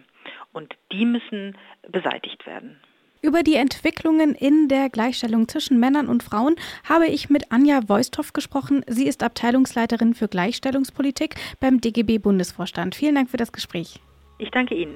und 0.54 0.74
die 0.92 1.06
müssen 1.06 1.58
beseitigt 1.92 2.46
werden. 2.46 2.78
Über 3.22 3.42
die 3.42 3.56
Entwicklungen 3.56 4.36
in 4.36 4.68
der 4.68 4.90
Gleichstellung 4.90 5.48
zwischen 5.48 5.80
Männern 5.80 6.08
und 6.08 6.24
Frauen 6.24 6.56
habe 6.84 7.08
ich 7.08 7.30
mit 7.30 7.54
Anja 7.54 7.88
Voisthoff 7.88 8.34
gesprochen. 8.34 8.84
Sie 8.88 9.08
ist 9.08 9.24
Abteilungsleiterin 9.24 10.14
für 10.14 10.28
Gleichstellungspolitik 10.28 11.36
beim 11.62 11.80
DGB 11.80 12.18
Bundesvorstand. 12.18 12.96
Vielen 12.96 13.16
Dank 13.16 13.30
für 13.30 13.38
das 13.38 13.54
Gespräch. 13.54 14.02
Ich 14.40 14.52
danke 14.52 14.76
Ihnen. 14.76 14.96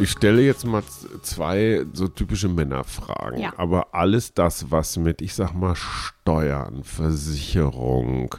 Ich 0.00 0.12
stelle 0.12 0.40
jetzt 0.40 0.64
mal 0.64 0.82
zwei 1.20 1.84
so 1.92 2.08
typische 2.08 2.48
Männerfragen. 2.48 3.38
Ja. 3.38 3.52
Aber 3.58 3.92
alles 3.92 4.32
das, 4.32 4.70
was 4.70 4.96
mit, 4.96 5.20
ich 5.20 5.34
sag 5.34 5.52
mal, 5.52 5.74
Steuern, 5.74 6.84
Versicherung, 6.84 8.34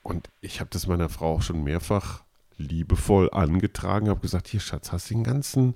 Und 0.01 0.29
ich 0.41 0.59
habe 0.59 0.69
das 0.71 0.87
meiner 0.87 1.09
Frau 1.09 1.35
auch 1.35 1.41
schon 1.41 1.63
mehrfach 1.63 2.23
liebevoll 2.57 3.29
angetragen, 3.31 4.09
habe 4.09 4.21
gesagt, 4.21 4.47
hier 4.47 4.59
Schatz, 4.59 4.91
hast 4.91 5.09
du 5.09 5.15
den 5.15 5.23
ganzen, 5.23 5.75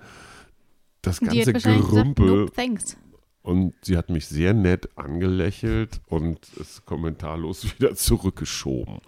das 1.02 1.20
ganze 1.20 1.54
Gerümpel. 1.54 2.48
Gesagt, 2.48 2.98
no, 2.98 3.12
und 3.44 3.74
sie 3.82 3.98
hat 3.98 4.12
mich 4.12 4.28
sehr 4.28 4.54
nett 4.54 4.90
angelächelt 4.96 6.00
und 6.08 6.40
es 6.60 6.86
kommentarlos 6.86 7.64
wieder 7.80 7.96
zurückgeschoben. 7.96 9.00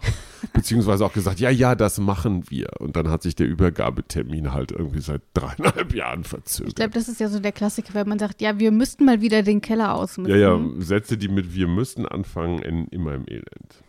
Beziehungsweise 0.52 1.06
auch 1.06 1.12
gesagt, 1.12 1.38
ja, 1.38 1.50
ja, 1.50 1.76
das 1.76 1.98
machen 1.98 2.50
wir. 2.50 2.68
Und 2.80 2.96
dann 2.96 3.08
hat 3.10 3.22
sich 3.22 3.36
der 3.36 3.46
Übergabetermin 3.46 4.52
halt 4.52 4.72
irgendwie 4.72 5.00
seit 5.00 5.22
dreieinhalb 5.34 5.94
Jahren 5.94 6.24
verzögert. 6.24 6.70
Ich 6.70 6.74
glaube, 6.74 6.90
das 6.90 7.08
ist 7.08 7.20
ja 7.20 7.28
so 7.28 7.38
der 7.38 7.52
Klassiker, 7.52 7.94
wenn 7.94 8.08
man 8.08 8.18
sagt, 8.18 8.40
ja, 8.40 8.58
wir 8.58 8.72
müssten 8.72 9.04
mal 9.04 9.20
wieder 9.20 9.42
den 9.44 9.60
Keller 9.60 9.94
ausmisten. 9.94 10.38
Ja, 10.38 10.56
ja, 10.56 10.60
Sätze, 10.78 11.16
die 11.16 11.28
mit 11.28 11.54
wir 11.54 11.68
müssten 11.68 12.04
anfangen, 12.04 12.60
enden 12.60 12.88
immer 12.90 13.14
im 13.14 13.26
Elend 13.28 13.83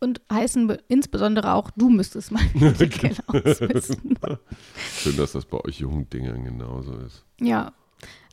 und 0.00 0.20
heißen 0.32 0.76
insbesondere 0.88 1.52
auch, 1.52 1.70
du 1.76 1.88
müsstest 1.88 2.32
mal 2.32 2.42
die 2.54 2.88
Keller 2.88 3.22
ausmisten. 3.26 4.18
Schön, 4.92 5.16
dass 5.16 5.32
das 5.32 5.44
bei 5.44 5.58
euch 5.60 5.80
jungen 5.80 6.08
Dingern 6.10 6.44
genauso 6.44 6.94
ist. 6.98 7.24
Ja. 7.40 7.72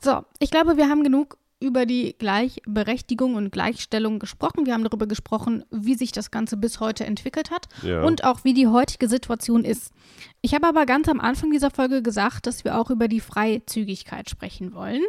So, 0.02 0.24
ich 0.38 0.50
glaube, 0.50 0.76
wir 0.76 0.88
haben 0.88 1.02
genug 1.02 1.38
über 1.60 1.86
die 1.86 2.14
Gleichberechtigung 2.18 3.36
und 3.36 3.50
Gleichstellung 3.50 4.18
gesprochen. 4.18 4.66
Wir 4.66 4.74
haben 4.74 4.84
darüber 4.84 5.06
gesprochen, 5.06 5.64
wie 5.70 5.94
sich 5.94 6.12
das 6.12 6.30
Ganze 6.30 6.56
bis 6.56 6.78
heute 6.78 7.06
entwickelt 7.06 7.50
hat 7.50 7.68
ja. 7.82 8.02
und 8.02 8.24
auch 8.24 8.44
wie 8.44 8.52
die 8.52 8.66
heutige 8.66 9.08
Situation 9.08 9.64
ist. 9.64 9.92
Ich 10.42 10.54
habe 10.54 10.66
aber 10.66 10.84
ganz 10.84 11.08
am 11.08 11.20
Anfang 11.20 11.50
dieser 11.50 11.70
Folge 11.70 12.02
gesagt, 12.02 12.46
dass 12.46 12.64
wir 12.64 12.78
auch 12.78 12.90
über 12.90 13.08
die 13.08 13.20
Freizügigkeit 13.20 14.28
sprechen 14.28 14.74
wollen. 14.74 15.02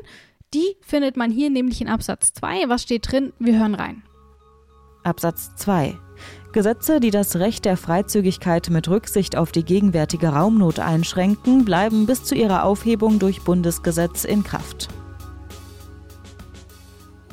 Die 0.54 0.78
findet 0.82 1.18
man 1.18 1.30
hier 1.30 1.50
nämlich 1.50 1.82
in 1.82 1.90
Absatz 1.90 2.32
2. 2.34 2.70
Was 2.70 2.84
steht 2.84 3.12
drin? 3.12 3.34
Wir 3.40 3.60
hören 3.60 3.76
rein. 3.76 4.04
Absatz 5.04 5.56
2. 5.58 6.00
Gesetze, 6.56 7.02
die 7.02 7.12
das 7.12 7.36
Recht 7.36 7.66
der 7.66 7.76
Freizügigkeit 7.76 8.70
mit 8.70 8.88
Rücksicht 8.88 9.36
auf 9.36 9.52
die 9.52 9.66
gegenwärtige 9.66 10.30
Raumnot 10.30 10.80
einschränken, 10.80 11.66
bleiben 11.66 12.06
bis 12.06 12.24
zu 12.24 12.34
ihrer 12.34 12.64
Aufhebung 12.64 13.20
durch 13.20 13.42
Bundesgesetz 13.42 14.24
in 14.24 14.42
Kraft. 14.42 14.88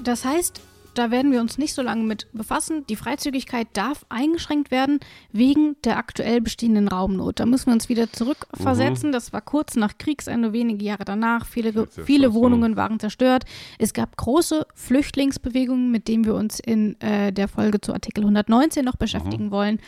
Das 0.03 0.25
heißt, 0.25 0.61
da 0.95 1.11
werden 1.11 1.33
wir 1.33 1.41
uns 1.41 1.59
nicht 1.59 1.75
so 1.75 1.83
lange 1.83 2.05
mit 2.05 2.27
befassen. 2.33 2.85
Die 2.89 2.97
Freizügigkeit 2.97 3.69
darf 3.73 4.05
eingeschränkt 4.09 4.71
werden 4.71 5.01
wegen 5.33 5.77
der 5.85 5.97
aktuell 5.97 6.41
bestehenden 6.41 6.89
Raumnot. 6.89 7.41
Da 7.41 7.47
müssen 7.47 7.67
wir 7.67 7.73
uns 7.75 7.89
wieder 7.89 8.13
zurückversetzen. 8.13 9.11
Mhm. 9.11 9.13
Das 9.13 9.33
war 9.33 9.41
kurz 9.41 9.77
nach 9.77 9.99
Kriegsende, 9.99 10.53
wenige 10.53 10.85
Jahre 10.85 11.05
danach. 11.05 11.47
Viele, 11.47 11.87
viele 12.05 12.35
Wohnungen 12.35 12.77
waren 12.77 13.01
zerstört. 13.01 13.45
Es 13.79 13.93
gab 13.93 14.17
große 14.17 14.67
Flüchtlingsbewegungen, 14.75 15.91
mit 15.91 16.09
denen 16.09 16.25
wir 16.25 16.35
uns 16.35 16.61
in 16.61 17.01
äh, 17.01 17.33
der 17.33 17.49
Folge 17.49 17.81
zu 17.81 17.93
Artikel 17.93 18.23
119 18.23 18.85
noch 18.85 18.97
beschäftigen 18.97 19.47
mhm. 19.47 19.51
wollen. 19.51 19.79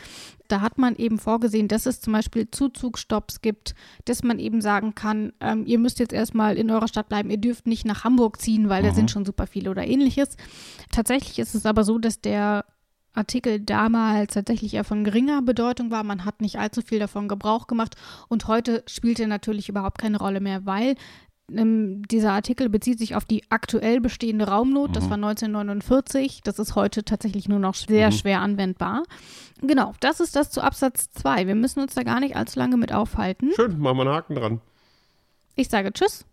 Da 0.47 0.61
hat 0.61 0.77
man 0.77 0.95
eben 0.95 1.19
vorgesehen, 1.19 1.67
dass 1.67 1.85
es 1.85 2.01
zum 2.01 2.13
Beispiel 2.13 2.49
Zuzugstopps 2.49 3.41
gibt, 3.41 3.75
dass 4.05 4.23
man 4.23 4.39
eben 4.39 4.61
sagen 4.61 4.95
kann, 4.95 5.33
ähm, 5.39 5.65
ihr 5.65 5.79
müsst 5.79 5.99
jetzt 5.99 6.13
erstmal 6.13 6.57
in 6.57 6.71
eurer 6.71 6.87
Stadt 6.87 7.09
bleiben, 7.09 7.29
ihr 7.29 7.37
dürft 7.37 7.67
nicht 7.67 7.85
nach 7.85 8.03
Hamburg 8.03 8.39
ziehen, 8.39 8.69
weil 8.69 8.83
mhm. 8.83 8.87
da 8.87 8.93
sind 8.93 9.11
schon 9.11 9.25
super 9.25 9.47
viele 9.47 9.71
oder 9.71 9.85
ähnliches. 9.85 10.37
Tatsächlich 10.91 11.39
ist 11.39 11.55
es 11.55 11.65
aber 11.65 11.83
so, 11.83 11.97
dass 11.97 12.21
der 12.21 12.65
Artikel 13.15 13.59
damals 13.59 14.33
tatsächlich 14.33 14.73
eher 14.73 14.83
von 14.83 15.03
geringer 15.03 15.41
Bedeutung 15.41 15.89
war. 15.91 16.03
Man 16.03 16.25
hat 16.25 16.41
nicht 16.41 16.59
allzu 16.59 16.81
viel 16.81 16.99
davon 16.99 17.27
Gebrauch 17.27 17.67
gemacht 17.67 17.95
und 18.27 18.47
heute 18.47 18.83
spielt 18.87 19.19
er 19.19 19.27
natürlich 19.27 19.69
überhaupt 19.69 19.99
keine 19.99 20.17
Rolle 20.17 20.41
mehr, 20.41 20.65
weil 20.65 20.95
ähm, 21.51 22.03
dieser 22.07 22.31
Artikel 22.31 22.69
bezieht 22.69 22.99
sich 22.99 23.15
auf 23.15 23.25
die 23.25 23.43
aktuell 23.49 24.01
bestehende 24.01 24.47
Raumnot. 24.47 24.89
Mhm. 24.89 24.93
Das 24.93 25.09
war 25.09 25.15
1949. 25.15 26.41
Das 26.43 26.59
ist 26.59 26.75
heute 26.75 27.03
tatsächlich 27.03 27.47
nur 27.47 27.59
noch 27.59 27.75
sehr 27.75 28.07
mhm. 28.07 28.13
schwer 28.13 28.41
anwendbar. 28.41 29.03
Genau, 29.61 29.93
das 29.99 30.19
ist 30.19 30.35
das 30.35 30.51
zu 30.51 30.61
Absatz 30.61 31.09
2. 31.11 31.47
Wir 31.47 31.55
müssen 31.55 31.79
uns 31.79 31.93
da 31.93 32.03
gar 32.03 32.19
nicht 32.19 32.35
allzu 32.35 32.59
lange 32.59 32.77
mit 32.77 32.93
aufhalten. 32.93 33.51
Schön, 33.55 33.79
machen 33.79 33.97
wir 33.97 34.01
einen 34.01 34.11
Haken 34.11 34.35
dran. 34.35 34.61
Ich 35.55 35.69
sage 35.69 35.93
Tschüss. 35.93 36.25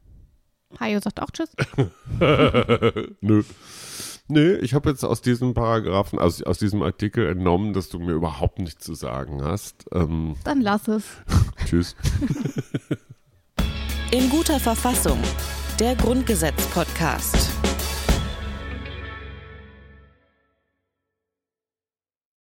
Hajo 0.81 1.01
sagt 1.01 1.21
auch 1.21 1.31
Tschüss. 1.31 1.51
Nö. 3.21 3.43
Nö, 4.29 4.57
ich 4.63 4.73
habe 4.73 4.89
jetzt 4.89 5.05
aus 5.05 5.21
diesem 5.21 5.53
Paragraphen, 5.53 6.19
aus, 6.19 6.43
aus 6.43 6.59
diesem 6.59 6.83
Artikel 6.83 7.27
entnommen, 7.27 7.75
dass 7.75 7.91
du 7.91 7.99
mir 7.99 8.13
überhaupt 8.13 8.61
nichts 8.61 8.83
zu 8.83 8.95
sagen 8.95 9.43
hast. 9.43 9.85
Ähm, 9.93 10.37
Dann 10.45 10.63
lass 10.63 10.89
es. 10.89 11.05
tschüss. 11.67 11.97
In 14.13 14.29
guter 14.29 14.61
Verfassung. 14.61 15.19
Der 15.81 15.97
Grundgesetz-Podcast. 15.97 17.52